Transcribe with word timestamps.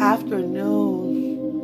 afternoon, 0.00 1.58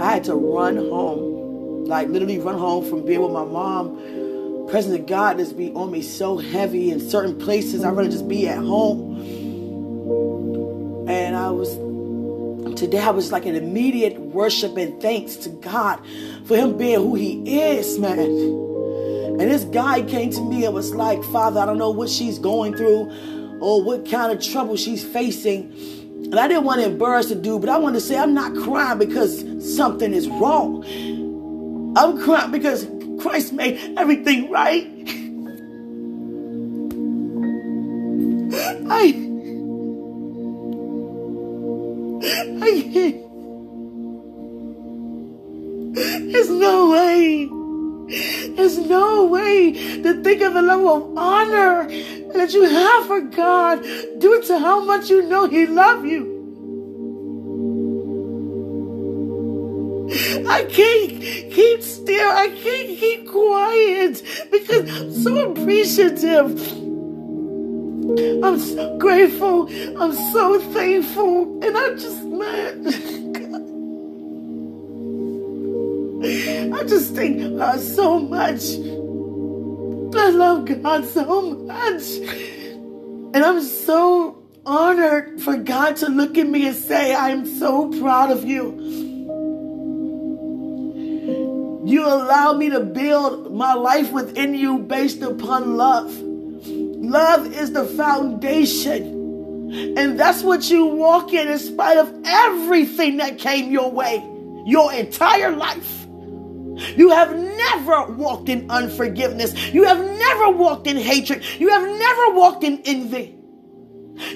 I 0.00 0.14
had 0.14 0.24
to 0.24 0.34
run 0.34 0.76
home, 0.76 1.84
like 1.84 2.08
literally 2.08 2.38
run 2.38 2.58
home 2.58 2.88
from 2.88 3.04
being 3.04 3.20
with 3.22 3.32
my 3.32 3.44
mom. 3.44 4.66
Presence 4.68 4.98
of 4.98 5.06
God 5.06 5.38
just 5.38 5.56
be 5.56 5.70
on 5.72 5.90
me 5.90 6.02
so 6.02 6.38
heavy 6.38 6.90
in 6.90 7.00
certain 7.00 7.38
places. 7.38 7.84
I'd 7.84 7.90
rather 7.90 8.10
just 8.10 8.28
be 8.28 8.48
at 8.48 8.58
home. 8.58 9.16
And 11.08 11.36
I 11.36 11.50
was 11.50 11.74
today 12.78 13.00
I 13.00 13.10
was 13.10 13.32
like 13.32 13.46
an 13.46 13.56
immediate 13.56 14.18
worship 14.18 14.76
and 14.76 15.00
thanks 15.02 15.36
to 15.36 15.48
God 15.50 16.00
for 16.46 16.56
him 16.56 16.78
being 16.78 17.00
who 17.00 17.14
he 17.14 17.60
is, 17.60 17.98
man. 17.98 18.18
And 18.18 19.50
this 19.50 19.64
guy 19.64 20.02
came 20.02 20.30
to 20.30 20.40
me 20.44 20.64
and 20.64 20.74
was 20.74 20.94
like, 20.94 21.22
Father, 21.24 21.60
I 21.60 21.66
don't 21.66 21.78
know 21.78 21.90
what 21.90 22.08
she's 22.08 22.38
going 22.38 22.76
through 22.76 23.58
or 23.60 23.82
what 23.82 24.08
kind 24.08 24.32
of 24.32 24.42
trouble 24.42 24.76
she's 24.76 25.04
facing. 25.04 25.74
And 26.24 26.38
I 26.38 26.46
didn't 26.46 26.64
want 26.64 26.80
to 26.80 26.86
embarrass 26.86 27.28
the 27.28 27.34
dude, 27.34 27.60
but 27.60 27.70
I 27.70 27.78
wanted 27.78 27.94
to 27.94 28.00
say 28.00 28.16
I'm 28.16 28.34
not 28.34 28.54
crying 28.54 28.98
because 28.98 29.44
something 29.76 30.12
is 30.12 30.28
wrong. 30.28 30.84
I'm 31.96 32.22
crying 32.22 32.50
because 32.50 32.86
Christ 33.20 33.52
made 33.52 33.98
everything 33.98 34.50
right. 34.50 34.86
I 38.90 39.26
I. 42.62 43.22
There's 46.32 46.50
no 46.50 46.90
way. 46.90 47.48
There's 48.56 48.78
no 48.78 49.24
way 49.26 49.72
to 50.02 50.22
think 50.22 50.42
of 50.42 50.54
the 50.54 50.62
level 50.62 50.88
of 50.88 51.18
honor 51.18 51.88
that 52.34 52.52
you 52.52 52.64
have 52.64 53.06
for 53.06 53.20
God 53.20 53.82
due 54.18 54.42
to 54.42 54.58
how 54.58 54.84
much 54.84 55.10
you 55.10 55.22
know 55.22 55.48
He 55.48 55.66
loves 55.66 56.04
you. 56.04 56.40
I 60.48 60.64
can't 60.64 61.20
keep 61.20 61.82
still. 61.82 62.30
I 62.30 62.48
can't 62.48 62.98
keep 62.98 63.28
quiet 63.28 64.22
because 64.50 64.90
I'm 64.90 65.12
so 65.12 65.52
appreciative. 65.52 66.60
I'm 68.42 68.58
so 68.58 68.98
grateful. 68.98 69.68
I'm 70.00 70.12
so 70.32 70.58
thankful. 70.72 71.62
And 71.64 71.76
I 71.76 71.90
just, 71.90 72.24
man, 72.24 72.86
I 76.74 76.84
just 76.84 77.14
thank 77.14 77.56
God 77.56 77.78
so 77.80 78.18
much. 78.18 78.99
I 80.16 80.30
love 80.30 80.64
God 80.82 81.04
so 81.06 81.42
much. 81.42 82.02
And 83.32 83.36
I'm 83.36 83.62
so 83.62 84.42
honored 84.66 85.40
for 85.40 85.56
God 85.56 85.96
to 85.96 86.08
look 86.08 86.36
at 86.36 86.46
me 86.46 86.66
and 86.66 86.76
say, 86.76 87.14
I 87.14 87.30
am 87.30 87.46
so 87.46 87.90
proud 88.00 88.30
of 88.30 88.44
you. 88.44 88.76
You 91.86 92.06
allow 92.06 92.52
me 92.52 92.70
to 92.70 92.80
build 92.80 93.54
my 93.54 93.74
life 93.74 94.12
within 94.12 94.54
you 94.54 94.78
based 94.78 95.22
upon 95.22 95.76
love. 95.76 96.14
Love 96.18 97.52
is 97.52 97.72
the 97.72 97.84
foundation. 97.84 99.18
And 99.96 100.18
that's 100.18 100.42
what 100.42 100.68
you 100.70 100.84
walk 100.86 101.32
in 101.32 101.48
in 101.48 101.58
spite 101.58 101.96
of 101.96 102.12
everything 102.24 103.16
that 103.18 103.38
came 103.38 103.70
your 103.70 103.90
way, 103.90 104.16
your 104.66 104.92
entire 104.92 105.52
life. 105.52 105.99
You 106.96 107.10
have 107.10 107.36
never 107.36 108.12
walked 108.12 108.48
in 108.48 108.70
unforgiveness. 108.70 109.72
You 109.72 109.84
have 109.84 109.98
never 109.98 110.50
walked 110.50 110.86
in 110.86 110.96
hatred. 110.96 111.44
You 111.58 111.68
have 111.68 111.82
never 111.82 112.34
walked 112.34 112.64
in 112.64 112.80
envy. 112.84 113.36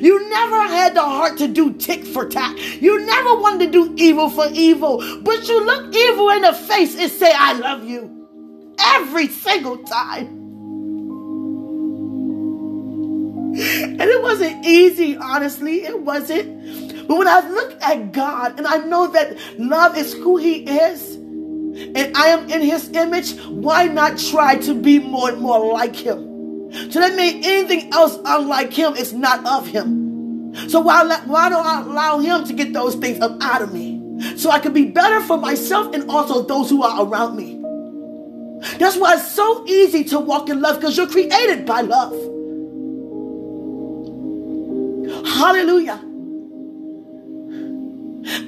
You 0.01 0.29
never 0.31 0.63
had 0.63 0.95
the 0.95 1.03
heart 1.03 1.39
to 1.39 1.49
do 1.49 1.75
tick 1.75 2.05
for 2.05 2.27
tack. 2.27 2.57
You 2.81 3.05
never 3.05 3.35
wanted 3.37 3.67
to 3.67 3.73
do 3.73 3.95
evil 3.97 4.31
for 4.31 4.47
evil. 4.53 4.99
But 5.23 5.49
you 5.49 5.65
look 5.65 5.95
evil 5.95 6.31
in 6.31 6.43
the 6.43 6.53
face 6.53 6.99
and 6.99 7.11
say, 7.11 7.33
I 7.35 7.53
love 7.55 7.85
you. 7.85 8.75
Every 8.79 9.29
single 9.29 9.79
time. 9.85 10.41
And 13.57 14.01
it 14.01 14.23
wasn't 14.23 14.65
easy, 14.67 15.17
honestly. 15.17 15.85
It 15.85 16.01
wasn't. 16.01 17.07
But 17.07 17.19
when 17.19 17.29
I 17.29 17.49
look 17.49 17.81
at 17.83 18.13
God 18.13 18.59
and 18.59 18.67
I 18.67 18.79
know 18.79 19.09
that 19.09 19.37
love 19.59 19.97
is 19.97 20.15
who 20.15 20.39
He 20.39 20.65
is, 20.65 21.19
and 21.77 22.17
I 22.17 22.29
am 22.29 22.49
in 22.51 22.63
His 22.63 22.89
image, 22.91 23.39
why 23.47 23.87
not 23.87 24.19
try 24.19 24.57
to 24.59 24.75
be 24.75 24.99
more 24.99 25.31
and 25.31 25.41
more 25.41 25.73
like 25.73 25.97
Him? 25.97 26.71
So 26.91 27.01
that 27.01 27.15
means 27.15 27.47
anything 27.47 27.93
else 27.93 28.19
unlike 28.25 28.73
Him 28.73 28.95
is 28.95 29.13
not 29.13 29.45
of 29.47 29.67
Him. 29.67 30.55
So 30.69 30.81
why, 30.81 31.05
why 31.27 31.49
don't 31.49 31.67
I 31.67 31.83
allow 31.83 32.19
Him 32.19 32.45
to 32.45 32.53
get 32.53 32.73
those 32.73 32.95
things 32.95 33.21
up 33.21 33.37
out 33.43 33.63
of 33.63 33.73
me? 33.73 34.01
So 34.37 34.51
I 34.51 34.61
can 34.61 34.73
be 34.73 34.87
better 34.87 35.21
for 35.21 35.37
myself 35.37 35.93
and 35.95 36.09
also 36.09 36.43
those 36.43 36.71
who 36.71 36.83
are 36.83 37.05
around 37.05 37.37
me. 37.37 37.61
That's 38.79 38.97
why 38.97 39.15
it's 39.15 39.31
so 39.31 39.65
easy 39.67 40.05
to 40.05 40.21
walk 40.21 40.49
in 40.49 40.61
love 40.61 40.77
because 40.81 40.97
you're 40.97 41.09
created 41.09 41.67
by 41.67 41.81
love. 41.81 42.13
Hallelujah. 45.27 46.01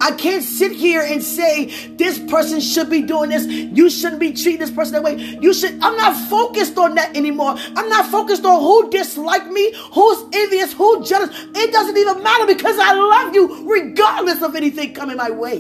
I 0.01 0.13
can't 0.13 0.43
sit 0.43 0.73
here 0.73 1.03
and 1.03 1.23
say 1.23 1.67
this 1.97 2.19
person 2.19 2.61
should 2.61 2.89
be 2.89 3.03
doing 3.03 3.31
this. 3.31 3.47
You 3.47 3.91
shouldn't 3.91 4.21
be 4.21 4.33
treating 4.33 4.61
this 4.61 4.71
person 4.71 4.95
that 4.95 5.03
way. 5.03 5.17
You 5.41 5.53
should. 5.53 5.73
I'm 5.83 5.97
not 5.97 6.17
focused 6.31 6.79
on 6.79 6.95
that 6.95 7.17
anymore. 7.17 7.57
I'm 7.59 7.89
not 7.89 8.07
focused 8.07 8.45
on 8.45 8.61
who 8.61 8.91
dislike 8.91 9.47
me, 9.49 9.73
who's 9.93 10.25
envious, 10.33 10.73
who 10.73 11.05
jealous. 11.05 11.31
It 11.55 11.73
doesn't 11.73 11.97
even 11.97 12.23
matter 12.23 12.47
because 12.47 12.79
I 12.79 12.93
love 12.95 13.35
you 13.35 13.71
regardless 13.71 14.43
of 14.43 14.57
anything 14.57 14.95
coming 14.95 15.17
my 15.17 15.31
way. 15.31 15.57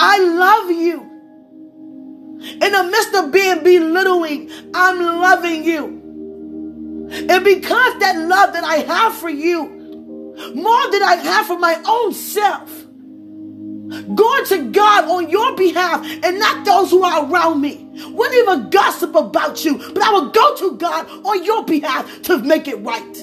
I 0.00 0.18
love 0.18 0.70
you. 0.70 1.10
In 2.40 2.72
the 2.72 2.84
midst 2.90 3.14
of 3.14 3.30
being 3.30 3.62
belittling, 3.62 4.50
I'm 4.74 4.98
loving 4.98 5.62
you. 5.62 6.00
And 7.10 7.44
because 7.44 7.98
that 8.00 8.16
love 8.16 8.52
that 8.54 8.64
I 8.64 8.76
have 8.76 9.14
for 9.14 9.28
you, 9.28 9.76
more 10.54 10.90
than 10.90 11.02
I 11.02 11.20
have 11.22 11.46
for 11.46 11.58
my 11.58 11.80
own 11.86 12.14
self. 12.14 12.79
Going 13.90 14.44
to 14.46 14.70
God 14.70 15.04
on 15.08 15.30
your 15.30 15.56
behalf 15.56 16.04
and 16.22 16.38
not 16.38 16.64
those 16.64 16.90
who 16.90 17.02
are 17.02 17.28
around 17.28 17.60
me. 17.60 17.88
Wouldn't 18.06 18.36
even 18.36 18.70
gossip 18.70 19.14
about 19.16 19.64
you, 19.64 19.78
but 19.78 20.02
I 20.02 20.12
will 20.12 20.30
go 20.30 20.56
to 20.56 20.76
God 20.76 21.08
on 21.26 21.44
your 21.44 21.64
behalf 21.64 22.22
to 22.22 22.38
make 22.38 22.68
it 22.68 22.76
right. 22.76 23.16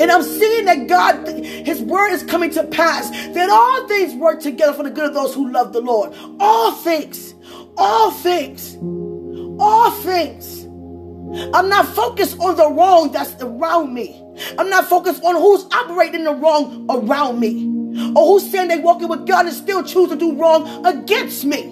And 0.00 0.10
I'm 0.10 0.22
seeing 0.22 0.64
that 0.66 0.86
God, 0.86 1.26
His 1.28 1.82
word 1.82 2.12
is 2.12 2.22
coming 2.22 2.50
to 2.50 2.62
pass, 2.64 3.10
that 3.10 3.50
all 3.50 3.88
things 3.88 4.14
work 4.14 4.40
together 4.40 4.72
for 4.72 4.84
the 4.84 4.90
good 4.90 5.06
of 5.06 5.14
those 5.14 5.34
who 5.34 5.50
love 5.50 5.72
the 5.72 5.80
Lord. 5.80 6.14
All 6.38 6.72
things, 6.72 7.34
all 7.76 8.12
things, 8.12 8.76
all 9.60 9.90
things. 9.90 10.64
I'm 11.52 11.68
not 11.68 11.86
focused 11.86 12.38
on 12.38 12.56
the 12.56 12.70
wrong 12.70 13.10
that's 13.10 13.42
around 13.42 13.92
me. 13.92 14.22
I'm 14.56 14.70
not 14.70 14.88
focused 14.88 15.22
on 15.24 15.34
who's 15.34 15.64
operating 15.72 16.24
the 16.24 16.34
wrong 16.34 16.86
around 16.88 17.40
me 17.40 17.76
or 18.14 18.26
who's 18.26 18.50
saying 18.50 18.68
they're 18.68 18.80
walking 18.80 19.08
with 19.08 19.26
God 19.26 19.46
and 19.46 19.54
still 19.54 19.82
choose 19.82 20.08
to 20.10 20.16
do 20.16 20.34
wrong 20.36 20.86
against 20.86 21.44
me. 21.44 21.62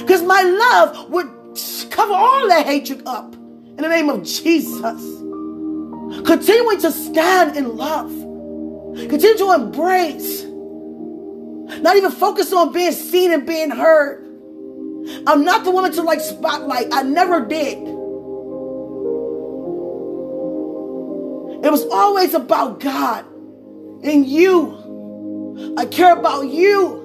Because 0.00 0.22
my 0.22 0.42
love 0.42 1.10
would 1.10 1.26
cover 1.90 2.14
all 2.14 2.48
that 2.48 2.66
hatred 2.66 3.02
up 3.06 3.34
in 3.34 3.76
the 3.76 3.88
name 3.88 4.08
of 4.08 4.22
Jesus. 4.24 5.20
Continuing 6.26 6.80
to 6.80 6.92
stand 6.92 7.56
in 7.56 7.76
love, 7.76 8.10
continue 9.08 9.36
to 9.38 9.52
embrace, 9.52 10.44
not 11.80 11.96
even 11.96 12.10
focus 12.10 12.52
on 12.52 12.72
being 12.72 12.92
seen 12.92 13.32
and 13.32 13.46
being 13.46 13.70
heard. 13.70 14.22
I'm 15.26 15.44
not 15.44 15.64
the 15.64 15.70
woman 15.70 15.92
to 15.92 16.02
like 16.02 16.20
spotlight. 16.20 16.88
I 16.92 17.02
never 17.02 17.44
did. 17.44 17.78
It 21.64 21.70
was 21.70 21.86
always 21.86 22.34
about 22.34 22.80
God 22.80 23.24
and 24.04 24.26
you. 24.26 24.81
I 25.76 25.86
care 25.86 26.16
about 26.16 26.48
you. 26.48 27.00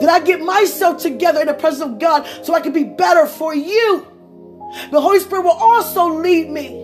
That 0.00 0.08
I 0.08 0.20
get 0.20 0.40
myself 0.40 1.02
together 1.02 1.40
in 1.40 1.46
the 1.46 1.54
presence 1.54 1.82
of 1.82 1.98
God 1.98 2.26
so 2.44 2.54
I 2.54 2.60
can 2.60 2.72
be 2.72 2.84
better 2.84 3.26
for 3.26 3.54
you. 3.54 4.06
The 4.90 5.00
Holy 5.00 5.18
Spirit 5.20 5.42
will 5.42 5.50
also 5.50 6.06
lead 6.06 6.48
me 6.48 6.82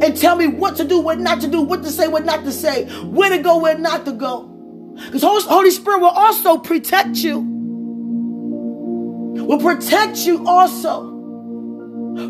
and 0.00 0.16
tell 0.16 0.36
me 0.36 0.46
what 0.46 0.76
to 0.76 0.84
do, 0.84 1.00
what 1.00 1.18
not 1.18 1.40
to 1.42 1.48
do, 1.48 1.60
what 1.60 1.82
to 1.82 1.90
say, 1.90 2.08
what 2.08 2.24
not 2.24 2.44
to 2.44 2.52
say, 2.52 2.86
where 3.02 3.30
to 3.30 3.38
go, 3.38 3.58
where 3.58 3.76
not 3.78 4.04
to 4.06 4.12
go. 4.12 4.48
Because 5.10 5.44
Holy 5.44 5.70
Spirit 5.70 6.00
will 6.00 6.08
also 6.08 6.58
protect 6.58 7.16
you. 7.18 7.40
Will 9.44 9.58
protect 9.58 10.18
you 10.18 10.46
also 10.46 11.10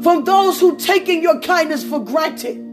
from 0.03 0.25
those 0.25 0.61
who 0.61 0.77
taking 0.77 1.23
your 1.23 1.41
kindness 1.41 1.85
for 1.85 2.05
granted 2.05 2.72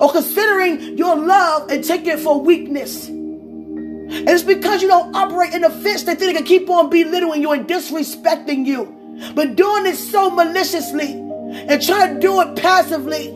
or 0.00 0.12
considering 0.12 0.98
your 0.98 1.16
love 1.16 1.70
and 1.70 1.84
taking 1.84 2.08
it 2.08 2.20
for 2.20 2.40
weakness. 2.40 3.08
And 3.08 4.28
it's 4.28 4.42
because 4.42 4.82
you 4.82 4.88
don't 4.88 5.14
operate 5.14 5.54
in 5.54 5.64
offense 5.64 6.02
they 6.02 6.14
think 6.14 6.32
they 6.32 6.34
can 6.34 6.44
keep 6.44 6.68
on 6.68 6.90
belittling 6.90 7.42
you 7.42 7.52
and 7.52 7.66
disrespecting 7.66 8.66
you. 8.66 8.94
But 9.34 9.56
doing 9.56 9.86
it 9.86 9.96
so 9.96 10.30
maliciously 10.30 11.12
and 11.12 11.82
trying 11.82 12.14
to 12.14 12.20
do 12.20 12.40
it 12.40 12.56
passively, 12.56 13.30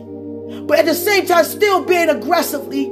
but 0.66 0.80
at 0.80 0.86
the 0.86 0.94
same 0.94 1.26
time 1.26 1.44
still 1.44 1.84
being 1.84 2.08
aggressively 2.08 2.90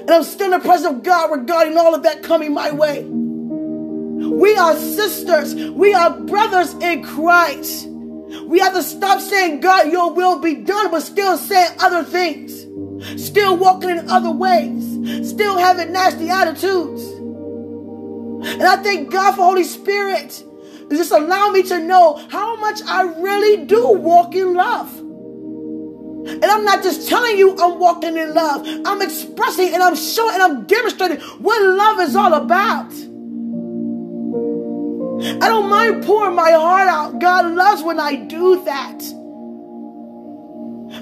And 0.00 0.10
I'm 0.10 0.24
still 0.24 0.52
in 0.52 0.60
the 0.60 0.66
presence 0.66 0.96
of 0.96 1.02
God 1.02 1.30
regarding 1.30 1.76
all 1.76 1.94
of 1.94 2.02
that 2.04 2.22
coming 2.22 2.52
my 2.54 2.70
way. 2.70 3.04
We 3.04 4.56
are 4.56 4.76
sisters. 4.76 5.54
We 5.54 5.94
are 5.94 6.18
brothers 6.20 6.74
in 6.74 7.02
Christ. 7.02 7.88
We 8.44 8.58
have 8.60 8.74
to 8.74 8.82
stop 8.82 9.20
saying, 9.20 9.60
God, 9.60 9.90
your 9.90 10.12
will 10.12 10.38
be 10.38 10.54
done, 10.54 10.90
but 10.90 11.00
still 11.00 11.36
saying 11.36 11.76
other 11.80 12.04
things. 12.04 12.62
Still 13.22 13.56
walking 13.56 13.90
in 13.90 14.10
other 14.10 14.30
ways. 14.30 15.28
Still 15.28 15.58
having 15.58 15.92
nasty 15.92 16.28
attitudes. 16.28 17.02
And 18.48 18.62
I 18.62 18.76
thank 18.82 19.10
God 19.10 19.34
for 19.34 19.42
Holy 19.42 19.64
Spirit. 19.64 20.44
Just 20.90 21.10
allow 21.10 21.50
me 21.50 21.62
to 21.64 21.80
know 21.80 22.14
how 22.30 22.56
much 22.56 22.80
I 22.86 23.02
really 23.02 23.64
do 23.64 23.88
walk 23.92 24.34
in 24.34 24.54
love. 24.54 24.96
And 26.28 26.44
I'm 26.44 26.64
not 26.64 26.82
just 26.82 27.08
telling 27.08 27.38
you 27.38 27.56
I'm 27.56 27.78
walking 27.78 28.16
in 28.16 28.34
love. 28.34 28.66
I'm 28.84 29.02
expressing 29.02 29.72
and 29.72 29.82
I'm 29.82 29.96
showing 29.96 30.34
and 30.34 30.42
I'm 30.42 30.64
demonstrating 30.64 31.20
what 31.38 31.62
love 31.62 32.00
is 32.00 32.16
all 32.16 32.34
about. 32.34 32.92
I 35.18 35.48
don't 35.48 35.70
mind 35.70 36.04
pouring 36.04 36.34
my 36.34 36.50
heart 36.50 36.88
out. 36.88 37.18
God 37.20 37.54
loves 37.54 37.82
when 37.82 37.98
I 37.98 38.16
do 38.16 38.62
that. 38.64 39.02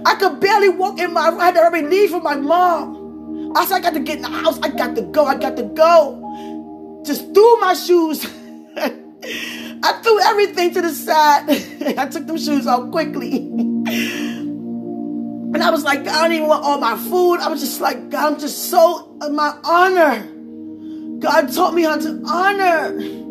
I 0.07 0.15
could 0.15 0.39
barely 0.41 0.69
walk 0.69 1.01
in 1.01 1.13
my 1.13 1.29
I 1.29 1.47
had 1.47 1.55
to 1.55 1.61
hurry 1.61 1.83
leave 1.83 2.11
for 2.11 2.21
my 2.21 2.37
mom. 2.37 3.53
I 3.57 3.67
said 3.67 3.77
I 3.77 3.81
got 3.81 3.95
to 3.95 4.01
get 4.01 4.17
in 4.17 4.23
the 4.23 4.29
house. 4.29 4.59
I 4.61 4.69
got 4.69 4.95
to 4.97 5.03
go. 5.03 5.25
I 5.25 5.37
got 5.37 5.57
to 5.57 5.65
go. 5.65 7.03
Just 7.05 7.35
threw 7.35 7.61
my 7.61 7.75
shoes. 7.75 8.25
I 8.77 10.01
threw 10.03 10.21
everything 10.21 10.73
to 10.75 10.83
the 10.83 10.91
side. 10.91 11.51
I 11.99 12.07
took 12.07 12.27
them 12.27 12.39
shoes 12.39 12.69
off 12.69 12.93
quickly. 12.93 13.37
and 13.37 13.89
I 15.63 15.71
was 15.71 15.83
like, 15.83 16.07
I 16.07 16.23
don't 16.23 16.33
even 16.33 16.49
want 16.49 16.65
all 16.65 16.79
my 16.79 16.97
food. 16.97 17.41
I 17.41 17.49
was 17.49 17.61
just 17.61 17.81
like, 17.81 18.11
God, 18.11 18.35
I'm 18.35 18.39
just 18.39 18.71
so 18.71 19.19
my 19.31 19.59
honor. 19.65 20.23
God 21.19 21.53
taught 21.53 21.75
me 21.75 21.83
how 21.83 21.97
to 21.97 22.23
honor. 22.27 23.24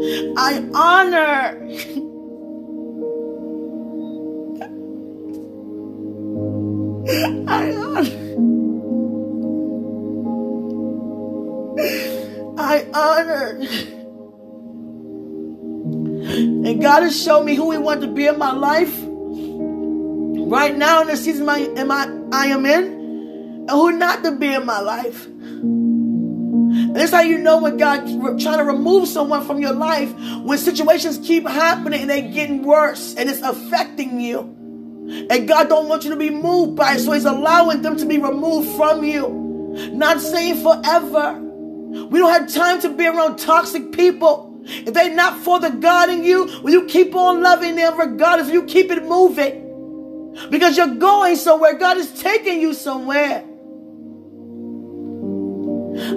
I 0.00 0.64
honor. 0.74 1.58
I 7.48 7.72
honor. 7.74 8.28
I 12.58 12.86
honor. 12.94 13.60
And 16.28 16.80
God 16.80 17.02
has 17.02 17.20
shown 17.20 17.44
me 17.44 17.56
who 17.56 17.72
He 17.72 17.78
wants 17.78 18.04
to 18.04 18.12
be 18.12 18.26
in 18.26 18.38
my 18.38 18.52
life 18.52 18.94
right 20.48 20.76
now 20.76 21.00
in 21.02 21.08
the 21.08 21.16
season 21.16 21.48
I, 21.48 21.58
am 21.76 21.90
I, 21.90 22.08
I 22.32 22.46
am 22.46 22.64
in, 22.66 22.84
and 22.84 23.70
who 23.70 23.92
not 23.92 24.22
to 24.22 24.36
be 24.36 24.54
in 24.54 24.64
my 24.64 24.80
life. 24.80 25.26
And 26.78 26.96
that's 26.96 27.12
how 27.12 27.22
you 27.22 27.38
know 27.38 27.58
when 27.60 27.76
God 27.76 28.06
trying 28.40 28.58
to 28.58 28.64
remove 28.64 29.08
someone 29.08 29.44
from 29.46 29.60
your 29.60 29.72
life 29.72 30.12
when 30.42 30.58
situations 30.58 31.18
keep 31.18 31.46
happening 31.46 32.02
and 32.02 32.10
they're 32.10 32.30
getting 32.30 32.62
worse 32.62 33.14
and 33.16 33.28
it's 33.28 33.42
affecting 33.42 34.20
you. 34.20 34.40
And 35.30 35.48
God 35.48 35.68
don't 35.68 35.88
want 35.88 36.04
you 36.04 36.10
to 36.10 36.16
be 36.16 36.30
moved 36.30 36.76
by 36.76 36.94
it, 36.94 37.00
so 37.00 37.12
He's 37.12 37.24
allowing 37.24 37.82
them 37.82 37.96
to 37.96 38.06
be 38.06 38.18
removed 38.18 38.76
from 38.76 39.04
you. 39.04 39.28
Not 39.92 40.20
saying 40.20 40.62
forever. 40.62 41.40
We 41.40 42.18
don't 42.18 42.30
have 42.30 42.52
time 42.52 42.80
to 42.82 42.90
be 42.90 43.06
around 43.06 43.38
toxic 43.38 43.92
people. 43.92 44.62
If 44.64 44.92
they're 44.92 45.14
not 45.14 45.40
for 45.40 45.58
the 45.58 45.70
God 45.70 46.10
in 46.10 46.24
you, 46.24 46.44
will 46.62 46.72
you 46.72 46.84
keep 46.84 47.14
on 47.14 47.42
loving 47.42 47.76
them 47.76 47.98
regardless? 47.98 48.50
You 48.50 48.64
keep 48.64 48.90
it 48.90 49.02
moving. 49.04 49.64
Because 50.50 50.76
you're 50.76 50.94
going 50.94 51.36
somewhere. 51.36 51.74
God 51.74 51.96
is 51.96 52.12
taking 52.20 52.60
you 52.60 52.74
somewhere. 52.74 53.44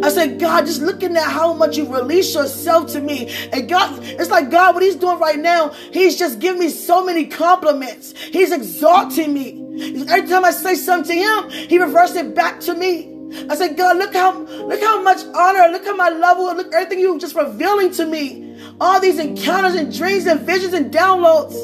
I 0.04 0.10
said, 0.10 0.40
God, 0.40 0.66
just 0.66 0.82
looking 0.82 1.16
at 1.18 1.30
how 1.30 1.54
much 1.54 1.78
you 1.78 1.92
release 1.92 2.34
yourself 2.34 2.92
to 2.94 3.02
me. 3.02 3.30
And 3.52 3.68
God, 3.68 4.00
it's 4.04 4.30
like 4.30 4.50
God, 4.50 4.76
what 4.76 4.84
He's 4.84 4.96
doing 4.96 5.20
right 5.20 5.40
now, 5.40 5.70
He's 5.70 6.18
just 6.18 6.40
giving 6.40 6.60
me 6.60 6.70
so 6.70 7.04
many 7.06 7.26
compliments. 7.26 8.14
He's 8.18 8.52
exalting 8.52 9.34
me. 9.34 10.06
Every 10.10 10.28
time 10.28 10.46
I 10.46 10.52
say 10.52 10.76
something 10.76 11.16
to 11.16 11.24
Him, 11.24 11.50
He 11.70 11.80
reverses 11.80 12.18
it 12.18 12.36
back 12.36 12.60
to 12.62 12.74
me. 12.74 13.12
I 13.50 13.56
said, 13.56 13.78
God, 13.78 13.98
look 13.98 14.14
how 14.14 14.40
look 14.42 14.82
how 14.82 15.02
much 15.02 15.24
honor, 15.34 15.72
look 15.72 15.86
how 15.86 15.96
my 15.96 16.10
level, 16.10 16.54
look 16.54 16.74
everything 16.74 17.00
you 17.00 17.18
just 17.18 17.36
revealing 17.36 17.92
to 17.92 18.06
me. 18.06 18.58
All 18.80 19.00
these 19.00 19.20
encounters 19.20 19.76
and 19.76 19.96
dreams 19.96 20.26
and 20.26 20.42
visions 20.42 20.74
and 20.74 20.92
downloads. 20.94 21.56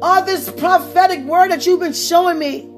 All 0.00 0.24
this 0.24 0.50
prophetic 0.50 1.24
word 1.24 1.50
that 1.50 1.66
you've 1.66 1.80
been 1.80 1.92
showing 1.92 2.38
me. 2.38 2.68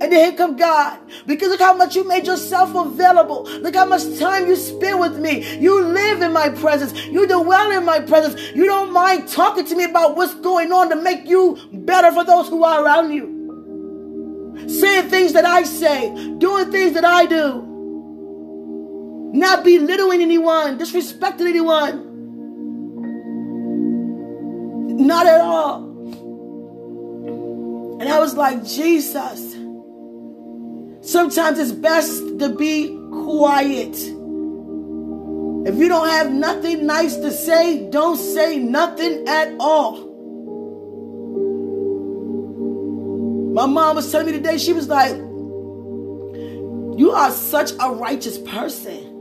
And 0.00 0.12
then 0.12 0.30
here 0.30 0.32
come 0.36 0.56
God. 0.56 1.00
Because 1.26 1.48
look 1.48 1.60
how 1.60 1.74
much 1.74 1.96
you 1.96 2.06
made 2.06 2.26
yourself 2.26 2.72
available. 2.74 3.44
Look 3.44 3.74
how 3.74 3.84
much 3.84 4.18
time 4.18 4.46
you 4.46 4.54
spend 4.54 5.00
with 5.00 5.18
me. 5.18 5.58
You 5.58 5.82
live 5.82 6.22
in 6.22 6.32
my 6.32 6.50
presence. 6.50 6.94
You 7.06 7.26
dwell 7.26 7.72
in 7.72 7.84
my 7.84 7.98
presence. 8.00 8.40
You 8.54 8.66
don't 8.66 8.92
mind 8.92 9.26
talking 9.28 9.64
to 9.64 9.74
me 9.74 9.84
about 9.84 10.16
what's 10.16 10.36
going 10.36 10.70
on 10.72 10.90
to 10.90 10.96
make 10.96 11.26
you 11.26 11.58
better 11.72 12.12
for 12.12 12.24
those 12.24 12.48
who 12.48 12.62
are 12.62 12.84
around 12.84 13.12
you. 13.12 13.36
Saying 14.68 15.08
things 15.08 15.32
that 15.32 15.44
I 15.44 15.64
say, 15.64 16.14
doing 16.38 16.70
things 16.70 16.92
that 16.94 17.04
I 17.04 17.26
do. 17.26 17.64
Not 19.32 19.64
belittling 19.64 20.22
anyone, 20.22 20.78
disrespecting 20.78 21.48
anyone. 21.48 22.06
Not 25.06 25.26
at 25.26 25.40
all. 25.40 25.88
And 28.00 28.08
I 28.08 28.20
was 28.20 28.34
like, 28.34 28.64
Jesus. 28.64 29.47
Sometimes 31.08 31.58
it's 31.58 31.72
best 31.72 32.38
to 32.38 32.50
be 32.50 32.88
quiet. 33.10 33.96
If 33.96 35.78
you 35.78 35.88
don't 35.88 36.10
have 36.10 36.30
nothing 36.30 36.84
nice 36.84 37.16
to 37.16 37.30
say, 37.30 37.88
don't 37.88 38.18
say 38.18 38.58
nothing 38.58 39.26
at 39.26 39.54
all. 39.58 40.06
My 43.54 43.64
mom 43.64 43.96
was 43.96 44.12
telling 44.12 44.26
me 44.26 44.32
today, 44.32 44.58
she 44.58 44.74
was 44.74 44.88
like, 44.88 45.16
You 46.98 47.12
are 47.16 47.30
such 47.30 47.72
a 47.80 47.90
righteous 47.90 48.36
person. 48.36 49.16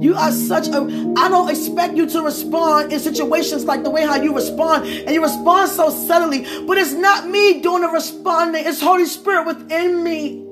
You 0.00 0.14
are 0.14 0.30
such 0.30 0.68
a. 0.68 1.14
I 1.16 1.28
don't 1.30 1.50
expect 1.50 1.96
you 1.96 2.08
to 2.10 2.22
respond 2.22 2.92
in 2.92 3.00
situations 3.00 3.64
like 3.64 3.82
the 3.82 3.90
way 3.90 4.02
how 4.02 4.22
you 4.22 4.32
respond, 4.32 4.86
and 4.86 5.10
you 5.10 5.20
respond 5.20 5.72
so 5.72 5.90
subtly. 5.90 6.46
But 6.64 6.78
it's 6.78 6.92
not 6.92 7.28
me 7.28 7.60
doing 7.60 7.82
the 7.82 7.88
responding, 7.88 8.64
it's 8.64 8.80
Holy 8.80 9.06
Spirit 9.06 9.48
within 9.48 10.04
me. 10.04 10.43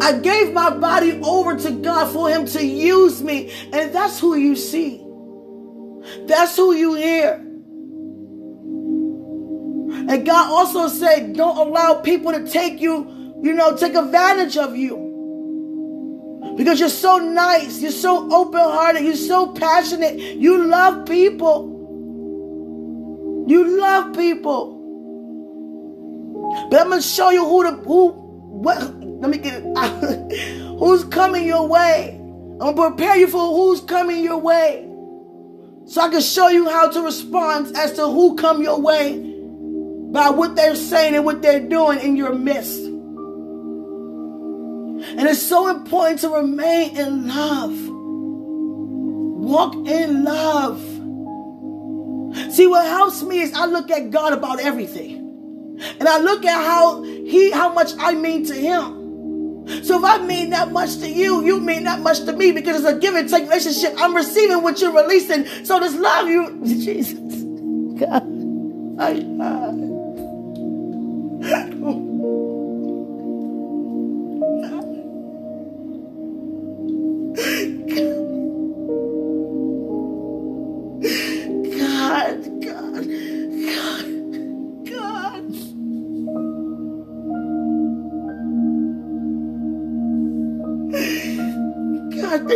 I 0.00 0.18
gave 0.18 0.52
my 0.52 0.70
body 0.70 1.20
over 1.22 1.56
to 1.56 1.70
God 1.70 2.12
for 2.12 2.28
Him 2.28 2.46
to 2.46 2.64
use 2.64 3.22
me. 3.22 3.52
And 3.72 3.94
that's 3.94 4.18
who 4.20 4.34
you 4.36 4.56
see. 4.56 5.04
That's 6.26 6.56
who 6.56 6.74
you 6.74 6.94
hear. 6.94 7.34
And 10.08 10.26
God 10.26 10.50
also 10.50 10.88
said, 10.88 11.34
don't 11.34 11.56
allow 11.56 12.00
people 12.00 12.32
to 12.32 12.46
take 12.46 12.80
you, 12.80 13.40
you 13.42 13.52
know, 13.54 13.76
take 13.76 13.94
advantage 13.94 14.56
of 14.56 14.76
you. 14.76 15.08
Because 16.56 16.80
you're 16.80 16.88
so 16.88 17.18
nice, 17.18 17.80
you're 17.80 17.90
so 17.90 18.32
open 18.32 18.60
hearted, 18.60 19.04
you're 19.04 19.14
so 19.14 19.52
passionate, 19.52 20.18
you 20.18 20.64
love 20.66 21.06
people. 21.06 21.78
You 23.46 23.80
love 23.80 24.14
people. 24.14 24.78
But 26.70 26.80
I'm 26.80 26.90
gonna 26.90 27.02
show 27.02 27.30
you 27.30 27.44
who 27.44 27.62
the 27.64 27.72
who 27.82 28.10
what 28.10 28.99
let 29.20 29.30
me 29.30 29.38
get 29.38 29.62
it. 29.64 30.38
who's 30.78 31.04
coming 31.04 31.46
your 31.46 31.68
way? 31.68 32.16
I'm 32.60 32.74
gonna 32.74 32.94
prepare 32.94 33.16
you 33.16 33.28
for 33.28 33.38
who's 33.38 33.80
coming 33.80 34.24
your 34.24 34.38
way. 34.38 34.86
So 35.86 36.00
I 36.00 36.08
can 36.08 36.20
show 36.20 36.48
you 36.48 36.68
how 36.68 36.90
to 36.90 37.02
respond 37.02 37.76
as 37.76 37.92
to 37.94 38.06
who 38.06 38.36
come 38.36 38.62
your 38.62 38.80
way 38.80 39.18
by 40.12 40.30
what 40.30 40.56
they're 40.56 40.76
saying 40.76 41.14
and 41.14 41.24
what 41.24 41.42
they're 41.42 41.66
doing 41.68 42.00
in 42.00 42.16
your 42.16 42.34
midst. 42.34 42.78
And 45.10 45.22
it's 45.22 45.42
so 45.42 45.68
important 45.68 46.20
to 46.20 46.28
remain 46.28 46.96
in 46.96 47.28
love. 47.28 47.76
Walk 49.42 49.74
in 49.88 50.24
love. 50.24 50.80
See, 52.52 52.66
what 52.66 52.86
helps 52.86 53.22
me 53.22 53.40
is 53.40 53.52
I 53.54 53.66
look 53.66 53.90
at 53.90 54.10
God 54.10 54.32
about 54.32 54.60
everything. 54.60 55.76
And 55.98 56.08
I 56.08 56.18
look 56.18 56.44
at 56.44 56.64
how 56.64 57.02
he 57.02 57.50
how 57.50 57.72
much 57.72 57.92
I 57.98 58.14
mean 58.14 58.44
to 58.46 58.54
him. 58.54 58.99
So 59.84 59.98
if 59.98 60.04
I 60.04 60.18
mean 60.24 60.50
that 60.50 60.72
much 60.72 60.96
to 60.98 61.08
you, 61.08 61.44
you 61.44 61.60
mean 61.60 61.84
that 61.84 62.00
much 62.00 62.20
to 62.20 62.32
me 62.32 62.52
because 62.52 62.82
it's 62.82 62.86
a 62.86 62.98
give 62.98 63.14
and 63.14 63.28
take 63.28 63.44
relationship. 63.44 63.94
I'm 63.98 64.14
receiving 64.14 64.62
what 64.62 64.80
you're 64.80 64.92
releasing. 64.92 65.46
So 65.64 65.80
this 65.80 65.94
love 65.94 66.28
you, 66.28 66.60
Jesus, 66.64 67.18
God, 67.98 68.26
God. 71.80 72.06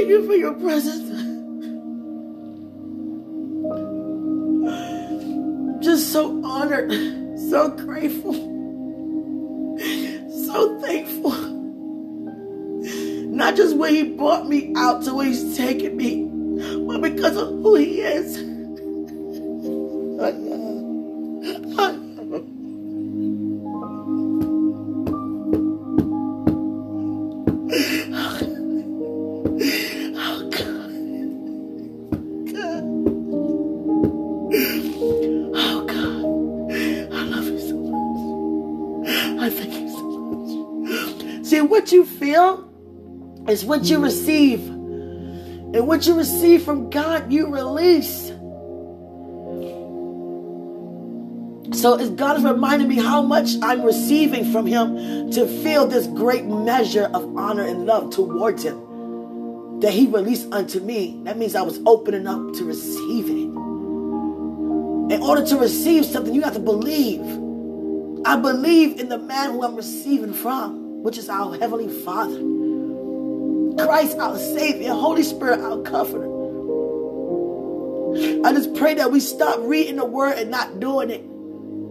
Thank 0.05 0.21
you 0.21 0.27
for 0.27 0.35
your 0.35 0.53
presence. 0.55 1.11
I'm 5.67 5.81
just 5.81 6.13
so 6.13 6.45
honored, 6.45 6.93
so 7.49 7.71
grateful, 7.71 8.35
so 10.47 10.79
thankful. 10.81 11.33
Not 13.31 13.57
just 13.57 13.77
where 13.77 13.91
He 13.91 14.03
brought 14.03 14.47
me 14.47 14.75
out 14.77 15.03
to 15.05 15.15
where 15.15 15.27
He's 15.27 15.57
taken 15.57 15.97
me, 15.97 16.29
but 16.87 17.01
because 17.01 17.39
of 17.39 17.49
who 17.49 17.77
He 17.77 18.03
is. 18.03 18.44
Is 43.55 43.65
what 43.65 43.85
you 43.85 44.01
receive. 44.01 44.69
And 44.69 45.87
what 45.87 46.07
you 46.07 46.15
receive 46.19 46.63
from 46.65 46.91
God, 46.91 47.33
you 47.33 47.47
release. 47.47 48.29
So 51.79 51.95
it's 51.95 52.11
God 52.11 52.37
is 52.37 52.45
reminding 52.45 52.89
me 52.89 52.97
how 52.97 53.23
much 53.23 53.51
I'm 53.63 53.83
receiving 53.83 54.53
from 54.53 54.67
Him 54.67 55.31
to 55.31 55.47
feel 55.63 55.87
this 55.87 56.07
great 56.09 56.45
measure 56.45 57.05
of 57.15 57.37
honor 57.37 57.63
and 57.63 57.87
love 57.87 58.11
towards 58.11 58.65
Him 58.65 59.81
that 59.81 59.93
He 59.93 60.07
released 60.07 60.53
unto 60.53 60.81
me. 60.81 61.21
That 61.25 61.39
means 61.39 61.55
I 61.55 61.63
was 61.63 61.81
opening 61.87 62.27
up 62.27 62.55
to 62.55 62.65
receive 62.65 63.27
it. 63.27 63.55
In 65.15 65.23
order 65.23 65.47
to 65.47 65.57
receive 65.57 66.05
something, 66.05 66.35
you 66.35 66.43
have 66.43 66.55
to 66.55 66.61
believe. 66.61 67.23
I 68.27 68.37
believe 68.37 68.99
in 68.99 69.09
the 69.09 69.19
man 69.19 69.53
who 69.53 69.63
I'm 69.63 69.77
receiving 69.77 70.33
from 70.33 70.85
which 71.05 71.19
is 71.19 71.29
our 71.29 71.59
Heavenly 71.59 71.91
Father. 72.03 72.54
Christ, 73.85 74.17
our 74.19 74.39
Savior, 74.39 74.93
Holy 74.95 75.23
Spirit, 75.23 75.61
our 75.61 75.83
Comforter. 75.83 76.25
I 78.47 78.53
just 78.53 78.75
pray 78.77 78.95
that 78.95 79.13
we 79.13 79.21
stop 79.21 79.59
reading 79.61 79.97
the 79.97 80.07
Word 80.07 80.39
and 80.39 80.51
not 80.51 80.81
doing 80.81 81.11
it. 81.11 81.23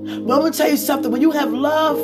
But 0.03 0.33
I'm 0.33 0.39
going 0.39 0.51
to 0.51 0.57
tell 0.57 0.71
you 0.71 0.77
something. 0.77 1.11
When 1.11 1.21
you 1.21 1.29
have 1.31 1.53
love, 1.53 1.99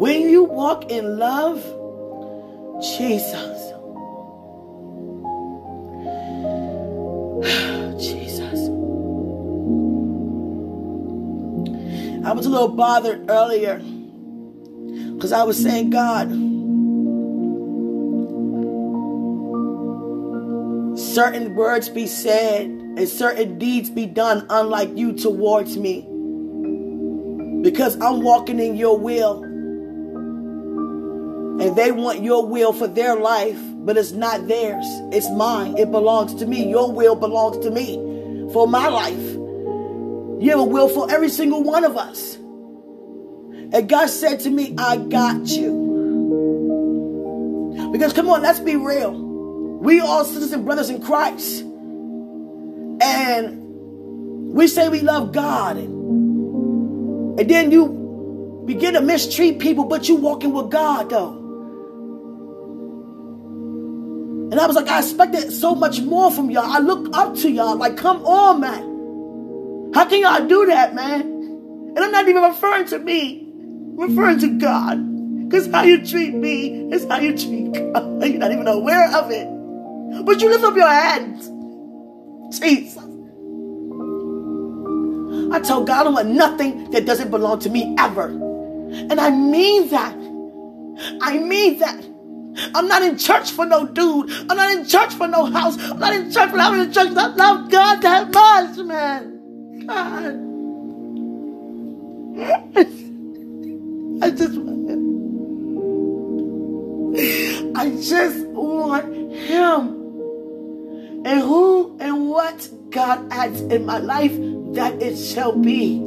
when 0.00 0.28
you 0.28 0.44
walk 0.44 0.90
in 0.90 1.18
love, 1.18 1.56
Jesus. 2.80 3.34
Jesus. 8.00 8.68
I 12.24 12.32
was 12.32 12.46
a 12.46 12.50
little 12.50 12.68
bothered 12.68 13.28
earlier 13.28 13.78
because 15.14 15.32
I 15.32 15.42
was 15.42 15.60
saying, 15.60 15.90
God, 15.90 16.30
certain 21.14 21.54
words 21.54 21.88
be 21.88 22.08
said 22.08 22.66
and 22.66 23.08
certain 23.08 23.56
deeds 23.58 23.88
be 23.88 24.04
done 24.04 24.44
unlike 24.50 24.96
you 24.96 25.12
towards 25.12 25.76
me. 25.76 26.00
Because 27.62 27.96
I'm 28.00 28.20
walking 28.22 28.58
in 28.58 28.76
your 28.76 28.98
will. 28.98 29.44
And 31.60 31.76
they 31.76 31.92
want 31.92 32.22
your 32.22 32.44
will 32.44 32.72
for 32.72 32.88
their 32.88 33.14
life, 33.14 33.58
but 33.62 33.96
it's 33.96 34.10
not 34.10 34.48
theirs. 34.48 34.84
It's 35.12 35.30
mine. 35.30 35.78
It 35.78 35.92
belongs 35.92 36.34
to 36.34 36.46
me. 36.46 36.68
Your 36.68 36.90
will 36.90 37.14
belongs 37.14 37.64
to 37.64 37.70
me 37.70 37.94
for 38.52 38.66
my 38.66 38.88
life. 38.88 39.34
You 40.42 40.50
have 40.50 40.58
a 40.58 40.64
will 40.64 40.88
for 40.88 41.08
every 41.10 41.28
single 41.28 41.62
one 41.62 41.84
of 41.84 41.96
us. 41.96 42.34
And 42.34 43.88
God 43.88 44.08
said 44.08 44.40
to 44.40 44.50
me, 44.50 44.74
I 44.76 44.96
got 44.96 45.46
you. 45.46 45.92
Because 47.92 48.12
come 48.12 48.28
on, 48.28 48.42
let's 48.42 48.58
be 48.58 48.74
real. 48.74 49.23
We 49.84 50.00
all 50.00 50.24
sisters 50.24 50.52
and 50.52 50.64
brothers 50.64 50.88
in 50.88 51.02
Christ. 51.02 51.60
And 53.02 53.60
we 54.54 54.66
say 54.66 54.88
we 54.88 55.00
love 55.00 55.32
God. 55.32 55.76
And, 55.76 57.38
then 57.50 57.70
you 57.70 58.62
begin 58.66 58.94
to 58.94 59.02
mistreat 59.02 59.58
people, 59.58 59.84
but 59.84 60.08
you 60.08 60.16
walking 60.16 60.54
with 60.54 60.70
God 60.70 61.10
though. 61.10 61.40
And 64.52 64.58
I 64.58 64.66
was 64.66 64.74
like, 64.74 64.88
I 64.88 65.00
expected 65.00 65.52
so 65.52 65.74
much 65.74 66.00
more 66.00 66.30
from 66.30 66.50
y'all. 66.50 66.64
I 66.64 66.78
look 66.78 67.14
up 67.14 67.36
to 67.36 67.50
y'all. 67.50 67.76
Like, 67.76 67.98
come 67.98 68.24
on, 68.24 68.60
man. 68.60 69.92
How 69.92 70.06
can 70.06 70.22
y'all 70.22 70.48
do 70.48 70.64
that, 70.66 70.94
man? 70.94 71.20
And 71.20 71.98
I'm 71.98 72.10
not 72.10 72.26
even 72.26 72.42
referring 72.42 72.86
to 72.86 72.98
me 72.98 73.44
referring 73.96 74.38
to 74.40 74.58
God. 74.58 75.48
Because 75.48 75.66
how 75.70 75.82
you 75.82 76.04
treat 76.06 76.34
me 76.34 76.90
is 76.90 77.04
how 77.04 77.18
you 77.18 77.36
treat 77.36 77.72
God. 77.72 78.24
You're 78.24 78.38
not 78.38 78.52
even 78.52 78.66
aware 78.66 79.14
of 79.14 79.30
it. 79.30 79.53
But 80.22 80.40
you 80.40 80.50
lift 80.50 80.64
up 80.64 80.76
your 80.76 80.88
hands. 80.88 81.50
Jesus. 82.58 83.02
I 85.52 85.60
tell 85.60 85.84
God 85.84 86.06
I 86.06 86.10
want 86.10 86.28
nothing 86.28 86.90
that 86.90 87.06
doesn't 87.06 87.30
belong 87.30 87.58
to 87.60 87.70
me 87.70 87.94
ever. 87.98 88.26
And 88.26 89.20
I 89.20 89.30
mean 89.30 89.88
that. 89.90 90.14
I 91.20 91.38
mean 91.38 91.78
that. 91.78 92.04
I'm 92.74 92.86
not 92.86 93.02
in 93.02 93.18
church 93.18 93.50
for 93.50 93.66
no 93.66 93.86
dude. 93.86 94.30
I'm 94.30 94.56
not 94.56 94.72
in 94.72 94.86
church 94.86 95.14
for 95.14 95.26
no 95.26 95.46
house. 95.46 95.76
I'm 95.78 95.98
not 95.98 96.14
in 96.14 96.30
church 96.30 96.50
for 96.50 96.58
having 96.58 96.80
a 96.80 96.86
church. 96.86 97.08
I 97.16 97.26
love 97.26 97.70
God 97.70 98.00
that 98.02 98.32
much, 98.32 98.76
man. 98.86 99.86
God. 99.86 100.40
I 104.22 104.30
just 104.30 104.56
want 104.56 104.90
him. 104.90 105.14
I 107.76 107.90
just 107.90 108.46
want 108.46 109.32
him. 109.34 110.03
And 111.24 111.40
who 111.40 111.96
and 112.00 112.28
what 112.28 112.68
God 112.90 113.32
adds 113.32 113.60
in 113.60 113.86
my 113.86 113.98
life, 113.98 114.32
that 114.74 115.00
it 115.00 115.16
shall 115.16 115.56
be. 115.56 115.98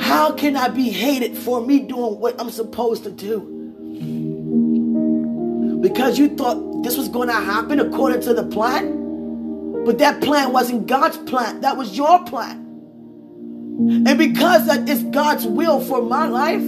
How 0.00 0.32
can 0.32 0.56
I 0.56 0.68
be 0.68 0.90
hated 0.90 1.36
for 1.36 1.60
me 1.60 1.80
doing 1.80 2.18
what 2.20 2.40
I'm 2.40 2.50
supposed 2.50 3.04
to 3.04 3.10
do? 3.10 3.48
Because 5.80 6.18
you 6.18 6.28
thought 6.36 6.82
this 6.82 6.96
was 6.96 7.08
going 7.08 7.28
to 7.28 7.34
happen 7.34 7.80
according 7.80 8.20
to 8.22 8.34
the 8.34 8.44
plan? 8.44 9.00
But 9.84 9.98
that 9.98 10.20
plan 10.22 10.52
wasn't 10.52 10.86
God's 10.86 11.18
plan, 11.18 11.60
that 11.62 11.76
was 11.76 11.96
your 11.96 12.24
plan. 12.24 12.58
And 14.06 14.16
because 14.16 14.66
that 14.66 14.88
is 14.88 15.02
God's 15.04 15.44
will 15.46 15.80
for 15.80 16.02
my 16.02 16.28
life, 16.28 16.62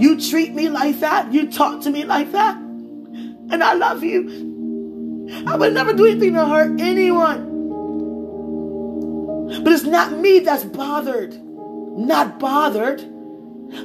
you 0.00 0.20
treat 0.20 0.54
me 0.54 0.68
like 0.68 1.00
that, 1.00 1.32
you 1.32 1.50
talk 1.50 1.82
to 1.82 1.90
me 1.90 2.04
like 2.04 2.30
that, 2.32 2.56
and 3.50 3.62
I 3.62 3.74
love 3.74 4.02
you. 4.02 4.48
I 5.46 5.56
would 5.56 5.74
never 5.74 5.92
do 5.92 6.06
anything 6.06 6.34
to 6.34 6.46
hurt 6.46 6.80
anyone. 6.80 7.50
But 9.62 9.72
it's 9.72 9.84
not 9.84 10.12
me 10.12 10.40
that's 10.40 10.64
bothered. 10.64 11.34
Not 11.42 12.38
bothered. 12.38 13.00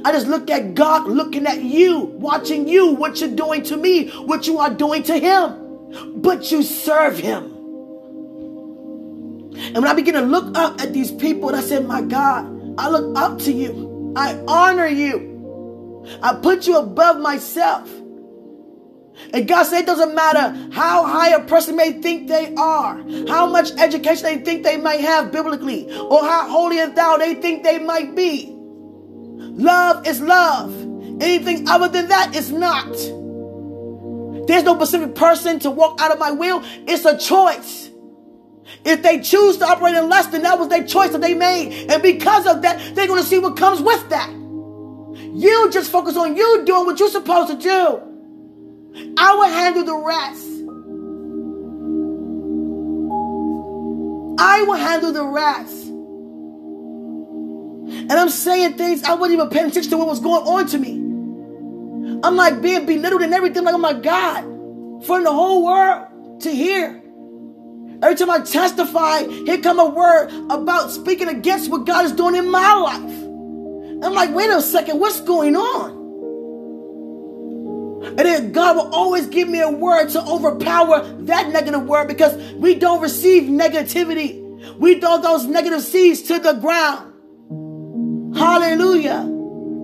I 0.03 0.11
just 0.11 0.27
look 0.27 0.49
at 0.49 0.73
God 0.73 1.07
looking 1.07 1.45
at 1.45 1.61
you, 1.61 1.99
watching 1.99 2.67
you, 2.67 2.93
what 2.93 3.19
you're 3.19 3.29
doing 3.29 3.63
to 3.63 3.77
me, 3.77 4.09
what 4.09 4.47
you 4.47 4.57
are 4.59 4.73
doing 4.73 5.03
to 5.03 5.17
Him. 5.17 6.21
But 6.21 6.51
you 6.51 6.63
serve 6.63 7.17
Him. 7.17 7.43
And 9.57 9.75
when 9.75 9.87
I 9.87 9.93
begin 9.93 10.15
to 10.15 10.21
look 10.21 10.57
up 10.57 10.81
at 10.81 10.93
these 10.93 11.11
people, 11.11 11.49
and 11.49 11.57
I 11.57 11.61
said, 11.61 11.87
My 11.87 12.01
God, 12.01 12.45
I 12.77 12.89
look 12.89 13.17
up 13.17 13.39
to 13.39 13.51
you. 13.51 14.13
I 14.15 14.37
honor 14.47 14.87
you. 14.87 16.03
I 16.21 16.35
put 16.35 16.67
you 16.67 16.77
above 16.77 17.19
myself. 17.19 17.89
And 19.33 19.47
God 19.47 19.63
said 19.63 19.81
it 19.81 19.85
doesn't 19.85 20.13
matter 20.13 20.69
how 20.71 21.05
high 21.05 21.29
a 21.29 21.43
person 21.45 21.75
may 21.75 21.93
think 22.01 22.27
they 22.27 22.53
are, 22.55 22.97
how 23.27 23.47
much 23.47 23.71
education 23.77 24.23
they 24.23 24.37
think 24.37 24.63
they 24.63 24.77
might 24.77 25.01
have 25.01 25.31
biblically, 25.31 25.91
or 25.97 26.21
how 26.21 26.47
holy 26.49 26.79
and 26.79 26.95
thou 26.95 27.17
they 27.17 27.35
think 27.35 27.63
they 27.63 27.79
might 27.79 28.15
be. 28.15 28.51
Love 28.51 30.05
is 30.05 30.21
love. 30.21 30.73
Anything 31.21 31.67
other 31.69 31.87
than 31.87 32.09
that 32.09 32.35
is 32.35 32.51
not. 32.51 32.91
There's 34.47 34.63
no 34.63 34.75
specific 34.75 35.15
person 35.15 35.59
to 35.59 35.71
walk 35.71 36.01
out 36.01 36.11
of 36.11 36.19
my 36.19 36.31
will. 36.31 36.61
It's 36.87 37.05
a 37.05 37.17
choice. 37.17 37.89
If 38.83 39.01
they 39.01 39.21
choose 39.21 39.57
to 39.57 39.65
operate 39.65 39.95
in 39.95 40.09
lust, 40.09 40.31
then 40.31 40.43
that 40.43 40.59
was 40.59 40.67
their 40.67 40.85
choice 40.85 41.11
that 41.11 41.21
they 41.21 41.33
made. 41.33 41.89
And 41.89 42.01
because 42.03 42.45
of 42.45 42.61
that, 42.63 42.95
they're 42.95 43.07
going 43.07 43.21
to 43.21 43.27
see 43.27 43.39
what 43.39 43.57
comes 43.57 43.81
with 43.81 44.09
that. 44.09 44.29
You 44.29 45.69
just 45.71 45.91
focus 45.91 46.17
on 46.17 46.35
you 46.35 46.63
doing 46.65 46.85
what 46.85 46.99
you're 46.99 47.09
supposed 47.09 47.51
to 47.51 47.57
do. 47.57 48.14
I 49.17 49.35
will 49.35 49.49
handle 49.49 49.83
the 49.83 49.97
rest. 49.97 50.45
I 54.39 54.63
will 54.63 54.75
handle 54.75 55.11
the 55.11 55.25
rest. 55.25 55.87
And 57.87 58.11
I'm 58.13 58.29
saying 58.29 58.73
things 58.73 59.03
I 59.03 59.15
wasn't 59.15 59.39
even 59.39 59.49
paying 59.49 59.67
attention 59.67 59.91
to 59.91 59.97
what 59.97 60.07
was 60.07 60.19
going 60.19 60.43
on 60.43 60.67
to 60.67 60.77
me. 60.77 60.91
I'm 62.23 62.35
like 62.35 62.61
being 62.61 62.85
belittled 62.85 63.21
and 63.21 63.33
everything. 63.33 63.63
Like, 63.63 63.75
oh 63.75 63.79
my 63.79 63.93
God, 63.93 65.05
for 65.05 65.21
the 65.21 65.31
whole 65.31 65.65
world 65.65 66.41
to 66.41 66.51
hear. 66.51 67.01
Every 68.01 68.15
time 68.15 68.29
I 68.29 68.39
testify, 68.39 69.23
here 69.23 69.61
come 69.61 69.79
a 69.79 69.89
word 69.89 70.29
about 70.49 70.91
speaking 70.91 71.29
against 71.29 71.71
what 71.71 71.85
God 71.85 72.05
is 72.05 72.11
doing 72.11 72.35
in 72.35 72.49
my 72.49 72.73
life. 72.73 73.23
I'm 74.03 74.13
like, 74.13 74.33
wait 74.33 74.49
a 74.49 74.61
second, 74.61 74.99
what's 74.99 75.21
going 75.21 75.55
on? 75.55 76.04
And 78.05 78.19
then 78.19 78.51
God 78.51 78.75
will 78.75 78.93
always 78.93 79.27
give 79.27 79.47
me 79.47 79.61
a 79.61 79.69
word 79.69 80.09
to 80.09 80.23
overpower 80.23 81.03
that 81.23 81.49
negative 81.49 81.83
word 81.83 82.07
because 82.07 82.35
we 82.53 82.75
don't 82.75 83.01
receive 83.01 83.43
negativity. 83.43 84.41
We 84.77 84.99
throw 84.99 85.19
those 85.19 85.45
negative 85.45 85.81
seeds 85.81 86.21
to 86.23 86.39
the 86.39 86.53
ground. 86.53 87.13
Hallelujah. 88.37 89.31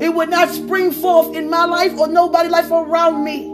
It 0.01 0.13
would 0.13 0.30
not 0.30 0.50
spring 0.50 0.92
forth 0.92 1.36
in 1.36 1.50
my 1.50 1.66
life 1.66 1.98
or 1.98 2.08
nobody's 2.08 2.51
life 2.51 2.72
around 2.72 3.24
me. 3.24 3.48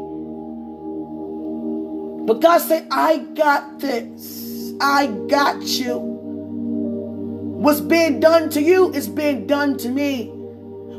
But 2.25 2.41
God 2.41 2.59
said, 2.59 2.87
I 2.91 3.17
got 3.35 3.79
this. 3.79 4.73
I 4.81 5.07
got 5.29 5.63
you. 5.63 5.97
What's 5.97 7.81
being 7.81 8.19
done 8.19 8.49
to 8.51 8.61
you 8.61 8.93
is 8.93 9.07
being 9.09 9.47
done 9.47 9.77
to 9.79 9.89
me. 9.89 10.31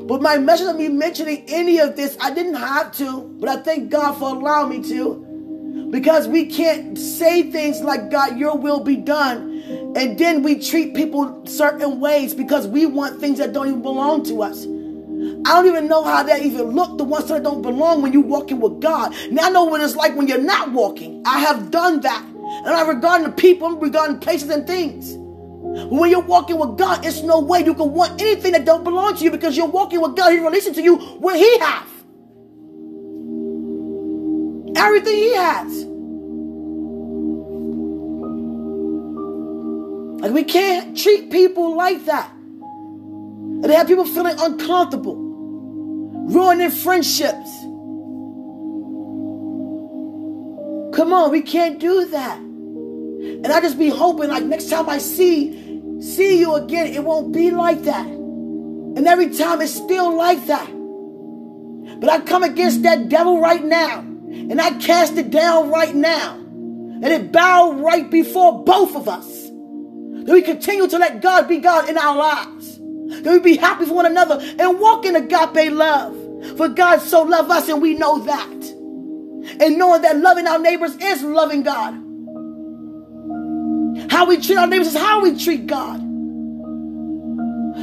But 0.08 0.22
my 0.22 0.38
message 0.38 0.68
of 0.68 0.76
me 0.76 0.88
mentioning 0.88 1.44
any 1.48 1.78
of 1.80 1.94
this, 1.94 2.16
I 2.18 2.32
didn't 2.32 2.54
have 2.54 2.92
to, 2.92 3.20
but 3.38 3.50
I 3.50 3.60
thank 3.60 3.90
God 3.90 4.14
for 4.18 4.34
allowing 4.34 4.80
me 4.80 4.88
to. 4.88 5.88
Because 5.90 6.26
we 6.26 6.46
can't 6.46 6.96
say 6.98 7.50
things 7.50 7.82
like, 7.82 8.10
God, 8.10 8.38
your 8.38 8.56
will 8.56 8.80
be 8.80 8.96
done. 8.96 9.62
And 9.94 10.18
then 10.18 10.42
we 10.42 10.58
treat 10.58 10.94
people 10.94 11.44
certain 11.46 12.00
ways 12.00 12.32
because 12.32 12.66
we 12.66 12.86
want 12.86 13.20
things 13.20 13.38
that 13.38 13.52
don't 13.52 13.68
even 13.68 13.82
belong 13.82 14.24
to 14.24 14.42
us. 14.42 14.64
I 14.64 15.52
don't 15.54 15.66
even 15.66 15.88
know 15.88 16.02
how 16.02 16.22
that 16.22 16.40
even 16.40 16.70
look, 16.70 16.96
the 16.96 17.04
ones 17.04 17.28
that 17.28 17.42
don't 17.42 17.60
belong 17.60 18.00
when 18.00 18.14
you're 18.14 18.22
walking 18.22 18.60
with 18.60 18.80
God. 18.80 19.14
Now 19.30 19.48
I 19.48 19.50
know 19.50 19.64
what 19.64 19.82
it's 19.82 19.94
like 19.94 20.16
when 20.16 20.26
you're 20.26 20.38
not 20.38 20.72
walking. 20.72 21.22
I 21.26 21.40
have 21.40 21.70
done 21.70 22.00
that. 22.00 22.24
And 22.24 22.68
I 22.68 22.88
regarding 22.88 23.26
the 23.26 23.32
people, 23.34 23.76
regarding 23.76 24.20
places 24.20 24.48
and 24.48 24.66
things. 24.66 25.18
When 25.90 26.10
you're 26.10 26.20
walking 26.20 26.58
with 26.58 26.78
God, 26.78 27.04
it's 27.04 27.22
no 27.22 27.40
way 27.40 27.64
you 27.64 27.74
can 27.74 27.92
want 27.92 28.20
anything 28.20 28.52
that 28.52 28.64
don't 28.64 28.84
belong 28.84 29.16
to 29.16 29.24
you 29.24 29.30
because 29.30 29.56
you're 29.56 29.66
walking 29.66 30.00
with 30.00 30.16
God. 30.16 30.32
He's 30.32 30.40
releasing 30.40 30.74
to 30.74 30.82
you 30.82 30.96
what 30.96 31.36
He 31.36 31.58
has. 31.58 31.86
Everything 34.76 35.16
He 35.16 35.34
has. 35.34 35.84
Like 40.22 40.32
we 40.32 40.44
can't 40.44 40.96
treat 40.96 41.30
people 41.30 41.76
like 41.76 42.04
that. 42.06 42.30
And 42.32 43.64
they 43.64 43.74
have 43.74 43.86
people 43.86 44.04
feeling 44.04 44.36
uncomfortable, 44.38 45.16
ruining 45.16 46.70
friendships. 46.70 47.50
Come 50.96 51.12
on, 51.12 51.30
we 51.30 51.42
can't 51.42 51.78
do 51.78 52.06
that. 52.06 52.47
And 53.20 53.46
I 53.48 53.60
just 53.60 53.78
be 53.78 53.88
hoping 53.88 54.28
like 54.28 54.44
next 54.44 54.70
time 54.70 54.88
I 54.88 54.98
see 54.98 55.66
see 56.00 56.38
you 56.38 56.54
again, 56.54 56.86
it 56.86 57.02
won't 57.02 57.32
be 57.32 57.50
like 57.50 57.82
that. 57.82 58.06
And 58.06 59.06
every 59.06 59.30
time 59.30 59.60
it's 59.60 59.74
still 59.74 60.16
like 60.16 60.46
that. 60.46 60.68
But 62.00 62.08
I 62.08 62.20
come 62.20 62.44
against 62.44 62.82
that 62.82 63.08
devil 63.08 63.40
right 63.40 63.62
now. 63.62 64.00
And 64.00 64.60
I 64.60 64.78
cast 64.78 65.16
it 65.16 65.30
down 65.30 65.70
right 65.70 65.94
now. 65.94 66.34
And 66.34 67.06
it 67.06 67.32
bow 67.32 67.72
right 67.72 68.08
before 68.10 68.64
both 68.64 68.94
of 68.94 69.08
us. 69.08 69.26
That 69.26 70.32
we 70.32 70.42
continue 70.42 70.88
to 70.88 70.98
let 70.98 71.22
God 71.22 71.48
be 71.48 71.58
God 71.58 71.88
in 71.88 71.96
our 71.98 72.16
lives. 72.16 72.78
That 73.22 73.32
we 73.32 73.40
be 73.40 73.56
happy 73.56 73.86
for 73.86 73.94
one 73.94 74.06
another 74.06 74.38
and 74.40 74.78
walk 74.78 75.06
in 75.06 75.16
agape 75.16 75.72
love. 75.72 76.16
For 76.56 76.68
God 76.68 77.00
so 77.00 77.22
loved 77.22 77.50
us 77.50 77.68
and 77.68 77.82
we 77.82 77.94
know 77.94 78.20
that. 78.20 78.64
And 79.60 79.78
knowing 79.78 80.02
that 80.02 80.16
loving 80.18 80.46
our 80.46 80.58
neighbors 80.58 80.96
is 80.96 81.22
loving 81.22 81.62
God. 81.62 82.07
How 84.10 84.26
we 84.26 84.40
treat 84.40 84.56
our 84.56 84.66
neighbors 84.66 84.88
is 84.88 84.96
how 84.96 85.22
we 85.22 85.38
treat 85.38 85.66
God. 85.66 86.00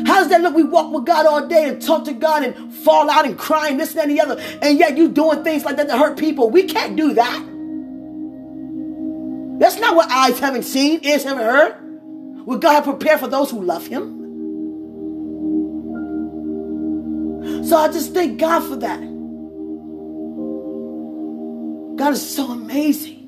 How 0.05 0.19
does 0.19 0.29
that 0.29 0.41
look? 0.41 0.53
We 0.53 0.63
walk 0.63 0.93
with 0.93 1.05
God 1.05 1.25
all 1.25 1.47
day 1.47 1.69
and 1.69 1.81
talk 1.81 2.05
to 2.05 2.13
God 2.13 2.43
and 2.43 2.73
fall 2.73 3.09
out 3.09 3.25
and 3.25 3.38
cry 3.38 3.69
and 3.69 3.79
this 3.79 3.95
and 3.95 4.11
the 4.11 4.19
other, 4.19 4.39
and 4.61 4.77
yet 4.77 4.97
you 4.97 5.07
doing 5.09 5.43
things 5.43 5.63
like 5.63 5.77
that 5.77 5.88
to 5.88 5.97
hurt 5.97 6.17
people. 6.17 6.49
We 6.49 6.63
can't 6.63 6.95
do 6.95 7.13
that. 7.13 7.39
That's 9.59 9.79
not 9.79 9.95
what 9.95 10.11
eyes 10.11 10.38
haven't 10.39 10.63
seen, 10.63 10.99
ears 11.05 11.23
haven't 11.23 11.43
heard. 11.43 11.75
What 12.45 12.59
God 12.59 12.83
prepared 12.83 13.21
for 13.21 13.27
those 13.27 13.49
who 13.49 13.61
love 13.63 13.88
Him. 13.88 14.15
So 17.63 17.77
I 17.77 17.88
just 17.88 18.13
thank 18.13 18.39
God 18.39 18.59
for 18.67 18.75
that. 18.75 18.99
God 21.97 22.13
is 22.13 22.35
so 22.35 22.51
amazing. 22.51 23.23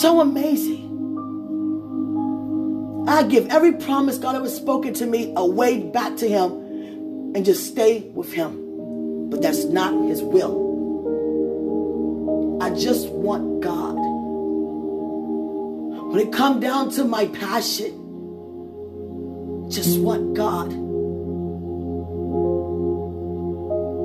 So 0.00 0.20
amazing. 0.20 0.85
I 3.08 3.22
give 3.22 3.48
every 3.50 3.72
promise 3.72 4.18
God 4.18 4.34
ever 4.34 4.48
spoken 4.48 4.92
to 4.94 5.06
me 5.06 5.32
away 5.36 5.78
back 5.78 6.16
to 6.16 6.28
Him 6.28 6.50
and 7.36 7.44
just 7.44 7.66
stay 7.66 8.00
with 8.14 8.32
Him. 8.32 9.30
But 9.30 9.42
that's 9.42 9.64
not 9.64 9.92
His 10.08 10.22
will. 10.22 10.66
I 12.60 12.70
just 12.70 13.08
want 13.10 13.60
God. 13.60 13.94
When 16.10 16.26
it 16.26 16.32
come 16.32 16.58
down 16.58 16.90
to 16.92 17.04
my 17.04 17.26
passion, 17.26 17.92
just 19.70 20.00
want 20.00 20.34
God. 20.34 20.72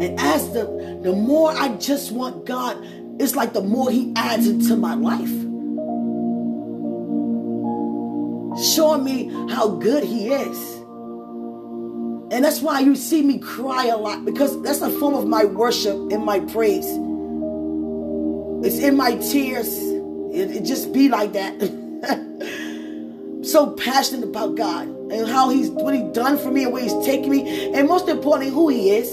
And 0.03 0.19
as 0.19 0.53
the 0.53 0.99
the 1.01 1.13
more 1.13 1.51
I 1.51 1.69
just 1.77 2.11
want 2.11 2.45
God, 2.45 2.77
it's 3.19 3.35
like 3.35 3.53
the 3.53 3.61
more 3.61 3.89
He 3.89 4.13
adds 4.15 4.47
into 4.47 4.75
my 4.75 4.93
life 4.93 5.50
showing 8.57 9.03
me 9.03 9.29
how 9.53 9.69
good 9.69 10.03
He 10.03 10.29
is. 10.29 10.81
And 12.31 12.45
that's 12.45 12.61
why 12.61 12.79
you 12.79 12.95
see 12.95 13.21
me 13.21 13.39
cry 13.39 13.87
a 13.87 13.97
lot 13.97 14.23
because 14.23 14.61
that's 14.61 14.81
a 14.81 14.89
form 14.89 15.13
of 15.15 15.27
my 15.27 15.43
worship 15.43 15.95
and 16.11 16.23
my 16.23 16.39
praise. 16.39 16.85
It's 18.63 18.77
in 18.79 18.95
my 18.95 19.15
tears. 19.15 19.67
It, 20.33 20.51
it 20.51 20.63
just 20.63 20.93
be 20.93 21.09
like 21.09 21.33
that. 21.33 21.59
so 23.43 23.71
passionate 23.71 24.23
about 24.23 24.55
God 24.55 24.87
and 24.87 25.27
how 25.27 25.49
He's 25.49 25.69
what 25.69 25.93
He's 25.93 26.09
done 26.13 26.37
for 26.37 26.51
me 26.51 26.63
and 26.63 26.71
where 26.71 26.83
He's 26.83 27.05
taken 27.05 27.29
me, 27.29 27.73
and 27.73 27.87
most 27.87 28.07
importantly, 28.07 28.53
who 28.53 28.69
He 28.69 28.91
is. 28.91 29.09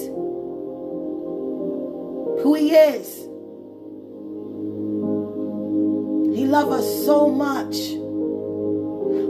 Who 2.42 2.54
He 2.54 2.70
is. 2.70 3.16
He 6.38 6.46
loves 6.46 6.70
us 6.70 7.04
so 7.04 7.30
much. 7.30 7.97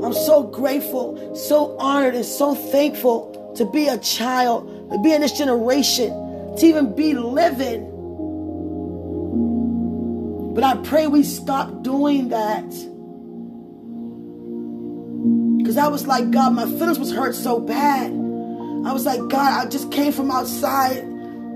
I'm 0.09 0.15
so 0.15 0.43
grateful, 0.43 1.37
so 1.37 1.77
honored, 1.77 2.15
and 2.15 2.25
so 2.25 2.55
thankful 2.55 3.53
to 3.59 3.67
be 3.67 3.89
a 3.89 3.99
child, 3.99 4.91
to 4.91 4.99
be 5.03 5.13
in 5.13 5.21
this 5.21 5.37
generation, 5.37 6.09
to 6.57 6.65
even 6.65 6.95
be 6.95 7.13
living. 7.13 7.85
But 10.55 10.65
I 10.65 10.77
pray 10.77 11.09
we 11.09 11.23
stop 11.25 11.83
doing 11.83 12.31
that. 12.31 12.71
Because 15.59 15.77
I 15.77 15.89
was 15.89 16.07
like, 16.07 16.31
God, 16.31 16.55
my 16.55 16.65
feelings 16.65 16.99
was 16.99 17.13
hurt 17.13 17.35
so 17.35 17.61
bad. 17.61 18.07
I 18.07 18.95
was 18.95 19.05
like, 19.05 19.21
God, 19.29 19.67
I 19.67 19.69
just 19.69 19.93
came 19.93 20.15
from 20.15 20.31
outside, 20.31 21.03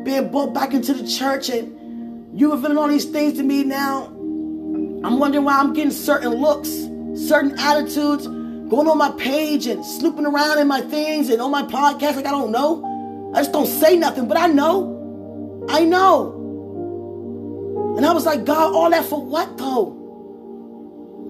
being 0.05 0.31
brought 0.31 0.53
back 0.53 0.75
into 0.75 0.93
the 0.93 1.09
church, 1.09 1.49
and 1.49 2.39
you 2.39 2.53
revealing 2.53 2.77
all 2.77 2.89
these 2.89 3.07
things 3.07 3.39
to 3.39 3.43
me 3.43 3.65
now. 3.65 4.09
I'm 4.09 5.19
wondering 5.19 5.47
why 5.47 5.59
I'm 5.59 5.73
getting 5.73 5.91
certain 5.91 6.35
looks, 6.35 6.69
certain 7.17 7.59
attitudes, 7.59 8.29
going 8.73 8.89
on 8.89 8.97
my 8.97 9.11
page 9.19 9.67
and 9.67 9.85
snooping 9.85 10.25
around 10.25 10.59
in 10.59 10.67
my 10.67 10.81
things 10.81 11.29
and 11.29 11.43
on 11.43 11.51
my 11.51 11.63
podcast 11.63 12.17
like 12.17 12.25
I 12.25 12.31
don't 12.31 12.51
know. 12.51 13.31
I 13.35 13.41
just 13.41 13.53
don't 13.53 13.67
say 13.67 13.99
nothing, 13.99 14.29
but 14.29 14.39
I 14.39 14.47
know. 14.47 15.67
I 15.69 15.85
know. 15.85 16.33
And 17.99 18.07
I 18.07 18.15
was 18.15 18.25
like, 18.25 18.47
God, 18.47 18.73
all 18.75 18.89
that 18.89 19.05
for 19.05 19.23
what 19.23 19.59
though? 19.59 19.99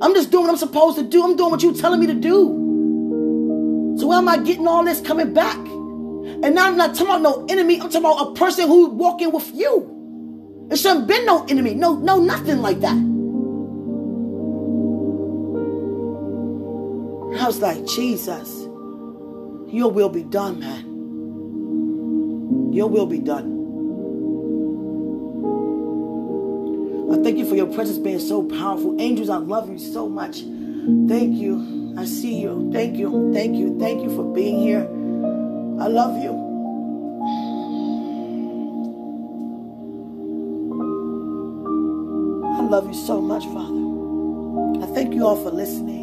I'm 0.00 0.14
just 0.14 0.30
doing 0.30 0.44
what 0.44 0.52
I'm 0.52 0.56
supposed 0.56 0.98
to 0.98 1.02
do. 1.02 1.24
I'm 1.24 1.34
doing 1.34 1.50
what 1.50 1.64
you're 1.64 1.74
telling 1.74 1.98
me 1.98 2.06
to 2.06 2.14
do. 2.14 3.96
So 3.98 4.06
why 4.06 4.18
am 4.18 4.28
I 4.28 4.36
getting 4.36 4.68
all 4.68 4.84
this 4.84 5.00
coming 5.00 5.34
back? 5.34 5.56
And 5.56 6.54
now 6.54 6.68
I'm 6.68 6.76
not 6.76 6.94
talking 6.94 7.08
about 7.08 7.22
no 7.22 7.46
enemy. 7.48 7.80
I'm 7.80 7.90
talking 7.90 8.08
about 8.08 8.28
a 8.28 8.34
person 8.34 8.68
who's 8.68 8.90
walking 8.90 9.32
with 9.32 9.52
you. 9.52 10.66
There 10.68 10.78
shouldn't 10.78 11.08
been 11.08 11.26
no 11.26 11.44
enemy. 11.46 11.74
No, 11.74 11.96
no, 11.96 12.20
nothing 12.20 12.62
like 12.62 12.78
that. 12.82 12.96
I 17.40 17.46
was 17.46 17.60
like, 17.60 17.84
Jesus, 17.86 18.62
your 19.72 19.90
will 19.90 20.08
be 20.08 20.22
done, 20.22 20.60
man. 20.60 20.92
Your 22.72 22.88
will 22.88 23.06
be 23.06 23.18
done. 23.18 23.60
I 27.12 27.22
thank 27.22 27.38
you 27.38 27.48
for 27.48 27.54
your 27.54 27.66
presence 27.66 27.98
being 27.98 28.18
so 28.18 28.42
powerful. 28.42 29.00
Angels, 29.00 29.28
I 29.28 29.36
love 29.36 29.70
you 29.70 29.78
so 29.78 30.08
much. 30.08 30.40
Thank 30.40 31.36
you. 31.36 31.94
I 31.98 32.04
see 32.04 32.40
you. 32.40 32.70
Thank 32.72 32.96
you. 32.96 33.32
Thank 33.32 33.56
you. 33.56 33.78
Thank 33.78 34.02
you 34.02 34.14
for 34.14 34.32
being 34.32 34.60
here. 34.60 34.82
I 35.80 35.88
love 35.88 36.22
you. 36.22 36.32
I 42.56 42.60
love 42.62 42.86
you 42.88 42.94
so 42.94 43.20
much, 43.20 43.44
Father. 43.44 44.84
I 44.84 44.94
thank 44.94 45.14
you 45.14 45.26
all 45.26 45.36
for 45.36 45.50
listening. 45.50 46.01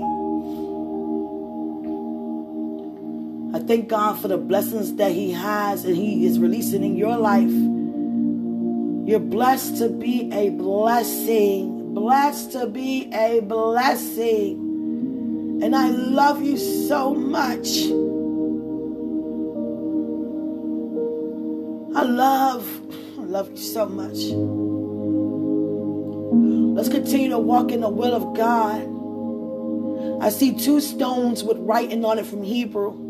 Thank 3.70 3.88
God 3.88 4.20
for 4.20 4.28
the 4.28 4.38
blessings 4.38 4.96
that 4.96 5.12
He 5.12 5.32
has 5.32 5.86
and 5.86 5.96
He 5.96 6.26
is 6.26 6.40
releasing 6.40 6.84
in 6.84 6.96
your 6.96 7.16
life. 7.16 7.52
You're 9.08 9.20
blessed 9.20 9.78
to 9.78 9.90
be 9.90 10.28
a 10.34 10.50
blessing. 10.50 11.94
Blessed 11.94 12.54
to 12.54 12.66
be 12.66 13.12
a 13.14 13.42
blessing. 13.42 15.60
And 15.62 15.76
I 15.76 15.90
love 15.90 16.42
you 16.42 16.58
so 16.58 17.14
much. 17.14 17.68
I 21.96 22.02
love, 22.02 22.68
I 23.20 23.22
love 23.22 23.52
you 23.52 23.58
so 23.58 23.86
much. 23.86 24.18
Let's 26.76 26.90
continue 26.90 27.30
to 27.30 27.38
walk 27.38 27.72
in 27.72 27.82
the 27.82 27.90
will 27.90 28.16
of 28.16 28.36
God. 28.36 28.82
I 30.24 30.32
see 30.32 30.58
two 30.58 30.82
stones 30.82 31.44
with 31.44 31.60
writing 31.60 32.04
on 32.04 32.18
it 32.18 32.26
from 32.26 32.42
Hebrew. 32.42 33.09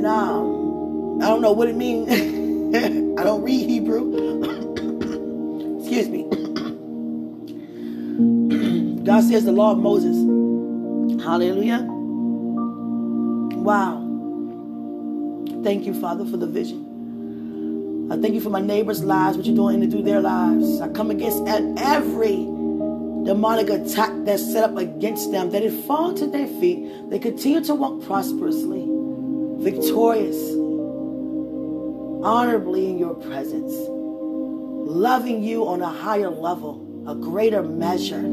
And 0.00 0.08
um, 0.08 1.20
I 1.20 1.26
don't 1.26 1.42
know 1.42 1.52
what 1.52 1.68
it 1.68 1.76
means. 1.76 2.08
I 3.20 3.22
don't 3.22 3.42
read 3.42 3.68
Hebrew. 3.68 4.14
Excuse 5.78 6.08
me. 6.08 6.22
God 9.04 9.24
says 9.24 9.44
the 9.44 9.52
law 9.52 9.72
of 9.72 9.78
Moses. 9.78 10.16
Hallelujah. 11.22 11.86
Wow. 13.60 13.98
Thank 15.62 15.84
you, 15.84 15.92
Father, 15.92 16.24
for 16.24 16.38
the 16.38 16.46
vision. 16.46 18.08
I 18.10 18.16
thank 18.16 18.32
you 18.32 18.40
for 18.40 18.48
my 18.48 18.62
neighbors' 18.62 19.04
lives, 19.04 19.36
what 19.36 19.44
you're 19.44 19.54
doing 19.54 19.82
to 19.82 19.86
do 19.86 20.00
their 20.00 20.22
lives. 20.22 20.80
I 20.80 20.88
come 20.88 21.10
against 21.10 21.46
every 21.46 22.36
demonic 23.26 23.68
attack 23.68 24.12
that's 24.24 24.50
set 24.50 24.64
up 24.64 24.78
against 24.78 25.30
them, 25.30 25.50
that 25.50 25.62
it 25.62 25.72
fall 25.84 26.14
to 26.14 26.26
their 26.26 26.46
feet. 26.46 26.90
They 27.10 27.18
continue 27.18 27.62
to 27.64 27.74
walk 27.74 28.02
prosperously, 28.04 28.79
victorious, 29.60 30.36
honorably 32.24 32.88
in 32.88 32.98
your 32.98 33.14
presence, 33.14 33.72
loving 34.90 35.42
you 35.42 35.66
on 35.66 35.82
a 35.82 35.88
higher 35.88 36.30
level, 36.30 37.04
a 37.06 37.14
greater 37.14 37.62
measure. 37.62 38.24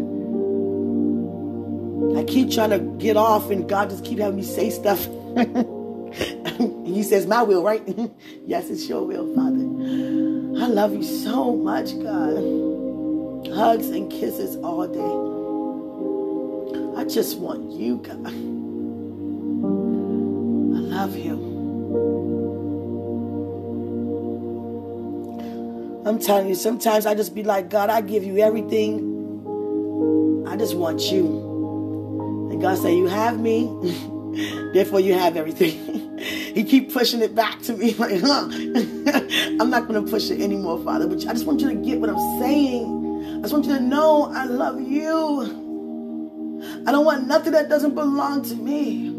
I 2.17 2.23
keep 2.23 2.49
trying 2.49 2.69
to 2.69 2.79
get 2.97 3.17
off, 3.17 3.49
and 3.49 3.67
God 3.67 3.89
just 3.89 4.05
keep 4.05 4.19
having 4.19 4.37
me 4.37 4.43
say 4.43 4.69
stuff. 4.69 5.03
he 6.85 7.03
says, 7.03 7.27
My 7.27 7.43
will, 7.43 7.63
right? 7.63 7.83
yes, 8.45 8.69
it's 8.69 8.87
your 8.87 9.03
will, 9.03 9.33
Father. 9.35 9.67
I 10.63 10.67
love 10.67 10.93
you 10.93 11.03
so 11.03 11.55
much, 11.55 11.99
God. 11.99 12.37
Hugs 13.53 13.89
and 13.89 14.09
kisses 14.09 14.55
all 14.57 14.87
day. 14.87 15.37
I 16.99 17.03
just 17.05 17.37
want 17.37 17.71
you, 17.71 17.97
God. 17.97 18.56
Love 20.97 21.15
you. 21.15 21.33
I'm 26.07 26.17
telling 26.17 26.49
you, 26.49 26.55
sometimes 26.55 27.05
I 27.05 27.13
just 27.13 27.36
be 27.36 27.43
like, 27.43 27.69
God, 27.69 27.91
I 27.91 28.01
give 28.01 28.23
you 28.23 28.39
everything. 28.39 28.97
I 30.47 30.57
just 30.57 30.75
want 30.75 31.12
you. 31.12 32.49
And 32.51 32.60
God 32.60 32.79
say, 32.79 32.95
You 32.95 33.05
have 33.05 33.39
me, 33.39 33.67
therefore 34.73 34.99
you 34.99 35.13
have 35.13 35.38
everything. 35.38 36.17
he 36.55 36.63
keep 36.63 36.91
pushing 36.91 37.21
it 37.21 37.36
back 37.36 37.62
to 37.62 37.73
me 37.73 37.93
like, 37.93 38.19
huh? 38.19 38.49
I'm 39.62 39.69
not 39.69 39.86
gonna 39.86 40.01
push 40.01 40.31
it 40.31 40.41
anymore, 40.41 40.83
Father. 40.83 41.05
But 41.05 41.27
I 41.27 41.33
just 41.33 41.45
want 41.45 41.62
you 41.62 41.67
to 41.67 41.75
get 41.75 41.99
what 41.99 42.10
I'm 42.10 42.41
saying. 42.41 43.38
I 43.38 43.41
just 43.41 43.53
want 43.53 43.67
you 43.67 43.75
to 43.75 43.81
know 43.81 44.31
I 44.33 44.45
love 44.45 44.81
you. 44.81 45.43
I 46.88 46.91
don't 46.91 47.05
want 47.05 47.27
nothing 47.27 47.51
that 47.51 47.69
doesn't 47.69 47.93
belong 47.93 48.41
to 48.45 48.55
me. 48.55 49.16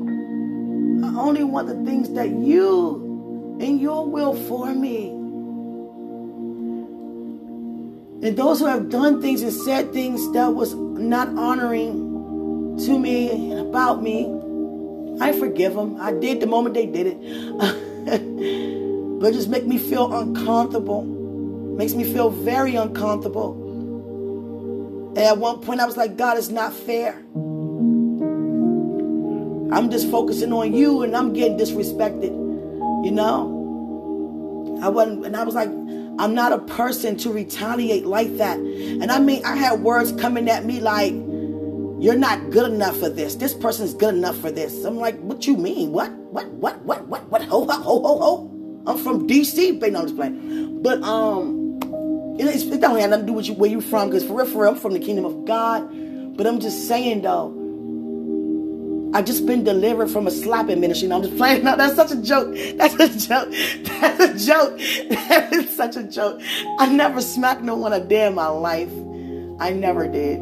I 1.05 1.21
only 1.21 1.45
want 1.45 1.69
the 1.69 1.85
things 1.85 2.11
that 2.15 2.31
you 2.31 3.57
and 3.61 3.81
your 3.81 4.07
will 4.09 4.35
for 4.47 4.75
me. 4.75 5.11
And 8.21 8.37
those 8.37 8.59
who 8.59 8.67
have 8.67 8.89
done 8.91 9.23
things 9.23 9.43
and 9.43 9.53
said 9.53 9.93
things 9.93 10.33
that 10.33 10.49
was 10.49 10.75
not 10.75 11.29
honoring 11.29 12.77
to 12.85 12.99
me 12.99 13.53
and 13.53 13.61
about 13.61 14.03
me, 14.03 14.27
I 15.21 15.33
forgive 15.33 15.75
them. 15.75 16.01
I 16.01 16.13
did 16.13 16.41
the 16.41 16.47
moment 16.47 16.75
they 16.75 16.87
did 16.87 17.07
it. 17.07 17.19
but 19.21 19.29
it 19.29 19.33
just 19.35 19.49
make 19.49 19.67
me 19.67 19.79
feel 19.79 20.13
uncomfortable. 20.13 21.05
Makes 21.05 21.95
me 21.95 22.05
feel 22.05 22.31
very 22.31 22.75
uncomfortable. 22.75 23.67
And 25.11 25.19
at 25.19 25.39
one 25.39 25.61
point 25.61 25.81
I 25.81 25.87
was 25.87 25.97
like, 25.97 26.17
God, 26.17 26.39
it's 26.39 26.49
not 26.49 26.73
fair. 26.73 27.23
I'm 29.73 29.91
just 29.91 30.11
focusing 30.11 30.53
on 30.53 30.73
you 30.73 31.03
and 31.03 31.17
I'm 31.17 31.33
getting 31.33 31.59
disrespected. 31.59 32.31
You 33.05 33.11
know? 33.11 34.79
I 34.83 34.89
wasn't 34.89 35.27
and 35.27 35.37
I 35.37 35.45
was 35.45 35.55
like, 35.55 35.69
I'm 35.69 36.35
not 36.35 36.53
a 36.53 36.59
person 36.59 37.17
to 37.19 37.33
retaliate 37.33 38.07
like 38.07 38.37
that. 38.39 38.59
And 38.59 39.11
I 39.11 39.21
mean, 39.21 39.45
I 39.45 39.57
had 39.57 39.81
words 39.81 40.13
coming 40.13 40.49
at 40.49 40.65
me 40.65 40.81
like, 40.81 41.13
you're 42.01 42.17
not 42.17 42.51
good 42.51 42.73
enough 42.73 42.97
for 42.97 43.09
this. 43.09 43.35
This 43.37 43.55
person's 43.55 43.93
good 43.95 44.15
enough 44.15 44.37
for 44.39 44.51
this. 44.51 44.85
I'm 44.85 44.99
like, 44.99 45.19
what 45.21 45.47
you 45.47 45.57
mean? 45.57 45.93
What? 45.93 46.11
What? 46.13 46.47
What? 46.53 46.81
What? 46.83 47.07
What? 47.09 47.29
What? 47.29 47.43
Ho, 47.45 47.65
ho, 47.65 47.73
ho, 47.73 48.03
ho, 48.03 48.19
ho. 48.19 48.85
I'm 48.87 48.99
from 48.99 49.29
DC. 49.29 49.79
But 49.81 49.93
no, 49.93 50.01
I'm 50.01 50.05
just 50.07 50.17
playing. 50.17 50.83
But, 50.83 51.03
um, 51.03 51.81
it, 52.39 52.73
it 52.73 52.81
don't 52.81 52.99
have 53.01 53.11
nothing 53.11 53.27
to 53.27 53.33
do 53.33 53.33
with 53.33 53.49
you, 53.49 53.55
where 53.55 53.71
you 53.71 53.81
from. 53.81 54.11
Because 54.11 54.25
for 54.25 54.35
real, 54.39 54.47
for 54.47 54.63
real, 54.63 54.71
I'm 54.71 54.77
from 54.77 54.93
the 54.93 55.01
kingdom 55.01 55.25
of 55.25 55.45
God. 55.45 55.89
But 56.37 56.47
I'm 56.47 56.61
just 56.61 56.87
saying, 56.87 57.23
though, 57.23 57.51
I 59.15 59.23
just 59.23 59.47
been 59.47 59.65
delivered 59.65 60.11
from 60.11 60.27
a 60.27 60.31
slapping 60.31 60.81
ministry. 60.81 61.09
No, 61.09 61.17
I'm 61.17 61.23
just 61.23 61.37
playing. 61.37 61.65
No, 61.69 61.77
that's 61.77 61.97
such 61.97 62.13
a 62.13 62.17
joke. 62.23 62.55
That's 62.77 62.95
a 62.95 63.09
joke. 63.29 63.51
That's 64.01 64.21
a 64.21 64.47
joke. 64.47 64.79
That 65.11 65.49
is 65.53 65.75
such 65.75 65.97
a 65.97 66.05
joke. 66.05 66.41
I 66.79 66.89
never 66.89 67.21
smacked 67.21 67.63
no 67.63 67.75
one 67.75 67.93
a 67.93 68.01
day 68.01 68.27
in 68.27 68.35
my 68.35 68.49
life. 68.49 68.91
I 69.61 69.73
never 69.73 70.07
did. 70.07 70.39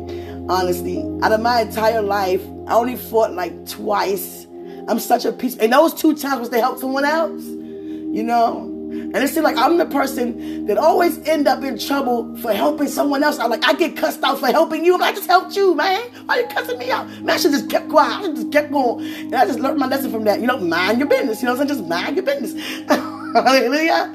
Honestly, 0.50 0.98
out 1.22 1.33
of 1.33 1.40
my 1.40 1.62
entire 1.62 2.02
life, 2.02 2.42
I 2.66 2.74
only 2.74 2.96
fought 2.96 3.33
like 3.33 3.68
twice. 3.68 4.46
I'm 4.88 4.98
such 4.98 5.24
a 5.24 5.33
piece. 5.33 5.57
And 5.57 5.72
those 5.72 5.94
two 5.94 6.14
times 6.14 6.40
was 6.40 6.48
to 6.50 6.61
help 6.61 6.79
someone 6.79 7.05
else. 7.05 7.42
You 7.42 8.22
know? 8.22 8.76
And 9.14 9.16
it 9.16 9.29
seems 9.29 9.45
like 9.45 9.57
I'm 9.57 9.79
the 9.79 9.87
person 9.87 10.66
that 10.66 10.79
always 10.79 11.19
end 11.27 11.47
up 11.49 11.62
in 11.62 11.79
trouble 11.79 12.37
for 12.38 12.53
helping 12.53 12.88
someone 12.88 13.23
else. 13.23 13.38
I'm 13.38 13.51
like 13.51 13.64
I 13.64 13.73
get 13.75 13.97
cussed 13.97 14.23
out 14.23 14.40
for 14.40 14.49
helping 14.49 14.85
you. 14.85 14.97
I 14.97 15.12
just 15.12 15.27
helped 15.27 15.57
you, 15.57 15.75
man. 15.75 16.03
Why 16.27 16.38
are 16.38 16.40
you 16.42 16.49
cussing 16.49 16.79
me 16.79 16.90
out? 16.90 17.09
Man, 17.09 17.31
I 17.31 17.37
should 17.37 17.53
just 17.53 17.71
kept 17.71 17.88
quiet. 17.88 18.12
I 18.12 18.23
should 18.23 18.37
just 18.37 18.53
kept 18.53 18.73
going. 18.73 19.07
And 19.07 19.35
I 19.35 19.47
just 19.47 19.61
learned 19.61 19.79
my 19.79 19.87
lesson 19.87 20.11
from 20.11 20.25
that. 20.25 20.40
You 20.40 20.47
know, 20.47 20.59
mind 20.59 20.99
your 20.99 21.09
business. 21.09 21.40
You 21.40 21.47
know 21.47 21.55
what 21.55 21.62
I'm 21.62 21.69
saying? 21.69 21.81
Just 21.81 21.88
mind 21.88 22.16
your 22.16 22.25
business. 22.25 22.53
Hallelujah. 22.88 24.12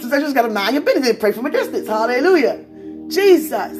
Sometimes 0.00 0.12
you 0.12 0.20
just 0.20 0.34
gotta 0.34 0.50
mind 0.50 0.74
your 0.74 0.82
business 0.82 1.08
and 1.08 1.20
pray 1.20 1.32
from 1.32 1.46
a 1.46 1.50
distance. 1.50 1.86
Hallelujah. 1.86 2.64
Jesus. 3.08 3.78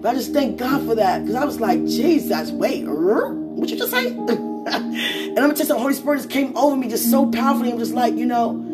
But 0.00 0.10
I 0.10 0.14
just 0.14 0.32
thank 0.32 0.58
God 0.58 0.86
for 0.86 0.94
that. 0.94 1.22
Because 1.22 1.34
I 1.34 1.44
was 1.44 1.60
like, 1.60 1.84
Jesus, 1.86 2.50
wait, 2.52 2.84
what 2.84 3.68
you 3.68 3.76
just 3.76 3.90
say? 3.90 4.06
and 4.16 5.38
I'm 5.38 5.50
you, 5.50 5.64
the 5.64 5.78
Holy 5.78 5.94
Spirit 5.94 6.18
just 6.18 6.30
came 6.30 6.56
over 6.56 6.76
me 6.76 6.88
just 6.88 7.10
so 7.10 7.30
powerfully. 7.30 7.72
I'm 7.72 7.78
just 7.78 7.94
like, 7.94 8.14
you 8.14 8.26
know, 8.26 8.64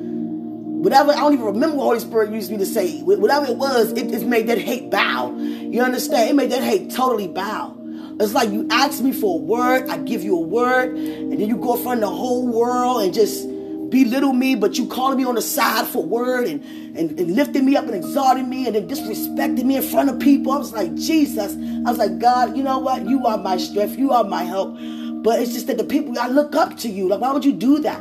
whatever, 0.84 1.12
I 1.12 1.16
don't 1.16 1.32
even 1.32 1.46
remember 1.46 1.76
what 1.76 1.84
Holy 1.84 2.00
Spirit 2.00 2.30
used 2.30 2.50
me 2.50 2.58
to 2.58 2.66
say. 2.66 3.00
Whatever 3.00 3.46
it 3.46 3.56
was, 3.56 3.92
it 3.92 4.10
just 4.10 4.26
made 4.26 4.46
that 4.48 4.58
hate 4.58 4.90
bow. 4.90 5.34
You 5.34 5.80
understand? 5.80 6.30
It 6.30 6.36
made 6.36 6.52
that 6.52 6.62
hate 6.62 6.90
totally 6.90 7.26
bow. 7.26 7.74
It's 8.20 8.34
like 8.34 8.50
you 8.50 8.68
ask 8.70 9.02
me 9.02 9.12
for 9.12 9.40
a 9.40 9.42
word, 9.42 9.88
I 9.88 9.96
give 9.96 10.22
you 10.22 10.36
a 10.36 10.40
word, 10.40 10.94
and 10.94 11.32
then 11.32 11.48
you 11.48 11.56
go 11.56 11.76
in 11.76 11.82
front 11.82 12.04
of 12.04 12.10
the 12.10 12.14
whole 12.14 12.46
world 12.46 13.02
and 13.02 13.14
just 13.14 13.48
belittle 13.90 14.34
me, 14.34 14.54
but 14.54 14.76
you 14.76 14.86
calling 14.86 15.16
me 15.16 15.24
on 15.24 15.36
the 15.36 15.42
side 15.42 15.86
for 15.86 16.04
word 16.04 16.46
and, 16.46 16.62
and, 16.96 17.18
and 17.18 17.34
lifting 17.34 17.64
me 17.64 17.76
up 17.76 17.86
and 17.86 17.94
exalting 17.94 18.48
me 18.48 18.66
and 18.66 18.76
then 18.76 18.86
disrespecting 18.86 19.64
me 19.64 19.76
in 19.76 19.82
front 19.82 20.10
of 20.10 20.20
people. 20.20 20.52
I 20.52 20.58
was 20.58 20.72
like, 20.72 20.94
Jesus. 20.96 21.54
I 21.54 21.90
was 21.90 21.98
like, 21.98 22.18
God, 22.18 22.56
you 22.56 22.62
know 22.62 22.78
what? 22.78 23.06
You 23.06 23.26
are 23.26 23.38
my 23.38 23.56
strength. 23.56 23.98
You 23.98 24.12
are 24.12 24.24
my 24.24 24.44
help. 24.44 24.74
But 25.22 25.40
it's 25.40 25.52
just 25.52 25.66
that 25.68 25.78
the 25.78 25.84
people, 25.84 26.18
I 26.18 26.28
look 26.28 26.54
up 26.54 26.76
to 26.78 26.88
you. 26.88 27.08
Like, 27.08 27.20
why 27.20 27.32
would 27.32 27.44
you 27.44 27.52
do 27.52 27.78
that? 27.80 28.00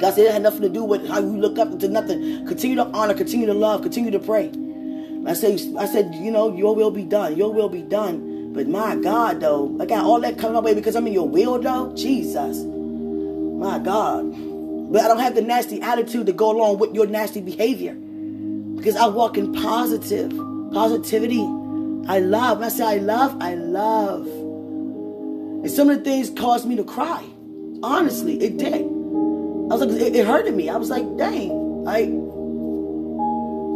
God 0.00 0.14
said 0.14 0.26
it 0.26 0.32
had 0.32 0.42
nothing 0.42 0.62
to 0.62 0.68
do 0.68 0.84
with 0.84 1.06
how 1.08 1.20
you 1.20 1.36
look 1.36 1.58
up 1.58 1.78
to 1.78 1.88
nothing. 1.88 2.46
Continue 2.46 2.76
to 2.76 2.86
honor, 2.86 3.14
continue 3.14 3.46
to 3.46 3.54
love, 3.54 3.82
continue 3.82 4.10
to 4.10 4.18
pray. 4.18 4.52
I 5.26 5.32
said, 5.32 5.60
I 5.78 5.86
said, 5.86 6.14
you 6.14 6.30
know, 6.30 6.54
your 6.54 6.74
will 6.74 6.90
be 6.90 7.02
done. 7.02 7.36
Your 7.36 7.52
will 7.52 7.68
be 7.68 7.82
done. 7.82 8.52
But 8.52 8.68
my 8.68 8.94
God, 8.96 9.40
though, 9.40 9.76
I 9.80 9.86
got 9.86 10.04
all 10.04 10.20
that 10.20 10.38
coming 10.38 10.54
my 10.54 10.60
way 10.60 10.74
because 10.74 10.94
I'm 10.94 11.06
in 11.06 11.12
your 11.12 11.28
will, 11.28 11.58
though. 11.58 11.92
Jesus. 11.94 12.58
My 12.58 13.78
God. 13.78 14.32
But 14.92 15.02
I 15.02 15.08
don't 15.08 15.18
have 15.18 15.34
the 15.34 15.42
nasty 15.42 15.82
attitude 15.82 16.26
to 16.26 16.32
go 16.32 16.52
along 16.52 16.78
with 16.78 16.94
your 16.94 17.06
nasty 17.06 17.40
behavior. 17.40 17.94
Because 17.94 18.94
I 18.96 19.08
walk 19.08 19.36
in 19.36 19.52
positive, 19.52 20.30
positivity. 20.72 21.42
I 22.08 22.20
love. 22.20 22.58
When 22.58 22.66
I 22.66 22.68
say 22.68 22.84
I 22.84 22.96
love, 22.98 23.36
I 23.40 23.54
love. 23.56 24.26
And 24.26 25.70
some 25.70 25.90
of 25.90 25.98
the 25.98 26.04
things 26.04 26.30
caused 26.30 26.68
me 26.68 26.76
to 26.76 26.84
cry. 26.84 27.24
Honestly, 27.82 28.40
it 28.40 28.58
did. 28.58 28.95
I 29.68 29.74
was 29.74 29.80
like, 29.80 30.00
it, 30.00 30.14
it 30.14 30.26
hurted 30.26 30.54
me. 30.54 30.68
I 30.68 30.76
was 30.76 30.90
like, 30.90 31.04
dang, 31.16 31.84
I, 31.88 32.02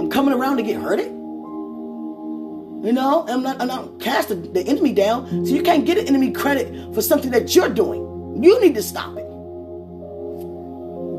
I'm 0.01 0.09
coming 0.09 0.33
around 0.33 0.59
to 0.59 0.63
get 0.63 0.81
hurted. 0.81 1.07
You 1.07 2.93
know, 2.93 3.27
I'm 3.29 3.43
not, 3.43 3.61
I'm 3.61 3.69
not 3.69 4.01
casting 4.01 4.53
the 4.53 4.63
enemy 4.63 4.93
down. 4.93 5.45
So 5.45 5.53
you 5.53 5.63
can't 5.63 5.85
get 5.85 5.99
an 5.99 6.07
enemy 6.07 6.31
credit 6.31 6.95
for 6.95 7.03
something 7.03 7.31
that 7.33 7.55
you're 7.55 7.69
doing. 7.69 8.43
You 8.43 8.61
need 8.61 8.75
to 8.77 8.83
stop 8.83 9.17
it. 9.19 9.27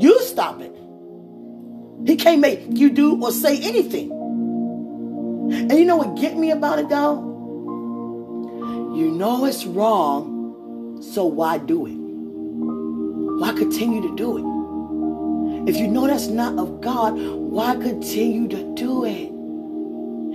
You 0.02 0.20
stop 0.22 0.60
it. 0.60 0.74
He 2.06 2.16
can't 2.16 2.40
make 2.40 2.64
you 2.70 2.90
do 2.90 3.22
or 3.22 3.30
say 3.30 3.58
anything. 3.62 4.10
And 5.52 5.72
you 5.72 5.84
know 5.84 5.96
what 5.96 6.16
get 6.16 6.36
me 6.36 6.50
about 6.50 6.78
it 6.78 6.88
though? 6.88 7.30
You 8.96 9.10
know 9.10 9.44
it's 9.44 9.64
wrong, 9.66 11.00
so 11.02 11.26
why 11.26 11.58
do 11.58 11.86
it? 11.86 11.92
Why 13.40 13.52
continue 13.52 14.02
to 14.02 14.16
do 14.16 14.38
it? 14.38 14.61
If 15.66 15.76
you 15.76 15.86
know 15.88 16.06
that's 16.06 16.26
not 16.26 16.58
of 16.58 16.80
God, 16.80 17.14
why 17.14 17.74
continue 17.76 18.48
to 18.48 18.74
do 18.74 19.04
it? 19.04 19.30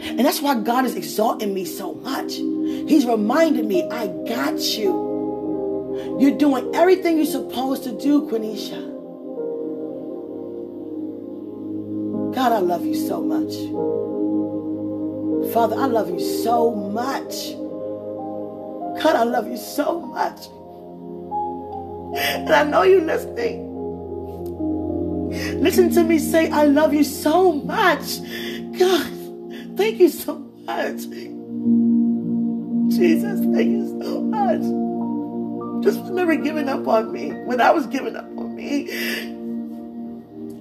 And 0.05 0.19
that's 0.19 0.41
why 0.41 0.55
God 0.55 0.85
is 0.85 0.95
exalting 0.95 1.53
me 1.53 1.65
so 1.65 1.95
much. 1.95 2.35
He's 2.35 3.05
reminding 3.05 3.67
me, 3.67 3.83
I 3.89 4.07
got 4.27 4.59
you. 4.77 6.17
You're 6.19 6.37
doing 6.37 6.73
everything 6.75 7.17
you're 7.17 7.25
supposed 7.25 7.83
to 7.83 7.91
do, 7.91 8.29
Quenisha. 8.29 8.95
God, 12.33 12.51
I 12.51 12.59
love 12.59 12.85
you 12.85 12.95
so 12.95 13.21
much. 13.21 13.53
Father, 15.51 15.75
I 15.75 15.87
love 15.87 16.09
you 16.09 16.19
so 16.19 16.73
much. 16.75 17.53
God, 19.03 19.15
I 19.15 19.23
love 19.23 19.47
you 19.47 19.57
so 19.57 19.99
much. 19.99 20.47
And 22.17 22.49
I 22.49 22.63
know 22.63 22.83
you're 22.83 23.01
listening. 23.01 23.66
Listen 25.29 25.89
to 25.91 26.03
me 26.03 26.19
say, 26.19 26.49
I 26.49 26.65
love 26.65 26.93
you 26.93 27.03
so 27.03 27.53
much. 27.53 28.19
God, 28.77 29.11
thank 29.75 29.99
you 29.99 30.09
so 30.09 30.37
much. 30.65 31.01
Jesus, 32.89 33.39
thank 33.53 33.69
you 33.69 34.01
so 34.01 34.21
much. 34.21 35.83
Just 35.83 36.05
for 36.05 36.11
never 36.13 36.35
giving 36.35 36.69
up 36.69 36.87
on 36.87 37.11
me 37.11 37.31
when 37.31 37.59
I 37.59 37.71
was 37.71 37.85
giving 37.87 38.15
up 38.15 38.25
on 38.25 38.55
me. 38.55 38.87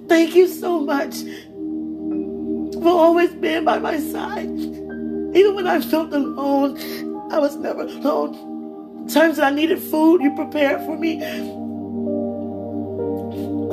Thank 0.07 0.35
you 0.35 0.47
so 0.47 0.79
much 0.79 1.15
for 2.81 2.89
always 2.89 3.31
being 3.31 3.65
by 3.65 3.79
my 3.79 3.99
side. 3.99 4.49
Even 4.49 5.55
when 5.55 5.67
I 5.67 5.81
felt 5.81 6.13
alone, 6.13 6.77
I 7.31 7.39
was 7.39 7.55
never 7.55 7.81
alone. 7.81 9.07
Times 9.07 9.37
that 9.37 9.51
I 9.51 9.55
needed 9.55 9.79
food, 9.79 10.21
you 10.21 10.35
prepared 10.35 10.81
for 10.81 10.97
me. 10.97 11.21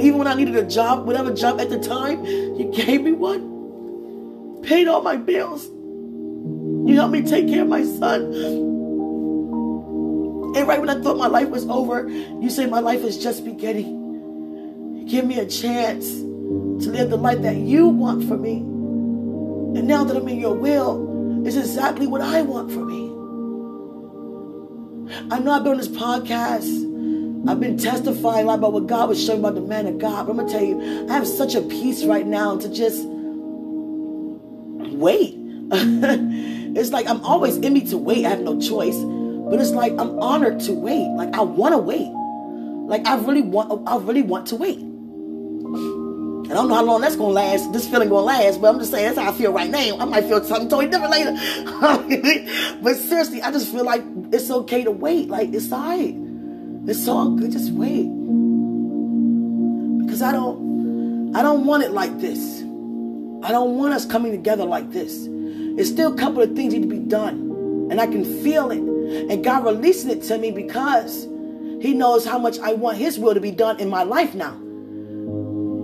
Even 0.00 0.18
when 0.18 0.26
I 0.26 0.34
needed 0.34 0.56
a 0.56 0.66
job, 0.66 1.06
whatever 1.06 1.32
job 1.32 1.60
at 1.60 1.70
the 1.70 1.78
time, 1.78 2.24
you 2.24 2.70
gave 2.74 3.02
me 3.02 3.12
one. 3.12 4.62
Paid 4.62 4.88
all 4.88 5.02
my 5.02 5.16
bills. 5.16 5.66
You 5.66 6.94
helped 6.96 7.12
me 7.12 7.22
take 7.22 7.48
care 7.48 7.62
of 7.62 7.68
my 7.68 7.84
son. 7.84 8.32
And 10.56 10.68
right 10.68 10.80
when 10.80 10.88
I 10.88 11.00
thought 11.00 11.16
my 11.16 11.26
life 11.26 11.48
was 11.48 11.66
over, 11.66 12.08
you 12.08 12.50
say 12.50 12.66
my 12.66 12.80
life 12.80 13.02
is 13.02 13.22
just 13.22 13.44
beginning. 13.44 15.06
Give 15.06 15.26
me 15.26 15.38
a 15.38 15.46
chance 15.46 16.06
to 16.10 16.90
live 16.90 17.10
the 17.10 17.16
life 17.16 17.42
that 17.42 17.56
you 17.56 17.88
want 17.88 18.28
for 18.28 18.36
me. 18.36 18.58
And 19.78 19.88
now 19.88 20.04
that 20.04 20.16
I'm 20.16 20.28
in 20.28 20.38
your 20.38 20.54
will, 20.54 21.44
it's 21.46 21.56
exactly 21.56 22.06
what 22.06 22.20
I 22.20 22.42
want 22.42 22.70
for 22.70 22.84
me. 22.84 23.10
I 25.30 25.38
know 25.38 25.50
I've 25.50 25.64
been 25.64 25.72
on 25.72 25.78
this 25.78 25.88
podcast. 25.88 26.93
I've 27.46 27.60
been 27.60 27.76
testifying 27.76 28.44
a 28.44 28.48
lot 28.48 28.58
about 28.58 28.72
what 28.72 28.86
God 28.86 29.10
was 29.10 29.22
showing 29.22 29.40
about 29.40 29.54
the 29.54 29.60
man 29.60 29.86
of 29.86 29.98
God. 29.98 30.26
But 30.26 30.32
I'm 30.32 30.36
going 30.38 30.48
to 30.48 30.52
tell 30.52 30.64
you, 30.64 31.08
I 31.08 31.12
have 31.12 31.26
such 31.26 31.54
a 31.54 31.60
peace 31.60 32.04
right 32.04 32.26
now 32.26 32.56
to 32.56 32.68
just 32.68 33.04
wait. 34.94 35.34
it's 35.72 36.90
like 36.90 37.06
I'm 37.06 37.22
always 37.22 37.56
in 37.58 37.72
me 37.74 37.82
to 37.88 37.98
wait. 37.98 38.24
I 38.24 38.30
have 38.30 38.40
no 38.40 38.60
choice. 38.60 38.96
But 38.96 39.60
it's 39.60 39.72
like 39.72 39.92
I'm 39.92 40.18
honored 40.20 40.60
to 40.60 40.72
wait. 40.72 41.06
Like 41.16 41.34
I 41.34 41.42
want 41.42 41.72
to 41.72 41.78
wait. 41.78 42.08
Like 42.88 43.06
I 43.06 43.16
really 43.16 43.42
want 43.42 43.86
I 43.88 43.98
really 43.98 44.22
want 44.22 44.46
to 44.48 44.56
wait. 44.56 44.78
I 44.78 46.54
don't 46.54 46.68
know 46.68 46.74
how 46.74 46.84
long 46.84 47.00
that's 47.00 47.16
gonna 47.16 47.32
last. 47.32 47.72
This 47.72 47.88
feeling 47.88 48.08
gonna 48.08 48.26
last, 48.26 48.60
but 48.60 48.68
I'm 48.68 48.78
just 48.78 48.90
saying 48.90 49.06
that's 49.06 49.18
how 49.18 49.30
I 49.30 49.34
feel 49.34 49.52
right 49.52 49.70
now. 49.70 49.98
I 49.98 50.04
might 50.04 50.24
feel 50.24 50.42
something 50.44 50.68
totally 50.68 50.90
different 50.90 51.10
later. 51.10 51.32
but 52.82 52.96
seriously, 52.96 53.42
I 53.42 53.50
just 53.50 53.72
feel 53.72 53.84
like 53.84 54.02
it's 54.32 54.50
okay 54.50 54.84
to 54.84 54.90
wait. 54.90 55.28
Like 55.28 55.52
it's 55.52 55.72
alright. 55.72 56.14
It's 56.86 57.08
all 57.08 57.30
good. 57.30 57.52
Just 57.52 57.72
wait. 57.72 58.04
Because 60.04 60.22
I 60.22 60.32
don't 60.32 61.34
I 61.36 61.42
don't 61.42 61.66
want 61.66 61.82
it 61.82 61.92
like 61.92 62.20
this. 62.20 62.60
I 63.42 63.50
don't 63.50 63.76
want 63.76 63.94
us 63.94 64.06
coming 64.06 64.32
together 64.32 64.64
like 64.64 64.90
this. 64.92 65.26
It's 65.76 65.90
still 65.90 66.14
a 66.14 66.16
couple 66.16 66.42
of 66.42 66.54
things 66.54 66.72
need 66.72 66.82
to 66.82 66.88
be 66.88 66.98
done. 66.98 67.88
And 67.90 68.00
I 68.00 68.06
can 68.06 68.24
feel 68.42 68.70
it. 68.70 68.78
And 68.78 69.42
God 69.44 69.64
releasing 69.64 70.10
it 70.10 70.22
to 70.24 70.38
me 70.38 70.50
because 70.50 71.24
He 71.82 71.92
knows 71.92 72.24
how 72.24 72.38
much 72.38 72.58
I 72.60 72.72
want 72.72 72.96
His 72.96 73.18
will 73.18 73.34
to 73.34 73.40
be 73.40 73.50
done 73.50 73.80
in 73.80 73.88
my 73.88 74.02
life 74.04 74.34
now. 74.34 74.54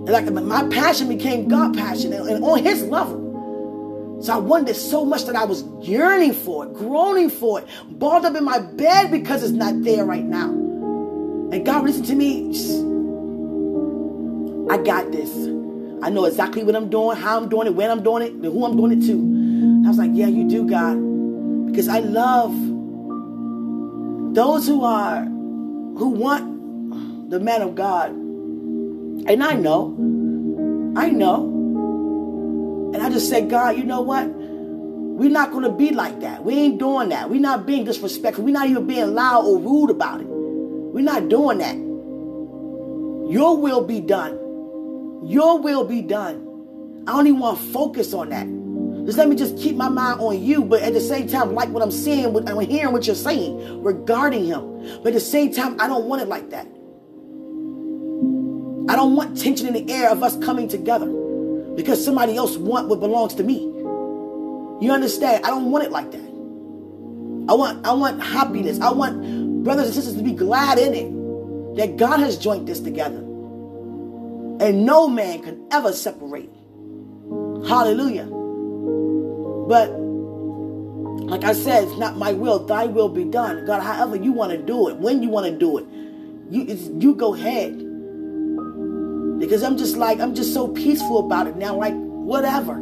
And 0.01 0.09
like 0.09 0.31
my 0.31 0.67
passion 0.69 1.09
became 1.09 1.47
God 1.47 1.75
passion 1.75 2.11
and, 2.11 2.43
on 2.43 2.63
his 2.63 2.83
level. 2.83 4.19
So 4.23 4.33
I 4.33 4.37
wanted 4.37 4.69
it 4.69 4.75
so 4.75 5.05
much 5.05 5.25
that 5.25 5.35
I 5.35 5.45
was 5.45 5.63
yearning 5.81 6.33
for 6.33 6.65
it, 6.65 6.73
groaning 6.73 7.29
for 7.29 7.59
it, 7.59 7.67
balled 7.89 8.25
up 8.25 8.35
in 8.35 8.43
my 8.43 8.59
bed 8.59 9.11
because 9.11 9.43
it's 9.43 9.51
not 9.51 9.83
there 9.83 10.03
right 10.03 10.23
now. 10.23 10.60
And 11.51 11.65
God 11.65 11.83
listen 11.83 12.03
to 12.03 12.15
me. 12.15 12.49
I 14.69 14.77
got 14.77 15.11
this. 15.11 15.29
I 16.03 16.09
know 16.09 16.25
exactly 16.25 16.63
what 16.63 16.75
I'm 16.75 16.89
doing, 16.89 17.17
how 17.17 17.37
I'm 17.37 17.49
doing 17.49 17.67
it, 17.67 17.75
when 17.75 17.91
I'm 17.91 18.03
doing 18.03 18.23
it, 18.23 18.33
and 18.33 18.45
who 18.45 18.65
I'm 18.65 18.75
doing 18.75 18.93
it 18.93 19.05
to. 19.07 19.85
I 19.85 19.89
was 19.89 19.97
like, 19.97 20.11
yeah, 20.13 20.27
you 20.27 20.49
do, 20.49 20.67
God. 20.67 20.95
Because 21.67 21.87
I 21.87 21.99
love 21.99 22.51
those 24.33 24.65
who 24.67 24.83
are, 24.83 25.23
who 25.23 26.09
want 26.09 27.29
the 27.29 27.39
man 27.39 27.61
of 27.61 27.75
God 27.75 28.11
and 29.27 29.43
I 29.43 29.53
know. 29.53 29.95
I 30.95 31.09
know. 31.09 32.91
And 32.93 33.01
I 33.01 33.09
just 33.09 33.29
said, 33.29 33.49
God, 33.49 33.77
you 33.77 33.83
know 33.83 34.01
what? 34.01 34.27
We're 34.27 35.29
not 35.29 35.51
going 35.51 35.63
to 35.63 35.71
be 35.71 35.91
like 35.91 36.21
that. 36.21 36.43
We 36.43 36.55
ain't 36.55 36.79
doing 36.79 37.09
that. 37.09 37.29
We're 37.29 37.39
not 37.39 37.65
being 37.65 37.85
disrespectful. 37.85 38.43
We're 38.43 38.53
not 38.53 38.67
even 38.67 38.87
being 38.87 39.13
loud 39.13 39.45
or 39.45 39.59
rude 39.59 39.91
about 39.91 40.21
it. 40.21 40.27
We're 40.93 41.03
not 41.03 41.29
doing 41.29 41.57
that. 41.59 41.75
Your 43.31 43.57
will 43.57 43.85
be 43.85 44.01
done. 44.01 44.33
Your 45.25 45.59
will 45.59 45.85
be 45.85 46.01
done. 46.01 46.47
I 47.07 47.13
don't 47.13 47.27
even 47.27 47.39
want 47.39 47.59
to 47.59 47.63
focus 47.71 48.13
on 48.13 48.29
that. 48.29 48.47
Just 49.05 49.17
let 49.17 49.29
me 49.29 49.35
just 49.35 49.57
keep 49.57 49.75
my 49.75 49.89
mind 49.89 50.19
on 50.19 50.43
you, 50.43 50.63
but 50.63 50.81
at 50.81 50.93
the 50.93 50.99
same 50.99 51.27
time, 51.27 51.55
like 51.55 51.69
what 51.69 51.81
I'm 51.81 51.91
seeing, 51.91 52.33
what 52.33 52.47
I'm 52.47 52.59
hearing 52.59 52.93
what 52.93 53.07
you're 53.07 53.15
saying 53.15 53.83
regarding 53.83 54.45
him. 54.45 54.99
But 55.01 55.07
at 55.07 55.13
the 55.13 55.19
same 55.19 55.51
time, 55.51 55.79
I 55.79 55.87
don't 55.87 56.05
want 56.05 56.21
it 56.21 56.27
like 56.27 56.49
that. 56.51 56.67
I 58.91 58.95
don't 58.95 59.15
want 59.15 59.39
tension 59.39 59.67
in 59.67 59.73
the 59.73 59.91
air 59.91 60.09
of 60.09 60.21
us 60.21 60.37
coming 60.37 60.67
together 60.67 61.07
because 61.75 62.03
somebody 62.03 62.35
else 62.35 62.57
want 62.57 62.89
what 62.89 62.99
belongs 62.99 63.33
to 63.35 63.43
me. 63.43 63.61
You 64.85 64.91
understand? 64.91 65.45
I 65.45 65.49
don't 65.49 65.71
want 65.71 65.85
it 65.85 65.91
like 65.91 66.11
that. 66.11 66.19
I 67.49 67.53
want 67.53 67.85
I 67.85 67.93
want 67.93 68.21
happiness. 68.21 68.79
I 68.81 68.91
want 68.91 69.23
brothers 69.63 69.85
and 69.87 69.95
sisters 69.95 70.15
to 70.15 70.23
be 70.23 70.33
glad 70.33 70.77
in 70.77 70.93
it 70.93 71.75
that 71.77 71.97
God 71.97 72.19
has 72.19 72.37
joined 72.37 72.67
this 72.67 72.79
together. 72.79 73.17
And 73.17 74.85
no 74.85 75.07
man 75.07 75.41
can 75.41 75.67
ever 75.71 75.93
separate. 75.93 76.49
Hallelujah. 77.67 78.25
But 79.67 79.89
like 81.29 81.43
I 81.43 81.53
said, 81.53 81.85
it's 81.85 81.97
not 81.97 82.17
my 82.17 82.33
will, 82.33 82.59
thy 82.59 82.85
will 82.85 83.09
be 83.09 83.23
done. 83.23 83.65
God, 83.65 83.81
however 83.81 84.17
you 84.17 84.33
want 84.33 84.51
to 84.51 84.57
do 84.57 84.89
it, 84.89 84.97
when 84.97 85.23
you 85.23 85.29
want 85.29 85.45
to 85.45 85.57
do 85.57 85.77
it, 85.77 85.85
you 86.49 86.65
you 86.99 87.15
go 87.15 87.33
ahead. 87.33 87.77
Because 89.39 89.63
I'm 89.63 89.77
just 89.77 89.97
like, 89.97 90.19
I'm 90.19 90.35
just 90.35 90.53
so 90.53 90.67
peaceful 90.67 91.25
about 91.25 91.47
it 91.47 91.55
now. 91.55 91.75
Like, 91.75 91.93
whatever. 91.95 92.73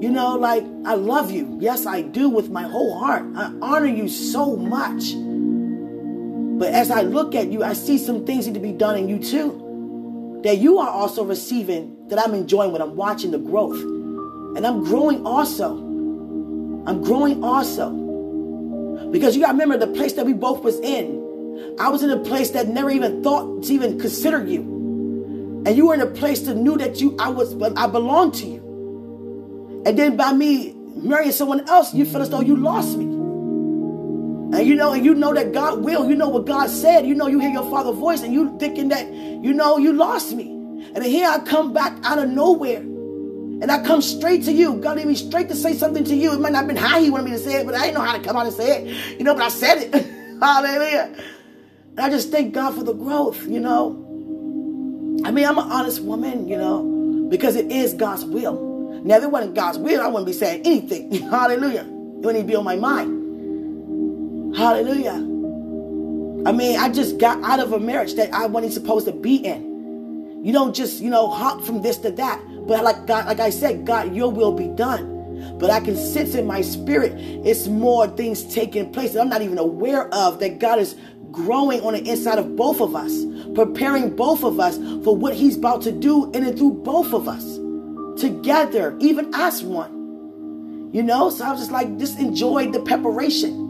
You 0.00 0.10
know, 0.10 0.34
like, 0.36 0.64
I 0.84 0.94
love 0.94 1.30
you. 1.30 1.56
Yes, 1.60 1.86
I 1.86 2.02
do 2.02 2.28
with 2.28 2.50
my 2.50 2.62
whole 2.62 2.98
heart. 2.98 3.24
I 3.36 3.52
honor 3.62 3.86
you 3.86 4.08
so 4.08 4.56
much. 4.56 5.12
But 6.58 6.72
as 6.72 6.90
I 6.90 7.02
look 7.02 7.34
at 7.34 7.50
you, 7.50 7.62
I 7.62 7.72
see 7.72 7.98
some 7.98 8.24
things 8.26 8.46
need 8.46 8.54
to 8.54 8.60
be 8.60 8.72
done 8.72 8.96
in 8.96 9.08
you 9.08 9.18
too. 9.18 10.40
That 10.44 10.58
you 10.58 10.78
are 10.78 10.88
also 10.88 11.24
receiving, 11.24 12.08
that 12.08 12.18
I'm 12.18 12.34
enjoying 12.34 12.72
when 12.72 12.82
I'm 12.82 12.96
watching 12.96 13.30
the 13.30 13.38
growth. 13.38 13.80
And 14.56 14.66
I'm 14.66 14.84
growing 14.84 15.26
also. 15.26 15.76
I'm 16.86 17.02
growing 17.02 17.42
also. 17.42 17.90
Because 19.10 19.34
you 19.34 19.42
gotta 19.42 19.54
remember 19.54 19.78
the 19.78 19.92
place 19.92 20.12
that 20.14 20.26
we 20.26 20.32
both 20.32 20.62
was 20.62 20.78
in. 20.80 21.76
I 21.80 21.88
was 21.88 22.02
in 22.02 22.10
a 22.10 22.18
place 22.18 22.50
that 22.50 22.68
never 22.68 22.90
even 22.90 23.22
thought 23.22 23.64
to 23.64 23.72
even 23.72 23.98
consider 23.98 24.44
you 24.44 24.74
and 25.66 25.76
you 25.76 25.86
were 25.86 25.94
in 25.94 26.02
a 26.02 26.06
place 26.06 26.42
that 26.42 26.56
knew 26.56 26.76
that 26.76 27.00
you 27.00 27.16
I 27.18 27.30
was 27.30 27.54
but 27.54 27.76
I 27.78 27.86
belonged 27.86 28.34
to 28.34 28.46
you. 28.46 29.82
And 29.86 29.98
then 29.98 30.16
by 30.16 30.32
me 30.32 30.74
marrying 30.96 31.32
someone 31.32 31.68
else, 31.68 31.94
you 31.94 32.04
feel 32.04 32.22
as 32.22 32.30
though 32.30 32.40
you 32.40 32.56
lost 32.56 32.98
me. 32.98 33.13
And 34.54 34.68
you 34.68 34.76
know, 34.76 34.92
and 34.92 35.04
you 35.04 35.14
know 35.14 35.34
that 35.34 35.52
God 35.52 35.82
will, 35.82 36.08
you 36.08 36.14
know 36.14 36.28
what 36.28 36.46
God 36.46 36.70
said, 36.70 37.04
you 37.04 37.14
know 37.14 37.26
you 37.26 37.40
hear 37.40 37.50
your 37.50 37.68
father's 37.70 37.96
voice, 37.96 38.22
and 38.22 38.32
you 38.32 38.56
thinking 38.60 38.88
that, 38.88 39.12
you 39.12 39.52
know, 39.52 39.78
you 39.78 39.92
lost 39.92 40.32
me. 40.32 40.46
And 40.94 41.02
here 41.02 41.28
I 41.28 41.40
come 41.40 41.72
back 41.72 41.92
out 42.04 42.20
of 42.20 42.28
nowhere. 42.28 42.78
And 42.78 43.70
I 43.70 43.82
come 43.82 44.00
straight 44.00 44.44
to 44.44 44.52
you. 44.52 44.74
God 44.74 44.96
lead 44.96 45.06
me 45.06 45.16
straight 45.16 45.48
to 45.48 45.56
say 45.56 45.74
something 45.74 46.04
to 46.04 46.14
you. 46.14 46.32
It 46.32 46.40
might 46.40 46.52
not 46.52 46.58
have 46.58 46.68
been 46.68 46.76
how 46.76 47.00
he 47.00 47.10
wanted 47.10 47.24
me 47.24 47.30
to 47.32 47.38
say 47.38 47.60
it, 47.60 47.66
but 47.66 47.74
I 47.74 47.86
didn't 47.86 47.94
know 47.94 48.02
how 48.02 48.16
to 48.16 48.22
come 48.22 48.36
out 48.36 48.46
and 48.46 48.54
say 48.54 48.82
it. 48.82 49.18
You 49.18 49.24
know, 49.24 49.34
but 49.34 49.42
I 49.42 49.48
said 49.48 49.78
it. 49.78 49.92
Hallelujah. 50.40 51.14
And 51.90 52.00
I 52.00 52.10
just 52.10 52.30
thank 52.30 52.54
God 52.54 52.74
for 52.74 52.84
the 52.84 52.92
growth, 52.92 53.46
you 53.46 53.58
know. 53.58 53.92
I 55.24 55.30
mean, 55.30 55.46
I'm 55.46 55.58
an 55.58 55.70
honest 55.70 56.00
woman, 56.02 56.46
you 56.46 56.58
know, 56.58 57.28
because 57.28 57.56
it 57.56 57.72
is 57.72 57.94
God's 57.94 58.24
will. 58.24 59.00
Now, 59.04 59.16
if 59.16 59.22
it 59.24 59.30
wasn't 59.30 59.54
God's 59.54 59.78
will, 59.78 60.00
I 60.00 60.06
wouldn't 60.08 60.26
be 60.26 60.32
saying 60.32 60.62
anything. 60.64 61.10
Hallelujah. 61.30 61.80
It 61.80 61.86
wouldn't 61.86 62.36
even 62.36 62.46
be 62.46 62.56
on 62.56 62.64
my 62.64 62.76
mind. 62.76 63.23
Hallelujah. 64.56 65.34
I 66.46 66.52
mean, 66.52 66.78
I 66.78 66.88
just 66.88 67.18
got 67.18 67.42
out 67.42 67.58
of 67.58 67.72
a 67.72 67.80
marriage 67.80 68.14
that 68.14 68.32
I 68.32 68.46
wasn't 68.46 68.72
supposed 68.72 69.06
to 69.06 69.12
be 69.12 69.36
in. 69.36 70.42
You 70.44 70.52
don't 70.52 70.74
just, 70.74 71.00
you 71.00 71.10
know, 71.10 71.28
hop 71.28 71.64
from 71.64 71.82
this 71.82 71.96
to 71.98 72.10
that. 72.12 72.40
But 72.66 72.84
like 72.84 73.06
God, 73.06 73.26
like 73.26 73.40
I 73.40 73.50
said, 73.50 73.86
God, 73.86 74.14
your 74.14 74.30
will 74.30 74.52
be 74.52 74.68
done. 74.68 75.56
But 75.58 75.70
I 75.70 75.80
can 75.80 75.96
sense 75.96 76.34
in 76.34 76.46
my 76.46 76.60
spirit, 76.60 77.12
it's 77.16 77.66
more 77.66 78.06
things 78.08 78.44
taking 78.54 78.92
place 78.92 79.14
that 79.14 79.20
I'm 79.20 79.28
not 79.28 79.42
even 79.42 79.58
aware 79.58 80.06
of 80.14 80.38
that 80.40 80.58
God 80.58 80.78
is 80.78 80.94
growing 81.30 81.80
on 81.80 81.94
the 81.94 82.08
inside 82.08 82.38
of 82.38 82.54
both 82.54 82.80
of 82.80 82.94
us, 82.94 83.24
preparing 83.54 84.14
both 84.14 84.44
of 84.44 84.60
us 84.60 84.76
for 85.02 85.16
what 85.16 85.34
He's 85.34 85.56
about 85.56 85.82
to 85.82 85.92
do 85.92 86.30
in 86.32 86.44
and 86.44 86.56
through 86.56 86.74
both 86.84 87.12
of 87.12 87.26
us 87.26 87.58
together, 88.20 88.96
even 89.00 89.34
as 89.34 89.62
one. 89.62 90.90
You 90.92 91.02
know, 91.02 91.30
so 91.30 91.44
I 91.44 91.50
was 91.50 91.60
just 91.60 91.72
like, 91.72 91.98
just 91.98 92.20
enjoy 92.20 92.70
the 92.70 92.80
preparation. 92.80 93.63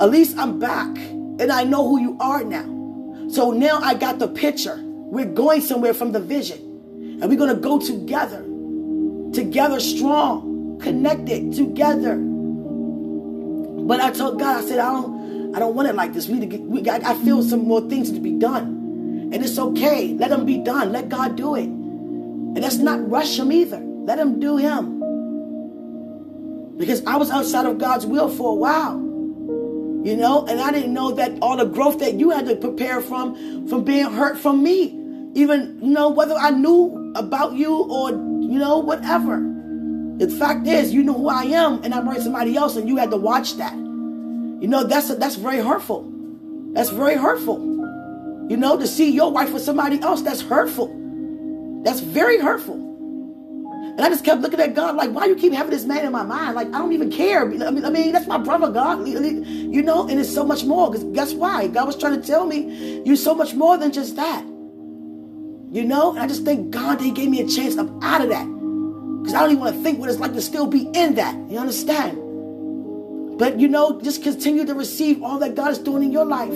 At 0.00 0.10
least 0.10 0.36
I'm 0.38 0.58
back 0.58 0.96
and 0.96 1.50
I 1.52 1.64
know 1.64 1.88
who 1.88 2.00
you 2.00 2.16
are 2.20 2.44
now. 2.44 3.28
So 3.28 3.50
now 3.50 3.78
I 3.80 3.94
got 3.94 4.18
the 4.18 4.28
picture. 4.28 4.80
We're 4.82 5.24
going 5.24 5.60
somewhere 5.60 5.94
from 5.94 6.12
the 6.12 6.20
vision, 6.20 6.58
and 7.20 7.28
we're 7.28 7.38
going 7.38 7.54
to 7.54 7.60
go 7.60 7.78
together, 7.78 8.42
together 9.32 9.80
strong, 9.80 10.78
connected 10.80 11.52
together. 11.52 12.16
But 13.86 14.00
I 14.00 14.10
told 14.10 14.38
God, 14.38 14.64
I 14.64 14.66
said, 14.66 14.78
I 14.78 14.92
don't. 14.92 15.14
I 15.54 15.60
don't 15.60 15.76
want 15.76 15.86
it 15.88 15.94
like 15.94 16.12
this. 16.12 16.26
We 16.28 16.34
need 16.34 16.50
to 16.50 16.58
get, 16.58 16.66
we 16.66 16.80
got, 16.80 17.04
I 17.04 17.14
feel 17.22 17.40
some 17.40 17.64
more 17.68 17.80
things 17.88 18.10
to 18.10 18.18
be 18.18 18.32
done. 18.32 19.30
And 19.32 19.36
it's 19.36 19.56
okay. 19.56 20.12
Let 20.14 20.30
them 20.30 20.44
be 20.44 20.58
done. 20.58 20.90
Let 20.90 21.08
God 21.08 21.36
do 21.36 21.54
it. 21.54 21.66
And 21.66 22.60
let's 22.60 22.78
not 22.78 23.08
rush 23.08 23.38
him 23.38 23.52
either. 23.52 23.78
Let 23.78 24.18
him 24.18 24.40
do 24.40 24.56
him. 24.56 24.98
Because 26.76 27.04
I 27.06 27.16
was 27.16 27.30
outside 27.30 27.66
of 27.66 27.78
God's 27.78 28.04
will 28.04 28.28
for 28.28 28.50
a 28.50 28.56
while. 28.56 29.03
You 30.04 30.16
know, 30.18 30.44
and 30.46 30.60
I 30.60 30.70
didn't 30.70 30.92
know 30.92 31.12
that 31.12 31.38
all 31.40 31.56
the 31.56 31.64
growth 31.64 31.98
that 32.00 32.14
you 32.14 32.28
had 32.28 32.46
to 32.46 32.56
prepare 32.56 33.00
from, 33.00 33.66
from 33.66 33.84
being 33.84 34.04
hurt 34.04 34.38
from 34.38 34.62
me. 34.62 35.00
Even, 35.34 35.78
you 35.80 35.90
know, 35.90 36.10
whether 36.10 36.34
I 36.34 36.50
knew 36.50 37.12
about 37.16 37.54
you 37.54 37.74
or, 37.74 38.10
you 38.10 38.58
know, 38.58 38.78
whatever. 38.78 39.38
The 40.18 40.28
fact 40.28 40.66
is, 40.66 40.92
you 40.92 41.02
know 41.02 41.14
who 41.14 41.28
I 41.28 41.44
am, 41.44 41.82
and 41.82 41.94
I'm 41.94 42.04
married 42.04 42.22
somebody 42.22 42.54
else, 42.54 42.76
and 42.76 42.86
you 42.86 42.98
had 42.98 43.10
to 43.12 43.16
watch 43.16 43.56
that. 43.56 43.74
You 43.74 44.68
know, 44.68 44.84
that's 44.84 45.12
that's 45.16 45.36
very 45.36 45.58
hurtful. 45.58 46.08
That's 46.72 46.90
very 46.90 47.16
hurtful. 47.16 47.58
You 48.48 48.56
know, 48.58 48.78
to 48.78 48.86
see 48.86 49.10
your 49.10 49.32
wife 49.32 49.52
with 49.52 49.62
somebody 49.62 50.00
else, 50.02 50.22
that's 50.22 50.42
hurtful. 50.42 50.88
That's 51.82 52.00
very 52.00 52.38
hurtful. 52.38 52.78
And 53.96 54.00
I 54.00 54.08
just 54.08 54.24
kept 54.24 54.40
looking 54.40 54.58
at 54.58 54.74
God 54.74 54.96
like, 54.96 55.10
why 55.10 55.26
you 55.26 55.36
keep 55.36 55.52
having 55.52 55.70
this 55.70 55.84
man 55.84 56.04
in 56.04 56.10
my 56.10 56.24
mind? 56.24 56.56
Like, 56.56 56.66
I 56.68 56.78
don't 56.78 56.92
even 56.92 57.12
care. 57.12 57.42
I 57.42 57.44
mean, 57.44 57.62
I 57.62 57.90
mean 57.90 58.10
that's 58.10 58.26
my 58.26 58.38
brother, 58.38 58.68
God. 58.72 59.06
You 59.06 59.82
know, 59.82 60.08
and 60.08 60.18
it's 60.18 60.34
so 60.34 60.42
much 60.44 60.64
more. 60.64 60.90
Because 60.90 61.04
guess 61.14 61.32
why? 61.32 61.68
God 61.68 61.86
was 61.86 61.96
trying 61.96 62.20
to 62.20 62.26
tell 62.26 62.44
me 62.44 63.02
you're 63.06 63.14
so 63.14 63.36
much 63.36 63.54
more 63.54 63.78
than 63.78 63.92
just 63.92 64.16
that. 64.16 64.42
You 64.42 65.84
know? 65.84 66.10
And 66.10 66.18
I 66.18 66.26
just 66.26 66.44
thank 66.44 66.72
God 66.72 66.98
that 66.98 67.04
He 67.04 67.12
gave 67.12 67.28
me 67.28 67.40
a 67.40 67.46
chance 67.46 67.76
up 67.78 67.88
out 68.02 68.20
of 68.20 68.30
that. 68.30 68.44
Because 68.44 69.34
I 69.34 69.40
don't 69.40 69.50
even 69.52 69.60
want 69.60 69.76
to 69.76 69.82
think 69.82 70.00
what 70.00 70.10
it's 70.10 70.18
like 70.18 70.32
to 70.32 70.40
still 70.40 70.66
be 70.66 70.88
in 70.92 71.14
that. 71.14 71.34
You 71.48 71.58
understand? 71.58 72.18
But 73.38 73.60
you 73.60 73.68
know, 73.68 74.00
just 74.00 74.24
continue 74.24 74.66
to 74.66 74.74
receive 74.74 75.22
all 75.22 75.38
that 75.38 75.54
God 75.54 75.70
is 75.70 75.78
doing 75.78 76.02
in 76.02 76.10
your 76.10 76.26
life. 76.26 76.52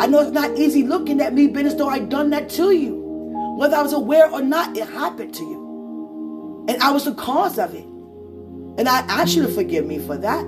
I 0.00 0.06
know 0.06 0.20
it's 0.20 0.32
not 0.32 0.58
easy 0.58 0.82
looking 0.82 1.20
at 1.22 1.32
me, 1.32 1.46
but 1.48 1.64
as 1.64 1.76
though 1.76 1.88
I've 1.88 2.08
done 2.10 2.28
that 2.30 2.50
to 2.50 2.72
you. 2.72 2.96
Whether 3.58 3.76
I 3.76 3.82
was 3.82 3.92
aware 3.94 4.30
or 4.30 4.42
not, 4.42 4.76
it 4.76 4.86
happened 4.88 5.34
to 5.34 5.42
you. 5.42 5.69
And 6.70 6.80
I 6.80 6.92
was 6.92 7.04
the 7.04 7.14
cause 7.14 7.58
of 7.58 7.74
it. 7.74 7.84
And 8.78 8.88
I 8.88 9.00
ask 9.08 9.34
you 9.34 9.42
to 9.42 9.48
forgive 9.48 9.84
me 9.84 9.98
for 9.98 10.16
that. 10.16 10.44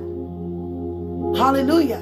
Hallelujah. 1.36 1.98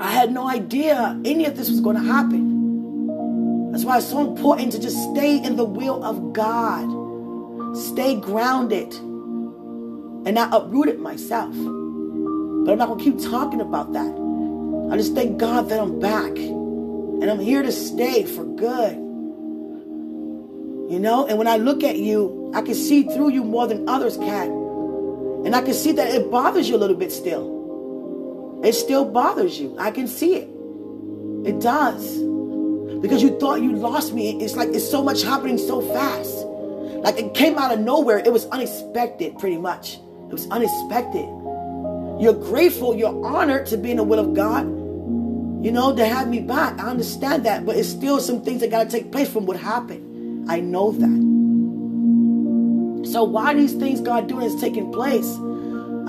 I 0.00 0.10
had 0.10 0.32
no 0.32 0.48
idea 0.48 1.16
any 1.24 1.44
of 1.44 1.56
this 1.56 1.70
was 1.70 1.80
going 1.80 1.94
to 1.94 2.02
happen. 2.02 3.70
That's 3.70 3.84
why 3.84 3.98
it's 3.98 4.08
so 4.08 4.28
important 4.28 4.72
to 4.72 4.80
just 4.80 5.00
stay 5.12 5.40
in 5.40 5.54
the 5.54 5.64
will 5.64 6.02
of 6.02 6.32
God. 6.32 7.76
Stay 7.76 8.16
grounded 8.16 8.92
and 8.94 10.36
I 10.40 10.48
uprooted 10.50 10.98
myself. 10.98 11.54
But 11.54 12.72
I'm 12.72 12.78
not 12.78 12.88
going 12.88 12.98
to 12.98 13.04
keep 13.04 13.30
talking 13.30 13.60
about 13.60 13.92
that. 13.92 14.90
I 14.92 14.96
just 14.96 15.14
thank 15.14 15.38
God 15.38 15.68
that 15.68 15.78
I'm 15.78 16.00
back 16.00 16.36
and 16.36 17.30
I'm 17.30 17.38
here 17.38 17.62
to 17.62 17.70
stay 17.70 18.24
for 18.24 18.44
good. 18.44 19.07
You 20.88 20.98
know, 20.98 21.26
and 21.26 21.36
when 21.36 21.46
I 21.46 21.58
look 21.58 21.84
at 21.84 21.96
you, 21.96 22.50
I 22.54 22.62
can 22.62 22.74
see 22.74 23.02
through 23.02 23.30
you 23.30 23.44
more 23.44 23.66
than 23.66 23.86
others 23.88 24.16
can. 24.16 24.48
And 25.44 25.54
I 25.54 25.60
can 25.60 25.74
see 25.74 25.92
that 25.92 26.14
it 26.14 26.30
bothers 26.30 26.66
you 26.66 26.76
a 26.76 26.78
little 26.78 26.96
bit 26.96 27.12
still. 27.12 28.60
It 28.64 28.72
still 28.72 29.04
bothers 29.04 29.60
you. 29.60 29.76
I 29.78 29.90
can 29.90 30.08
see 30.08 30.34
it. 30.36 30.48
It 31.46 31.60
does. 31.60 32.16
Because 33.00 33.22
you 33.22 33.38
thought 33.38 33.60
you 33.60 33.76
lost 33.76 34.14
me. 34.14 34.42
It's 34.42 34.56
like 34.56 34.70
it's 34.70 34.90
so 34.90 35.04
much 35.04 35.22
happening 35.22 35.58
so 35.58 35.82
fast. 35.92 36.46
Like 37.04 37.18
it 37.18 37.34
came 37.34 37.58
out 37.58 37.72
of 37.72 37.80
nowhere. 37.80 38.18
It 38.18 38.32
was 38.32 38.46
unexpected, 38.46 39.38
pretty 39.38 39.58
much. 39.58 39.96
It 39.96 40.32
was 40.32 40.48
unexpected. 40.50 41.28
You're 42.18 42.32
grateful, 42.32 42.96
you're 42.96 43.24
honored 43.24 43.66
to 43.66 43.76
be 43.76 43.90
in 43.90 43.98
the 43.98 44.04
will 44.04 44.18
of 44.18 44.34
God. 44.34 44.66
You 45.64 45.70
know, 45.70 45.94
to 45.94 46.04
have 46.04 46.28
me 46.28 46.40
back. 46.40 46.80
I 46.80 46.88
understand 46.88 47.44
that, 47.44 47.66
but 47.66 47.76
it's 47.76 47.88
still 47.88 48.20
some 48.20 48.42
things 48.42 48.60
that 48.62 48.70
got 48.70 48.84
to 48.84 48.90
take 48.90 49.12
place 49.12 49.30
from 49.30 49.44
what 49.44 49.56
happened. 49.56 50.07
I 50.48 50.60
know 50.60 50.92
that. 50.92 51.28
So 53.12 53.24
why 53.24 53.54
these 53.54 53.74
things 53.74 54.00
God 54.00 54.28
doing 54.28 54.46
is 54.46 54.60
taking 54.60 54.92
place? 54.92 55.28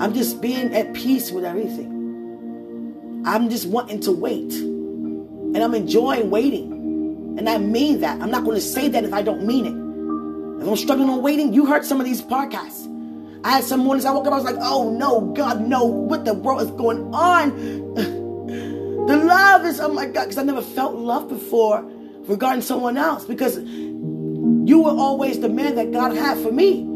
I'm 0.00 0.14
just 0.14 0.40
being 0.40 0.74
at 0.74 0.94
peace 0.94 1.30
with 1.30 1.44
everything. 1.44 3.22
I'm 3.26 3.50
just 3.50 3.66
wanting 3.66 4.00
to 4.00 4.12
wait. 4.12 4.52
And 4.52 5.58
I'm 5.58 5.74
enjoying 5.74 6.30
waiting. 6.30 6.72
And 7.38 7.48
I 7.48 7.58
mean 7.58 8.00
that. 8.00 8.20
I'm 8.20 8.30
not 8.30 8.44
going 8.44 8.56
to 8.56 8.62
say 8.62 8.88
that 8.88 9.04
if 9.04 9.12
I 9.12 9.22
don't 9.22 9.44
mean 9.44 9.66
it. 9.66 10.62
If 10.62 10.68
I'm 10.68 10.76
struggling 10.76 11.10
on 11.10 11.22
waiting, 11.22 11.52
you 11.52 11.66
heard 11.66 11.84
some 11.84 12.00
of 12.00 12.06
these 12.06 12.22
podcasts. 12.22 12.86
I 13.44 13.52
had 13.52 13.64
some 13.64 13.80
mornings 13.80 14.04
I 14.04 14.12
woke 14.12 14.26
up, 14.26 14.32
I 14.32 14.36
was 14.36 14.44
like, 14.44 14.58
oh 14.60 14.90
no, 14.90 15.32
God, 15.32 15.62
no, 15.62 15.84
what 15.84 16.24
the 16.24 16.34
world 16.34 16.60
is 16.60 16.70
going 16.72 17.14
on? 17.14 17.56
the 19.06 19.16
love 19.16 19.64
is, 19.64 19.80
oh 19.80 19.92
my 19.92 20.04
God, 20.06 20.24
because 20.24 20.38
I 20.38 20.42
never 20.42 20.60
felt 20.60 20.94
love 20.94 21.28
before 21.28 21.82
regarding 22.26 22.62
someone 22.62 22.96
else 22.96 23.24
because 23.24 23.56
you 24.70 24.82
were 24.82 24.90
always 24.92 25.40
the 25.40 25.48
man 25.48 25.74
that 25.74 25.90
God 25.90 26.16
had 26.16 26.38
for 26.38 26.52
me. 26.52 26.86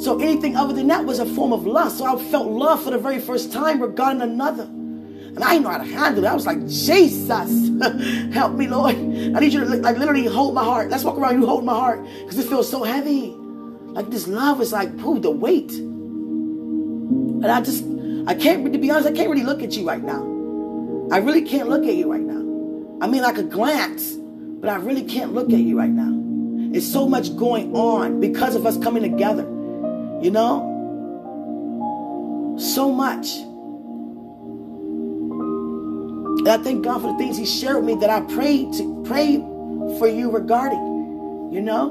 So 0.00 0.20
anything 0.20 0.56
other 0.56 0.72
than 0.72 0.86
that 0.86 1.04
was 1.04 1.18
a 1.18 1.26
form 1.26 1.52
of 1.52 1.66
lust. 1.66 1.98
So 1.98 2.06
I 2.06 2.16
felt 2.30 2.46
love 2.46 2.84
for 2.84 2.92
the 2.92 2.98
very 2.98 3.18
first 3.18 3.52
time 3.52 3.82
regarding 3.82 4.22
another. 4.22 4.62
And 4.62 5.42
I 5.42 5.54
didn't 5.54 5.64
know 5.64 5.70
how 5.70 5.78
to 5.78 5.84
handle 5.84 6.24
it. 6.24 6.28
I 6.28 6.34
was 6.34 6.46
like, 6.46 6.64
Jesus, 6.68 7.68
help 8.32 8.52
me, 8.52 8.68
Lord. 8.68 8.94
I 8.94 9.40
need 9.40 9.52
you 9.52 9.58
to 9.58 9.66
like 9.66 9.98
literally 9.98 10.26
hold 10.26 10.54
my 10.54 10.62
heart. 10.62 10.88
Let's 10.88 11.02
walk 11.02 11.18
around 11.18 11.40
you 11.40 11.46
hold 11.46 11.64
my 11.64 11.74
heart 11.74 12.00
because 12.20 12.38
it 12.38 12.48
feels 12.48 12.70
so 12.70 12.84
heavy. 12.84 13.34
Like 13.96 14.10
this 14.10 14.28
love 14.28 14.60
is 14.60 14.70
like, 14.70 14.90
ooh, 15.04 15.18
the 15.18 15.32
weight. 15.32 15.72
And 15.72 17.46
I 17.46 17.60
just, 17.60 17.82
I 18.28 18.34
can't, 18.36 18.72
to 18.72 18.78
be 18.78 18.88
honest, 18.92 19.08
I 19.08 19.12
can't 19.12 19.30
really 19.30 19.42
look 19.42 19.64
at 19.64 19.76
you 19.76 19.84
right 19.84 20.02
now. 20.02 20.22
I 21.10 21.18
really 21.18 21.42
can't 21.42 21.68
look 21.68 21.84
at 21.84 21.94
you 21.94 22.08
right 22.08 22.22
now. 22.22 23.02
I 23.04 23.08
mean, 23.08 23.24
I 23.24 23.32
could 23.32 23.50
glance, 23.50 24.12
but 24.14 24.70
I 24.70 24.76
really 24.76 25.02
can't 25.02 25.34
look 25.34 25.52
at 25.52 25.58
you 25.58 25.76
right 25.76 25.90
now. 25.90 26.17
It's 26.72 26.86
so 26.86 27.08
much 27.08 27.34
going 27.36 27.74
on 27.74 28.20
because 28.20 28.54
of 28.54 28.66
us 28.66 28.76
coming 28.78 29.02
together. 29.02 29.42
You 30.22 30.30
know? 30.30 30.66
So 32.58 32.92
much. 32.92 33.36
And 36.38 36.48
I 36.48 36.58
thank 36.58 36.84
God 36.84 37.00
for 37.00 37.12
the 37.12 37.18
things 37.18 37.36
He 37.36 37.46
shared 37.46 37.76
with 37.76 37.84
me 37.84 37.94
that 37.96 38.10
I 38.10 38.20
prayed 38.20 38.72
to 38.74 39.02
pray 39.06 39.36
for 39.98 40.06
you 40.06 40.30
regarding. 40.30 41.50
You 41.52 41.60
know? 41.60 41.90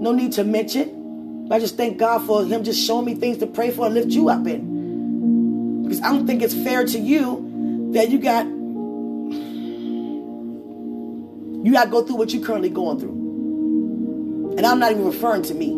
No 0.00 0.12
need 0.12 0.32
to 0.32 0.44
mention. 0.44 1.46
But 1.48 1.56
I 1.56 1.58
just 1.60 1.76
thank 1.76 1.96
God 1.98 2.26
for 2.26 2.44
Him 2.44 2.64
just 2.64 2.84
showing 2.84 3.06
me 3.06 3.14
things 3.14 3.38
to 3.38 3.46
pray 3.46 3.70
for 3.70 3.86
and 3.86 3.94
lift 3.94 4.10
you 4.10 4.28
up 4.28 4.46
in. 4.46 5.82
Because 5.84 6.02
I 6.02 6.12
don't 6.12 6.26
think 6.26 6.42
it's 6.42 6.54
fair 6.54 6.84
to 6.84 6.98
you 6.98 7.90
that 7.92 8.10
you 8.10 8.18
got 8.18 8.46
you 11.64 11.72
got 11.72 11.84
to 11.86 11.90
go 11.90 12.02
through 12.02 12.16
what 12.16 12.32
you're 12.32 12.44
currently 12.44 12.68
going 12.68 13.00
through. 13.00 13.25
And 14.56 14.64
I'm 14.64 14.78
not 14.78 14.92
even 14.92 15.04
referring 15.04 15.42
to 15.42 15.54
me. 15.54 15.72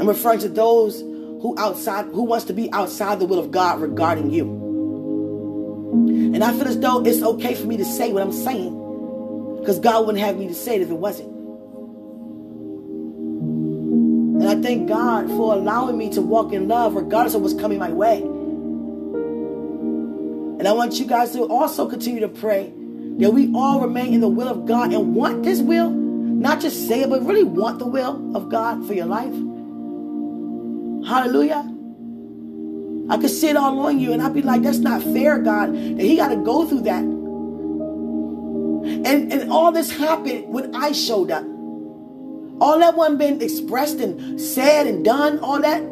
I'm 0.00 0.08
referring 0.08 0.40
to 0.40 0.48
those 0.48 1.00
who 1.00 1.54
outside 1.58 2.06
who 2.06 2.24
wants 2.24 2.46
to 2.46 2.52
be 2.52 2.70
outside 2.72 3.20
the 3.20 3.26
will 3.26 3.38
of 3.38 3.50
God 3.50 3.80
regarding 3.80 4.30
you. 4.30 4.64
And 6.34 6.42
I 6.42 6.52
feel 6.52 6.68
as 6.68 6.78
though 6.78 7.04
it's 7.04 7.22
okay 7.22 7.54
for 7.54 7.66
me 7.66 7.76
to 7.76 7.84
say 7.84 8.12
what 8.12 8.22
I'm 8.22 8.32
saying. 8.32 9.56
Because 9.60 9.78
God 9.78 10.06
wouldn't 10.06 10.24
have 10.24 10.36
me 10.36 10.48
to 10.48 10.54
say 10.54 10.76
it 10.76 10.82
if 10.82 10.90
it 10.90 10.94
wasn't. 10.94 11.30
And 14.42 14.48
I 14.48 14.62
thank 14.62 14.86
God 14.88 15.28
for 15.28 15.54
allowing 15.54 15.96
me 15.96 16.10
to 16.10 16.20
walk 16.20 16.52
in 16.52 16.68
love 16.68 16.94
regardless 16.94 17.34
of 17.34 17.42
what's 17.42 17.54
coming 17.54 17.78
my 17.78 17.90
way. 17.90 18.20
And 20.58 20.68
I 20.68 20.72
want 20.72 21.00
you 21.00 21.06
guys 21.06 21.32
to 21.32 21.42
also 21.44 21.88
continue 21.88 22.20
to 22.20 22.28
pray 22.28 22.72
that 23.18 23.30
we 23.30 23.52
all 23.54 23.80
remain 23.80 24.12
in 24.14 24.20
the 24.20 24.28
will 24.28 24.48
of 24.48 24.66
God 24.66 24.92
and 24.92 25.14
want 25.14 25.42
this 25.42 25.60
will, 25.60 25.90
not 26.46 26.60
just 26.60 26.86
say 26.86 27.00
it, 27.00 27.10
but 27.10 27.26
really 27.26 27.42
want 27.42 27.80
the 27.80 27.86
will 27.86 28.36
of 28.36 28.48
God 28.48 28.86
for 28.86 28.94
your 28.94 29.06
life. 29.06 29.34
Hallelujah. 31.04 31.72
I 33.10 33.16
could 33.16 33.30
sit 33.30 33.56
all 33.56 33.80
on 33.80 33.98
you 33.98 34.12
and 34.12 34.22
I'd 34.22 34.32
be 34.32 34.42
like, 34.42 34.62
that's 34.62 34.78
not 34.78 35.02
fair, 35.02 35.40
God, 35.40 35.74
that 35.74 36.00
He 36.00 36.14
got 36.16 36.28
to 36.28 36.36
go 36.36 36.64
through 36.64 36.82
that. 36.82 37.02
And, 37.02 37.26
and 39.32 39.50
all 39.50 39.72
this 39.72 39.90
happened 39.90 40.46
when 40.46 40.76
I 40.76 40.92
showed 40.92 41.32
up. 41.32 41.42
All 42.60 42.78
that 42.78 42.96
wasn't 42.96 43.18
been 43.18 43.42
expressed 43.42 43.98
and 43.98 44.40
said 44.40 44.86
and 44.86 45.04
done, 45.04 45.40
all 45.40 45.60
that. 45.60 45.82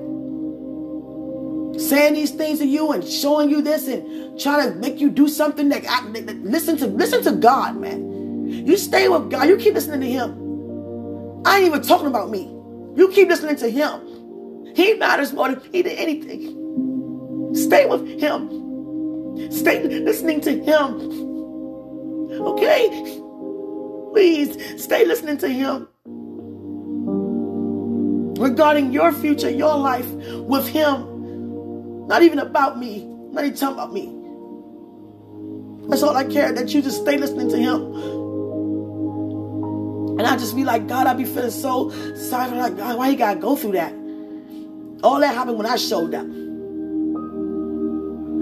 Saying 1.81 2.15
these 2.15 2.31
things 2.31 2.61
to 2.61 2.67
you 2.67 2.93
and 2.93 3.05
showing 3.05 3.51
you 3.51 3.61
this 3.61 3.89
and 3.89 4.39
trying 4.39 4.73
to 4.73 4.79
make 4.79 5.01
you 5.01 5.11
do 5.11 5.27
something 5.27 5.69
that, 5.71 5.85
I, 5.89 6.09
that, 6.13 6.29
that 6.29 6.45
listen 6.45 6.77
to 6.77 6.87
listen 6.87 7.25
to 7.25 7.33
God, 7.33 7.77
man. 7.77 8.49
You 8.49 8.77
stay 8.77 9.09
with 9.09 9.33
God. 9.33 9.49
You 9.49 9.57
keep 9.57 9.75
listening 9.75 10.01
to 10.01 10.07
Him. 10.07 10.44
I 11.45 11.59
ain't 11.59 11.67
even 11.67 11.83
talking 11.83 12.07
about 12.07 12.31
me. 12.31 12.45
You 12.97 13.11
keep 13.13 13.29
listening 13.29 13.57
to 13.57 13.69
Him. 13.69 14.75
He 14.75 14.95
matters 14.95 15.33
more 15.33 15.49
than 15.51 15.61
he 15.73 15.83
did 15.83 15.99
anything. 15.99 17.53
Stay 17.55 17.87
with 17.87 18.07
Him. 18.21 18.49
Stay 19.51 19.83
listening 20.01 20.41
to 20.43 20.53
Him. 20.53 21.01
Okay? 22.41 22.89
Please 24.13 24.83
stay 24.83 25.05
listening 25.05 25.39
to 25.39 25.49
Him 25.49 25.89
regarding 28.41 28.93
your 28.93 29.13
future, 29.13 29.51
your 29.51 29.77
life 29.77 30.09
with 30.09 30.67
Him. 30.69 32.07
Not 32.07 32.23
even 32.23 32.39
about 32.39 32.79
me. 32.79 33.05
Not 33.05 33.45
even 33.45 33.57
talking 33.57 33.75
about 33.75 33.93
me. 33.93 34.13
That's 35.89 36.03
all 36.03 36.17
I 36.17 36.25
care, 36.25 36.53
that 36.53 36.73
you 36.73 36.81
just 36.81 37.03
stay 37.03 37.19
listening 37.19 37.49
to 37.51 37.59
Him. 37.59 38.24
And 40.17 40.23
I 40.23 40.37
just 40.37 40.55
be 40.55 40.65
like, 40.65 40.87
God, 40.87 41.07
I 41.09 41.15
be 41.15 41.25
feeling 41.25 41.51
so 41.51 41.91
sorry. 42.15 42.57
Like, 42.57 42.77
God, 42.77 42.97
why 42.97 43.09
you 43.09 43.17
gotta 43.17 43.41
go 43.41 43.57
through 43.57 43.73
that? 43.73 43.93
All 45.03 45.19
that 45.21 45.35
happened 45.35 45.59
when 45.59 45.67
I 45.67 45.77
showed 45.77 46.15
up. 46.15 46.25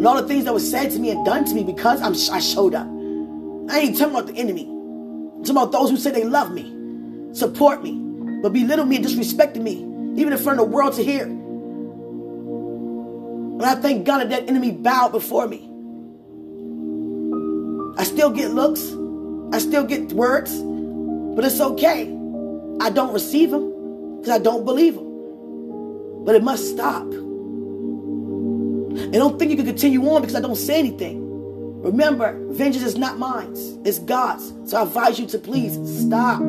And 0.02 0.06
all 0.06 0.20
the 0.20 0.28
things 0.28 0.44
that 0.44 0.52
was 0.52 0.70
said 0.70 0.90
to 0.90 0.98
me 0.98 1.10
and 1.10 1.24
done 1.24 1.44
to 1.46 1.54
me 1.54 1.64
because 1.64 2.02
I'm, 2.02 2.12
I 2.34 2.40
showed 2.40 2.74
up. 2.74 2.86
I 3.70 3.78
ain't 3.78 3.96
talking 3.96 4.14
about 4.14 4.26
the 4.26 4.34
enemy. 4.34 4.64
I'm 4.64 5.44
talking 5.44 5.56
about 5.56 5.72
those 5.72 5.90
who 5.90 5.96
say 5.96 6.10
they 6.10 6.24
love 6.24 6.52
me, 6.52 6.74
support 7.32 7.82
me, 7.82 7.98
but 8.42 8.52
belittle 8.52 8.84
me 8.84 8.96
and 8.96 9.04
disrespected 9.04 9.62
me, 9.62 9.76
even 10.20 10.32
in 10.32 10.38
front 10.38 10.60
of 10.60 10.66
the 10.66 10.72
world 10.72 10.92
to 10.94 11.04
hear. 11.04 11.24
And 13.62 13.62
I 13.62 13.76
thank 13.76 14.04
God 14.04 14.18
that 14.18 14.30
that 14.30 14.48
enemy 14.48 14.72
bowed 14.72 15.12
before 15.12 15.46
me. 15.48 15.68
I 17.96 18.04
still 18.04 18.30
get 18.30 18.50
looks, 18.50 18.82
I 19.54 19.58
still 19.58 19.84
get 19.84 20.12
words, 20.12 20.52
but 21.34 21.44
it's 21.44 21.60
okay. 21.60 22.16
I 22.80 22.90
don't 22.90 23.12
receive 23.12 23.50
them 23.50 24.20
because 24.20 24.32
I 24.32 24.38
don't 24.38 24.64
believe 24.64 24.94
them. 24.94 26.24
But 26.24 26.36
it 26.36 26.42
must 26.42 26.70
stop. 26.70 27.02
And 27.02 29.12
don't 29.12 29.38
think 29.38 29.50
you 29.50 29.56
can 29.56 29.66
continue 29.66 30.08
on 30.08 30.20
because 30.20 30.36
I 30.36 30.40
don't 30.40 30.56
say 30.56 30.78
anything. 30.78 31.20
Remember, 31.82 32.38
vengeance 32.50 32.84
is 32.84 32.96
not 32.96 33.18
mine, 33.18 33.54
it's 33.84 33.98
God's. 33.98 34.52
So 34.70 34.78
I 34.78 34.82
advise 34.82 35.18
you 35.18 35.26
to 35.26 35.38
please 35.38 35.74
stop. 36.00 36.40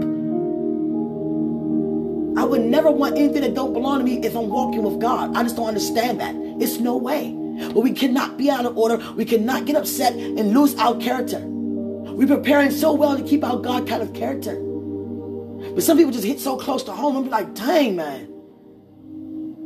I 2.36 2.46
would 2.46 2.62
never 2.62 2.92
want 2.92 3.18
anything 3.18 3.42
that 3.42 3.54
don't 3.54 3.74
belong 3.74 4.00
to 4.00 4.04
me 4.04 4.26
if 4.26 4.36
I'm 4.36 4.50
walking 4.50 4.84
with 4.84 5.00
God. 5.00 5.36
I 5.36 5.44
just 5.44 5.56
don't 5.56 5.68
understand 5.68 6.20
that. 6.20 6.36
It's 6.62 6.80
no 6.80 6.98
way. 6.98 7.32
But 7.74 7.82
we 7.82 7.92
cannot 7.92 8.38
be 8.38 8.50
out 8.50 8.66
of 8.66 8.78
order. 8.78 8.98
We 9.16 9.26
cannot 9.26 9.66
get 9.66 9.76
upset 9.76 10.14
and 10.14 10.54
lose 10.54 10.76
our 10.76 10.96
character. 10.98 11.40
We're 11.40 12.28
preparing 12.28 12.72
so 12.72 12.94
well 12.94 13.18
to 13.18 13.24
keep 13.24 13.44
our 13.44 13.58
God 13.58 13.88
kind 13.88 14.02
of 14.02 14.14
character. 14.14 14.56
But 15.74 15.84
some 15.84 15.98
people 15.98 16.12
just 16.12 16.26
hit 16.26 16.40
so 16.40 16.58
close 16.58 16.84
to 16.84 16.92
home 16.92 17.16
and 17.16 17.26
be 17.26 17.32
like, 17.32 17.56
dang, 17.56 17.96
man. 17.96 18.30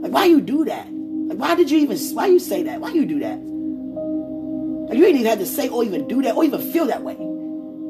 Like, 0.02 0.12
why 0.12 0.26
you 0.26 0.42
do 0.42 0.66
that? 0.66 0.88
Like, 0.92 1.38
why 1.38 1.56
did 1.56 1.70
you 1.70 1.80
even, 1.80 1.98
why 2.16 2.28
you 2.28 2.40
say 2.40 2.64
that? 2.64 2.80
Why 2.80 2.92
you 2.92 3.06
do 3.06 3.20
that? 3.20 3.38
Like, 4.90 4.98
you 4.98 5.06
ain't 5.06 5.16
even 5.16 5.26
had 5.28 5.40
to 5.40 5.46
say 5.46 5.68
or 5.68 5.84
even 5.84 6.08
do 6.08 6.22
that 6.22 6.36
or 6.36 6.44
even 6.46 6.72
feel 6.72 6.86
that 6.86 7.04
way. 7.04 7.16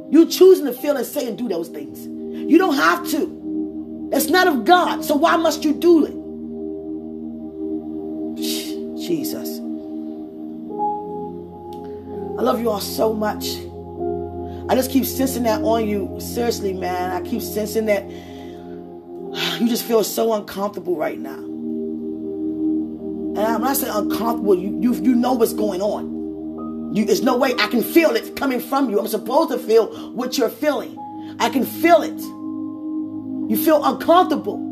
You 0.09 0.26
choosing 0.26 0.65
to 0.65 0.74
feel 0.74 0.97
and 0.97 1.05
say 1.05 1.28
and 1.28 1.38
do 1.38 1.47
those 1.47 1.70
things. 1.70 2.05
You 2.49 2.57
don't 2.57 2.76
have 2.76 3.07
to. 3.09 4.07
That's 4.09 4.30
not 4.30 4.47
of 4.47 4.65
God. 4.65 5.03
So 5.03 5.15
why 5.15 5.36
must 5.36 5.63
you 5.63 5.74
do 5.74 6.05
it? 6.05 6.13
Jesus. 8.97 9.59
I 12.39 12.41
love 12.41 12.59
you 12.61 12.70
all 12.70 12.80
so 12.80 13.13
much. 13.13 13.57
I 14.70 14.76
just 14.76 14.91
keep 14.91 15.05
sensing 15.05 15.43
that 15.43 15.61
on 15.61 15.88
you. 15.88 16.18
Seriously, 16.20 16.74
man. 16.74 17.11
I 17.11 17.22
keep 17.28 17.41
sensing 17.41 17.86
that 17.86 18.03
you 19.61 19.70
just 19.70 19.86
feel 19.86 20.03
so 20.03 20.34
uncomfortable 20.34 20.97
right 20.97 21.20
now. 21.20 21.38
And 23.38 23.61
when 23.61 23.63
I 23.63 23.74
say 23.74 23.88
uncomfortable, 23.88 24.55
you, 24.55 24.80
you, 24.82 24.93
you 24.95 25.15
know 25.15 25.34
what's 25.34 25.53
going 25.53 25.82
on. 25.82 26.95
You, 26.95 27.05
there's 27.05 27.22
no 27.22 27.38
way 27.38 27.53
I 27.59 27.68
can 27.68 27.84
feel 27.84 28.15
it 28.15 28.36
coming 28.36 28.59
from 28.59 28.89
you. 28.89 28.99
I'm 28.99 29.07
supposed 29.07 29.51
to 29.51 29.59
feel 29.59 29.88
what 30.13 30.38
you're 30.38 30.49
feeling. 30.49 30.97
I 31.39 31.49
can 31.49 31.63
feel 31.63 32.01
it. 32.01 32.20
You 32.20 33.63
feel 33.63 33.86
uncomfortable. 33.86 34.65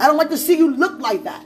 I 0.00 0.06
don't 0.06 0.16
like 0.16 0.30
to 0.30 0.38
see 0.38 0.56
you 0.56 0.74
look 0.74 0.98
like 1.00 1.24
that. 1.24 1.44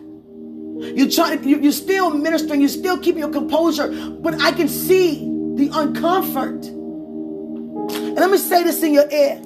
You're 0.83 1.11
trying. 1.11 1.43
You're 1.45 1.72
still 1.72 2.11
ministering. 2.11 2.61
You're 2.61 2.68
still 2.68 2.99
keeping 2.99 3.20
your 3.20 3.30
composure, 3.30 3.89
but 3.89 4.41
I 4.41 4.53
can 4.53 4.68
see 4.68 5.20
the 5.55 5.68
uncomfort. 5.68 6.66
And 6.66 8.16
let 8.16 8.30
me 8.30 8.39
say 8.39 8.62
this 8.64 8.83
in 8.83 8.93
your 8.93 9.11
ear, 9.11 9.37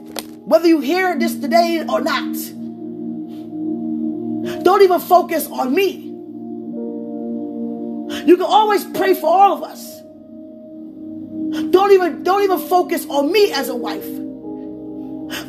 whether 0.44 0.66
you 0.66 0.80
hear 0.80 1.18
this 1.18 1.38
today 1.38 1.84
or 1.88 2.00
not. 2.00 2.34
Don't 4.64 4.82
even 4.82 5.00
focus 5.00 5.46
on 5.48 5.74
me. 5.74 6.04
You 8.24 8.36
can 8.36 8.46
always 8.46 8.84
pray 8.84 9.14
for 9.14 9.26
all 9.26 9.56
of 9.56 9.62
us. 9.62 10.00
Don't 11.70 11.92
even 11.92 12.22
don't 12.22 12.42
even 12.42 12.58
focus 12.58 13.06
on 13.08 13.30
me 13.30 13.52
as 13.52 13.68
a 13.68 13.76
wife. 13.76 14.06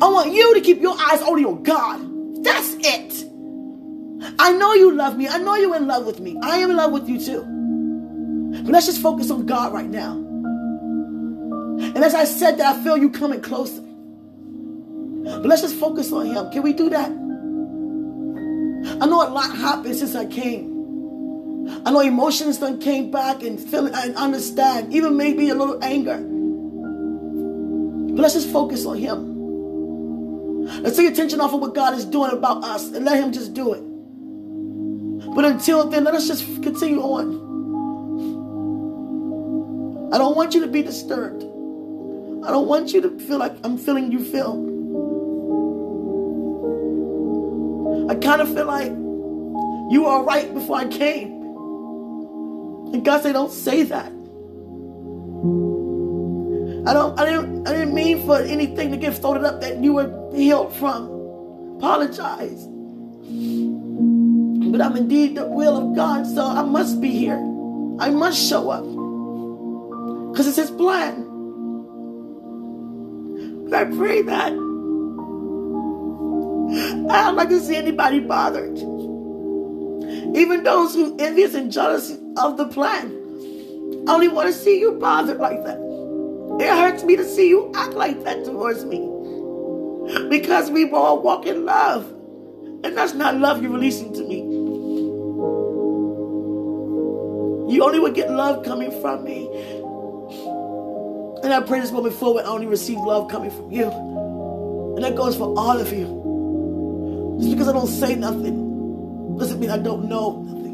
I 0.02 0.08
want 0.08 0.32
you 0.32 0.54
to 0.54 0.60
keep 0.60 0.80
your 0.80 0.96
eyes 0.98 1.22
only 1.22 1.44
on 1.44 1.62
God. 1.62 2.44
That's 2.44 2.74
it. 2.80 3.27
I 4.38 4.52
know 4.52 4.74
you 4.74 4.92
love 4.92 5.16
me. 5.16 5.28
I 5.28 5.38
know 5.38 5.54
you're 5.54 5.76
in 5.76 5.86
love 5.86 6.06
with 6.06 6.20
me. 6.20 6.36
I 6.42 6.58
am 6.58 6.70
in 6.70 6.76
love 6.76 6.92
with 6.92 7.08
you 7.08 7.18
too. 7.20 7.42
But 8.64 8.72
let's 8.72 8.86
just 8.86 9.00
focus 9.00 9.30
on 9.30 9.46
God 9.46 9.72
right 9.72 9.88
now. 9.88 10.12
And 11.78 11.98
as 11.98 12.14
I 12.14 12.24
said 12.24 12.58
that, 12.58 12.76
I 12.76 12.82
feel 12.82 12.96
you 12.96 13.10
coming 13.10 13.40
closer. 13.40 13.80
But 13.80 15.46
let's 15.46 15.62
just 15.62 15.76
focus 15.76 16.10
on 16.12 16.26
Him. 16.26 16.50
Can 16.50 16.62
we 16.62 16.72
do 16.72 16.90
that? 16.90 17.10
I 19.00 19.06
know 19.06 19.26
a 19.26 19.30
lot 19.30 19.56
happened 19.56 19.96
since 19.96 20.14
I 20.14 20.26
came. 20.26 20.76
I 21.84 21.90
know 21.90 22.00
emotions 22.00 22.58
then 22.58 22.80
came 22.80 23.10
back 23.10 23.42
and 23.42 23.60
feeling 23.60 23.94
and 23.94 24.16
understand, 24.16 24.92
even 24.92 25.16
maybe 25.16 25.50
a 25.50 25.54
little 25.54 25.82
anger. 25.84 26.16
But 28.14 28.22
let's 28.22 28.34
just 28.34 28.50
focus 28.50 28.86
on 28.86 28.96
Him. 28.96 29.36
Let's 30.82 30.96
take 30.96 31.12
attention 31.12 31.40
off 31.40 31.52
of 31.52 31.60
what 31.60 31.74
God 31.74 31.94
is 31.94 32.04
doing 32.04 32.32
about 32.32 32.64
us 32.64 32.92
and 32.92 33.04
let 33.04 33.22
Him 33.22 33.32
just 33.32 33.54
do 33.54 33.74
it. 33.74 33.87
But 35.38 35.44
until 35.44 35.86
then, 35.88 36.02
let 36.02 36.14
us 36.14 36.26
just 36.26 36.44
continue 36.64 37.00
on. 37.00 37.28
I 40.12 40.18
don't 40.18 40.34
want 40.34 40.52
you 40.52 40.60
to 40.62 40.66
be 40.66 40.82
disturbed. 40.82 41.44
I 42.44 42.50
don't 42.50 42.66
want 42.66 42.92
you 42.92 43.00
to 43.02 43.16
feel 43.20 43.38
like 43.38 43.54
I'm 43.62 43.78
feeling 43.78 44.10
you 44.10 44.18
feel. 44.18 44.66
I 48.10 48.16
kind 48.16 48.42
of 48.42 48.52
feel 48.52 48.66
like 48.66 48.90
you 49.92 50.06
were 50.06 50.24
right 50.24 50.52
before 50.52 50.78
I 50.78 50.88
came. 50.88 51.30
And 52.92 53.04
God 53.04 53.22
said, 53.22 53.34
don't 53.34 53.52
say 53.52 53.84
that. 53.84 54.10
I 56.84 56.92
don't 56.92 57.16
I 57.16 57.24
didn't 57.24 57.68
I 57.68 57.74
didn't 57.74 57.94
mean 57.94 58.26
for 58.26 58.40
anything 58.40 58.90
to 58.90 58.96
get 58.96 59.16
floated 59.16 59.44
up 59.44 59.60
that 59.60 59.76
you 59.84 59.92
were 59.92 60.10
healed 60.34 60.74
from. 60.74 61.08
Apologize. 61.76 62.66
But 64.70 64.80
I'm 64.80 64.96
indeed 64.96 65.36
the 65.36 65.46
will 65.46 65.76
of 65.76 65.96
God, 65.96 66.26
so 66.26 66.44
I 66.44 66.62
must 66.62 67.00
be 67.00 67.10
here. 67.10 67.38
I 67.98 68.10
must 68.10 68.48
show 68.48 68.70
up. 68.70 68.84
Because 70.32 70.46
it's 70.46 70.56
his 70.56 70.70
plan. 70.70 71.24
I 73.72 73.84
pray 73.84 74.22
that 74.22 74.52
I 77.10 77.22
don't 77.24 77.36
like 77.36 77.48
to 77.48 77.60
see 77.60 77.76
anybody 77.76 78.20
bothered. 78.20 78.76
Even 80.36 80.62
those 80.62 80.94
who 80.94 81.16
envious 81.18 81.54
and 81.54 81.72
jealous 81.72 82.16
of 82.36 82.56
the 82.56 82.68
plan. 82.68 83.12
I 84.06 84.14
only 84.14 84.28
want 84.28 84.48
to 84.48 84.52
see 84.52 84.78
you 84.78 84.92
bothered 84.92 85.38
like 85.38 85.64
that. 85.64 85.78
It 86.60 86.68
hurts 86.68 87.04
me 87.04 87.16
to 87.16 87.24
see 87.24 87.48
you 87.48 87.72
act 87.74 87.94
like 87.94 88.24
that 88.24 88.44
towards 88.44 88.84
me. 88.84 88.98
Because 90.28 90.70
we 90.70 90.90
all 90.90 91.22
walk 91.22 91.46
in 91.46 91.64
love. 91.64 92.04
And 92.84 92.96
that's 92.96 93.14
not 93.14 93.36
love 93.36 93.62
you're 93.62 93.72
releasing 93.72 94.12
to 94.14 94.22
me. 94.22 94.47
You 97.68 97.84
only 97.84 98.00
would 98.00 98.14
get 98.14 98.30
love 98.30 98.64
coming 98.64 98.90
from 99.02 99.24
me. 99.24 99.46
And 101.42 101.52
I 101.52 101.60
pray 101.60 101.80
this 101.80 101.92
moment 101.92 102.14
forward, 102.14 102.44
I 102.44 102.48
only 102.48 102.66
receive 102.66 102.98
love 102.98 103.30
coming 103.30 103.50
from 103.50 103.70
you. 103.70 103.90
And 104.96 105.04
that 105.04 105.14
goes 105.14 105.36
for 105.36 105.54
all 105.56 105.78
of 105.78 105.92
you. 105.92 107.36
Just 107.40 107.52
because 107.52 107.68
I 107.68 107.72
don't 107.72 107.86
say 107.86 108.14
nothing 108.16 109.36
doesn't 109.38 109.60
mean 109.60 109.70
I 109.70 109.78
don't 109.78 110.08
know 110.08 110.42
nothing. 110.42 110.68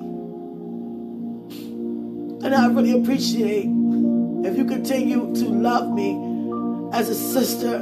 And 2.45 2.55
I 2.55 2.67
really 2.69 2.93
appreciate 2.93 3.67
if 4.47 4.57
you 4.57 4.65
continue 4.65 5.35
to 5.35 5.45
love 5.49 5.93
me 5.93 6.17
as 6.93 7.09
a 7.09 7.15
sister 7.15 7.77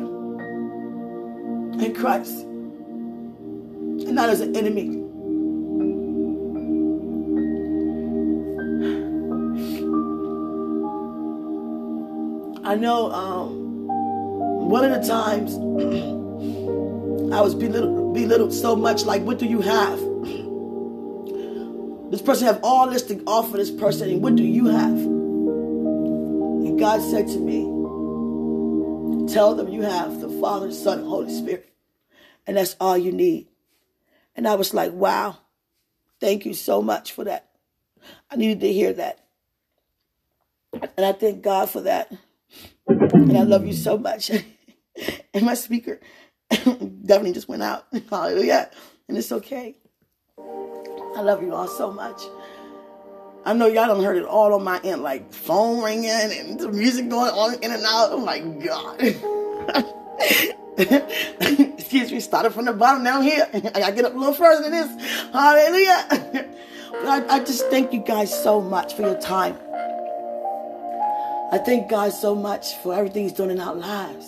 in 1.84 1.94
Christ 1.94 2.40
and 4.04 4.14
not 4.14 4.30
as 4.30 4.40
an 4.40 4.56
enemy. 4.56 5.01
I 12.72 12.74
know 12.74 13.12
um, 13.12 13.86
one 14.70 14.82
of 14.82 14.98
the 14.98 15.06
times 15.06 15.52
I 17.34 17.42
was 17.42 17.54
belittled, 17.54 18.14
belittled 18.14 18.54
so 18.54 18.74
much, 18.74 19.04
like, 19.04 19.20
what 19.20 19.38
do 19.38 19.44
you 19.44 19.60
have? 19.60 19.98
This 22.10 22.22
person 22.22 22.46
have 22.46 22.60
all 22.62 22.88
this 22.88 23.02
to 23.02 23.22
offer 23.26 23.58
this 23.58 23.70
person, 23.70 24.08
and 24.08 24.22
what 24.22 24.36
do 24.36 24.42
you 24.42 24.68
have? 24.68 24.88
And 24.90 26.78
God 26.78 27.02
said 27.02 27.26
to 27.26 27.38
me, 27.38 27.60
Tell 29.30 29.54
them 29.54 29.68
you 29.68 29.82
have 29.82 30.22
the 30.22 30.30
Father, 30.40 30.72
Son, 30.72 31.00
and 31.00 31.08
Holy 31.08 31.30
Spirit. 31.30 31.70
And 32.46 32.56
that's 32.56 32.74
all 32.80 32.96
you 32.96 33.12
need. 33.12 33.48
And 34.34 34.48
I 34.48 34.54
was 34.54 34.72
like, 34.72 34.92
wow, 34.92 35.36
thank 36.20 36.46
you 36.46 36.54
so 36.54 36.80
much 36.80 37.12
for 37.12 37.24
that. 37.24 37.50
I 38.30 38.36
needed 38.36 38.60
to 38.60 38.72
hear 38.72 38.94
that. 38.94 39.26
And 40.72 41.04
I 41.04 41.12
thank 41.12 41.42
God 41.42 41.68
for 41.68 41.82
that. 41.82 42.10
And 42.88 43.36
I 43.36 43.42
love 43.42 43.66
you 43.66 43.72
so 43.72 43.96
much. 43.98 44.30
and 45.34 45.44
my 45.44 45.54
speaker 45.54 46.00
definitely 46.50 47.32
just 47.32 47.48
went 47.48 47.62
out. 47.62 47.86
Hallelujah. 48.10 48.70
And 49.08 49.16
it's 49.16 49.32
okay. 49.32 49.76
I 51.16 51.20
love 51.20 51.42
you 51.42 51.54
all 51.54 51.68
so 51.68 51.92
much. 51.92 52.20
I 53.44 53.52
know 53.54 53.66
y'all 53.66 53.88
don't 53.88 54.04
heard 54.04 54.16
it 54.16 54.24
all 54.24 54.54
on 54.54 54.62
my 54.62 54.80
end, 54.84 55.02
like 55.02 55.32
phone 55.32 55.82
ringing 55.82 56.10
and 56.10 56.60
the 56.60 56.70
music 56.70 57.08
going 57.08 57.32
on 57.32 57.54
in 57.62 57.72
and 57.72 57.82
out. 57.84 58.10
Oh 58.12 58.18
my 58.18 58.38
God. 58.38 59.00
Excuse 61.78 62.12
me, 62.12 62.20
started 62.20 62.52
from 62.52 62.66
the 62.66 62.72
bottom 62.72 63.02
down 63.02 63.22
here. 63.22 63.48
I 63.52 63.60
gotta 63.60 63.92
get 63.92 64.04
up 64.04 64.14
a 64.14 64.18
little 64.18 64.34
further 64.34 64.62
than 64.62 64.70
this. 64.70 64.88
Hallelujah. 65.32 66.48
I, 67.04 67.24
I 67.28 67.38
just 67.40 67.66
thank 67.66 67.92
you 67.92 68.00
guys 68.00 68.32
so 68.42 68.60
much 68.60 68.94
for 68.94 69.02
your 69.02 69.20
time. 69.20 69.56
I 71.52 71.58
thank 71.58 71.90
God 71.90 72.14
so 72.14 72.34
much 72.34 72.76
for 72.78 72.94
everything 72.94 73.24
He's 73.24 73.32
doing 73.32 73.50
in 73.50 73.60
our 73.60 73.74
lives. 73.74 74.26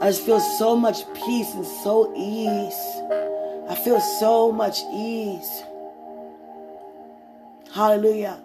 I 0.00 0.08
just 0.08 0.26
feel 0.26 0.40
so 0.40 0.74
much 0.74 0.96
peace 1.14 1.54
and 1.54 1.64
so 1.64 2.12
ease. 2.16 2.74
I 3.70 3.76
feel 3.76 4.00
so 4.00 4.50
much 4.50 4.80
ease. 4.92 5.62
Hallelujah. 7.72 8.40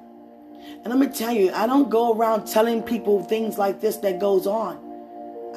And 0.83 0.87
let 0.87 0.99
me 0.99 1.07
tell 1.07 1.33
you, 1.33 1.51
I 1.53 1.65
don't 1.65 1.89
go 1.89 2.13
around 2.13 2.45
telling 2.45 2.83
people 2.83 3.23
things 3.23 3.57
like 3.57 3.81
this 3.81 3.97
that 3.97 4.19
goes 4.19 4.45
on. 4.45 4.77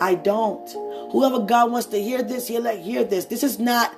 I 0.00 0.14
don't. 0.14 0.66
Whoever 1.12 1.40
God 1.40 1.70
wants 1.70 1.88
to 1.88 2.02
hear 2.02 2.22
this, 2.22 2.48
he'll 2.48 2.62
let 2.62 2.78
hear 2.78 3.04
this. 3.04 3.26
This 3.26 3.42
is 3.42 3.58
not, 3.58 3.94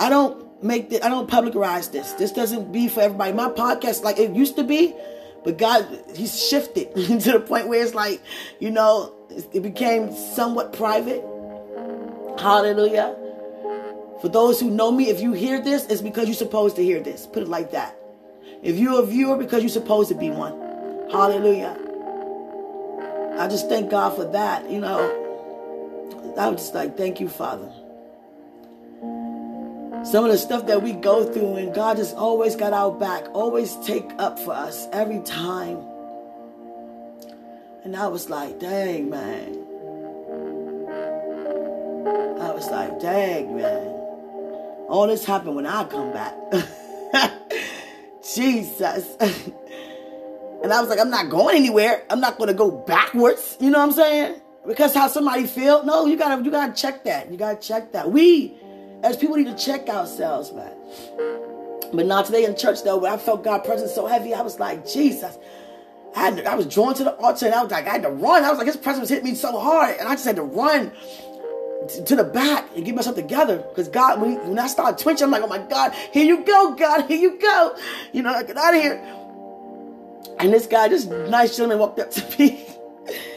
I 0.00 0.10
don't 0.10 0.64
make 0.64 0.90
this, 0.90 1.00
I 1.02 1.10
don't 1.10 1.30
publicize 1.30 1.92
this. 1.92 2.12
This 2.14 2.32
doesn't 2.32 2.72
be 2.72 2.88
for 2.88 3.02
everybody. 3.02 3.32
My 3.32 3.50
podcast, 3.50 4.02
like 4.02 4.18
it 4.18 4.32
used 4.32 4.56
to 4.56 4.64
be, 4.64 4.92
but 5.44 5.58
God, 5.58 5.86
He's 6.14 6.42
shifted 6.42 6.94
to 6.94 7.32
the 7.32 7.40
point 7.40 7.68
where 7.68 7.82
it's 7.82 7.94
like, 7.94 8.20
you 8.58 8.70
know, 8.70 9.12
it 9.52 9.62
became 9.62 10.12
somewhat 10.12 10.72
private. 10.72 11.22
Hallelujah. 12.38 13.14
For 14.20 14.28
those 14.28 14.58
who 14.58 14.70
know 14.70 14.90
me, 14.90 15.10
if 15.10 15.20
you 15.20 15.32
hear 15.32 15.60
this, 15.60 15.86
it's 15.86 16.00
because 16.00 16.26
you're 16.26 16.34
supposed 16.34 16.76
to 16.76 16.82
hear 16.82 17.00
this. 17.00 17.26
Put 17.26 17.42
it 17.42 17.48
like 17.48 17.72
that. 17.72 17.96
If 18.62 18.78
you're 18.78 19.02
a 19.02 19.06
viewer, 19.06 19.36
because 19.36 19.62
you're 19.62 19.68
supposed 19.68 20.08
to 20.08 20.14
be 20.14 20.30
one. 20.30 20.52
Hallelujah. 21.10 21.78
I 23.38 23.48
just 23.48 23.68
thank 23.68 23.90
God 23.90 24.16
for 24.16 24.24
that. 24.32 24.70
You 24.70 24.80
know, 24.80 24.98
I 26.38 26.48
was 26.48 26.60
just 26.60 26.74
like, 26.74 26.96
thank 26.96 27.20
you, 27.20 27.28
Father. 27.28 27.70
Some 30.04 30.24
of 30.24 30.30
the 30.30 30.38
stuff 30.38 30.66
that 30.66 30.82
we 30.82 30.92
go 30.92 31.24
through, 31.24 31.56
and 31.56 31.74
God 31.74 31.96
just 31.96 32.14
always 32.14 32.56
got 32.56 32.72
our 32.72 32.92
back, 32.92 33.24
always 33.32 33.74
take 33.86 34.04
up 34.18 34.38
for 34.38 34.52
us 34.52 34.86
every 34.92 35.20
time. 35.20 35.78
And 37.84 37.96
I 37.96 38.08
was 38.08 38.28
like, 38.28 38.60
dang, 38.60 39.10
man. 39.10 39.54
I 42.40 42.50
was 42.52 42.66
like, 42.70 43.00
dang, 43.00 43.56
man. 43.56 43.86
All 44.88 45.06
this 45.06 45.24
happened 45.24 45.56
when 45.56 45.66
I 45.66 45.84
come 45.84 46.12
back. 46.12 46.34
Jesus. 48.34 49.16
and 49.20 50.72
I 50.72 50.80
was 50.80 50.88
like, 50.88 50.98
I'm 50.98 51.10
not 51.10 51.30
going 51.30 51.56
anywhere. 51.56 52.04
I'm 52.10 52.20
not 52.20 52.36
going 52.36 52.48
to 52.48 52.54
go 52.54 52.70
backwards. 52.70 53.56
You 53.58 53.70
know 53.70 53.78
what 53.78 53.88
I'm 53.88 53.92
saying? 53.92 54.40
Because 54.66 54.94
how 54.94 55.08
somebody 55.08 55.46
feel? 55.46 55.84
No, 55.84 56.06
you 56.06 56.16
gotta 56.16 56.42
you 56.42 56.50
gotta 56.50 56.72
check 56.72 57.04
that. 57.04 57.30
You 57.30 57.36
gotta 57.36 57.60
check 57.60 57.92
that. 57.92 58.10
We 58.10 58.58
as 59.04 59.16
people 59.16 59.36
need 59.36 59.46
to 59.46 59.54
check 59.54 59.88
ourselves, 59.88 60.52
man. 60.52 60.72
But 61.92 62.06
not 62.06 62.26
today 62.26 62.44
in 62.44 62.56
church 62.56 62.82
though, 62.82 62.96
when 62.96 63.12
I 63.12 63.18
felt 63.18 63.44
God 63.44 63.64
presence 63.64 63.94
so 63.94 64.06
heavy, 64.06 64.34
I 64.34 64.40
was 64.40 64.58
like, 64.58 64.88
Jesus. 64.88 65.38
I, 66.16 66.30
to, 66.30 66.50
I 66.50 66.54
was 66.54 66.66
drawn 66.66 66.94
to 66.94 67.04
the 67.04 67.14
altar 67.16 67.46
and 67.46 67.54
I 67.54 67.62
was 67.62 67.70
like, 67.70 67.86
I 67.86 67.90
had 67.90 68.02
to 68.02 68.10
run. 68.10 68.44
I 68.44 68.48
was 68.48 68.58
like, 68.58 68.66
his 68.66 68.76
presence 68.76 69.08
hit 69.08 69.22
me 69.22 69.34
so 69.34 69.58
hard. 69.58 69.96
And 69.98 70.08
I 70.08 70.12
just 70.12 70.24
had 70.24 70.36
to 70.36 70.42
run 70.42 70.92
to 72.06 72.16
the 72.16 72.24
back 72.24 72.68
and 72.74 72.84
get 72.84 72.94
myself 72.94 73.16
together. 73.16 73.58
Because 73.58 73.88
God, 73.88 74.20
when, 74.20 74.36
when 74.48 74.58
I 74.58 74.68
started 74.68 75.02
twitching, 75.02 75.24
I'm 75.24 75.30
like, 75.30 75.42
oh 75.42 75.48
my 75.48 75.58
God, 75.58 75.92
here 76.12 76.24
you 76.24 76.44
go, 76.44 76.74
God, 76.74 77.06
here 77.06 77.18
you 77.18 77.38
go. 77.38 77.76
You 78.12 78.22
know, 78.22 78.42
get 78.42 78.56
out 78.56 78.74
of 78.74 78.80
here. 78.80 78.94
And 80.38 80.52
this 80.52 80.66
guy, 80.66 80.88
this 80.88 81.04
nice 81.04 81.56
gentleman 81.56 81.78
walked 81.78 81.98
up 82.00 82.10
to 82.12 82.38
me. 82.38 82.66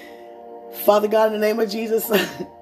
Father 0.85 1.07
God, 1.07 1.33
in 1.33 1.33
the 1.33 1.45
name 1.45 1.59
of 1.59 1.69
Jesus, 1.69 2.09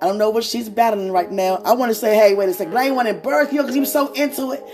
I 0.00 0.06
don't 0.06 0.18
know 0.18 0.30
what 0.30 0.44
she's 0.44 0.68
battling 0.68 1.10
right 1.10 1.30
now. 1.30 1.60
I 1.64 1.72
want 1.72 1.90
to 1.90 1.94
say, 1.94 2.14
hey, 2.14 2.34
wait 2.34 2.48
a 2.48 2.54
second. 2.54 2.76
I 2.76 2.86
ain't 2.86 2.94
want 2.94 3.08
to 3.08 3.14
birth 3.14 3.52
you 3.52 3.58
know, 3.58 3.64
because 3.64 3.74
he 3.74 3.80
was 3.80 3.92
so 3.92 4.12
into 4.12 4.52
it. 4.52 4.64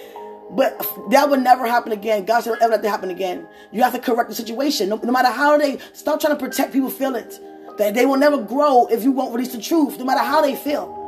But 0.51 0.79
that 1.11 1.31
would 1.31 1.41
never 1.41 1.67
happen 1.67 1.93
again. 1.93 2.27
God 2.27 2.43
said, 2.43 2.57
ever 2.61 2.73
let 2.73 2.83
that 2.83 2.89
happen 2.89 3.11
again. 3.11 3.47
You 3.73 3.83
have 3.83 3.95
to 3.95 3.99
correct 3.99 4.29
the 4.29 4.35
situation. 4.35 4.91
No, 4.91 4.97
no 4.97 5.13
matter 5.13 5.31
how 5.31 5.57
they 5.57 5.79
stop 5.95 6.21
trying 6.21 6.37
to 6.37 6.45
protect 6.45 6.73
people's 6.73 6.97
feelings. 6.97 7.41
That 7.79 7.95
they 7.95 8.07
will 8.07 8.19
never 8.19 8.39
grow 8.39 8.87
if 8.87 9.03
you 9.03 9.11
won't 9.11 9.35
release 9.35 9.53
the 9.53 9.61
truth, 9.61 9.99
no 9.99 10.05
matter 10.05 10.23
how 10.23 10.43
they 10.43 10.55
feel. 10.55 11.01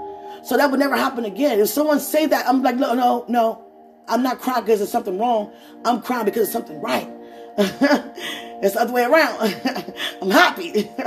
So 0.44 0.56
that 0.56 0.70
would 0.70 0.80
never 0.80 0.96
happen 0.96 1.24
again. 1.24 1.60
If 1.60 1.68
someone 1.68 2.00
say 2.00 2.26
that, 2.26 2.48
I'm 2.48 2.62
like, 2.62 2.76
no, 2.76 2.94
no, 2.94 3.24
no. 3.28 3.64
I'm 4.08 4.22
not 4.22 4.40
crying 4.40 4.64
because 4.64 4.80
there's 4.80 4.90
something 4.90 5.18
wrong. 5.18 5.52
I'm 5.84 6.00
crying 6.00 6.24
because 6.24 6.50
there's 6.50 6.52
something 6.52 6.80
right. 6.80 7.08
it's 7.58 8.74
the 8.74 8.80
other 8.80 8.92
way 8.92 9.04
around. 9.04 9.38
I'm 10.22 10.30
happy. 10.30 10.90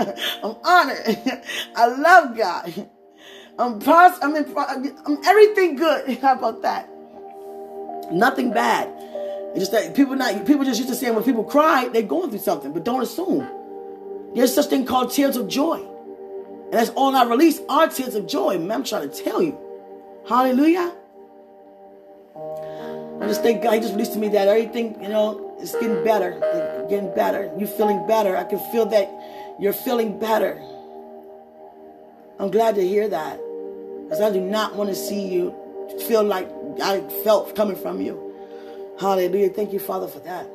I'm 0.44 0.56
honored. 0.64 1.44
I 1.76 1.88
love 1.88 2.38
God. 2.38 2.90
I'm 3.60 3.78
pros- 3.80 4.18
I'm 4.22 4.36
in 4.38 4.46
I'm 4.58 5.18
everything 5.26 5.76
good. 5.76 6.18
How 6.22 6.34
about 6.34 6.62
that? 6.62 6.90
Nothing 8.12 8.54
bad. 8.54 8.90
It's 9.52 9.60
just 9.60 9.72
that 9.74 9.96
people 9.96 10.16
not 10.16 10.46
people 10.46 10.64
just 10.64 10.80
used 10.80 10.90
to 10.90 10.96
saying 10.96 11.14
when 11.14 11.26
people 11.26 11.44
cry, 11.44 11.90
they're 11.90 12.02
going 12.02 12.30
through 12.30 12.40
something, 12.40 12.72
but 12.72 12.86
don't 12.86 13.02
assume. 13.02 13.46
There's 14.34 14.54
such 14.56 14.68
thing 14.68 14.86
called 14.86 15.12
tears 15.12 15.36
of 15.36 15.50
joy. 15.50 15.86
And 16.66 16.74
that's 16.74 16.92
all 16.92 17.14
I 17.16 17.26
release 17.26 17.60
are 17.68 17.90
tears 17.90 18.16
of 18.16 18.28
joy. 18.28 18.58
Man, 18.58 18.72
I'm 18.72 18.84
trying 18.84 19.10
to 19.10 19.24
tell 19.24 19.42
you. 19.42 19.58
Hallelujah. 20.28 20.94
I 23.22 23.28
just 23.28 23.42
thank 23.42 23.62
God 23.62 23.74
He 23.74 23.80
just 23.82 23.94
released 23.94 24.14
to 24.14 24.20
me 24.20 24.30
that 24.30 24.48
everything, 24.48 25.02
you 25.04 25.10
know, 25.10 25.58
is 25.60 25.74
getting 25.74 26.02
better. 26.06 26.40
getting 26.90 27.14
better. 27.14 27.52
You're 27.58 27.68
feeling 27.68 28.08
better. 28.08 28.38
I 28.38 28.46
can 28.46 28.60
feel 28.72 28.86
that 28.86 29.10
you're 29.60 29.74
feeling 29.74 30.18
better. 30.18 30.62
I'm 32.40 32.52
glad 32.52 32.76
to 32.76 32.88
hear 32.88 33.10
that. 33.10 33.42
Because 34.10 34.22
I 34.22 34.34
do 34.34 34.42
not 34.42 34.76
want 34.76 34.90
to 34.90 34.96
see 34.96 35.28
you 35.28 35.54
feel 36.08 36.24
like 36.24 36.50
I 36.82 37.02
felt 37.24 37.56
coming 37.56 37.76
from 37.76 38.02
you. 38.02 38.34
Hallelujah. 39.00 39.50
Thank 39.50 39.72
you, 39.72 39.78
Father, 39.78 40.08
for 40.08 40.20
that. 40.22 40.50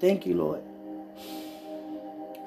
Thank 0.00 0.26
you, 0.26 0.34
Lord. 0.34 0.62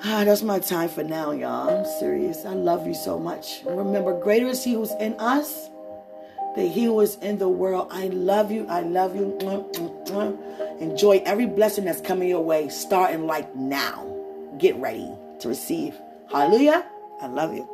Ah, 0.04 0.26
that's 0.26 0.42
my 0.44 0.60
time 0.60 0.90
for 0.90 1.02
now, 1.02 1.32
y'all. 1.32 1.70
I'm 1.70 1.86
serious. 1.98 2.44
I 2.46 2.56
love 2.56 2.86
you 2.86 2.94
so 2.94 3.18
much. 3.18 3.62
Remember, 3.66 4.20
greater 4.20 4.48
is 4.48 4.62
He 4.66 4.74
who's 4.74 4.92
in 5.00 5.14
us 5.18 5.70
than 6.58 6.68
He 6.68 6.84
who 6.84 7.00
is 7.00 7.16
in 7.22 7.38
the 7.38 7.48
world. 7.48 7.88
I 7.90 8.08
love 8.08 8.52
you. 8.52 8.68
I 8.68 8.82
love 8.82 9.16
you. 9.16 9.40
Enjoy 10.82 11.22
every 11.26 11.46
blessing 11.46 11.86
that's 11.86 12.02
coming 12.02 12.28
your 12.28 12.44
way, 12.44 12.68
starting 12.68 13.28
like 13.28 13.56
now. 13.56 14.10
get 14.58 14.76
ready 14.76 15.10
to 15.40 15.48
receive. 15.48 15.96
Hallelujah. 16.30 16.86
I 17.22 17.28
love 17.28 17.54
you. 17.54 17.73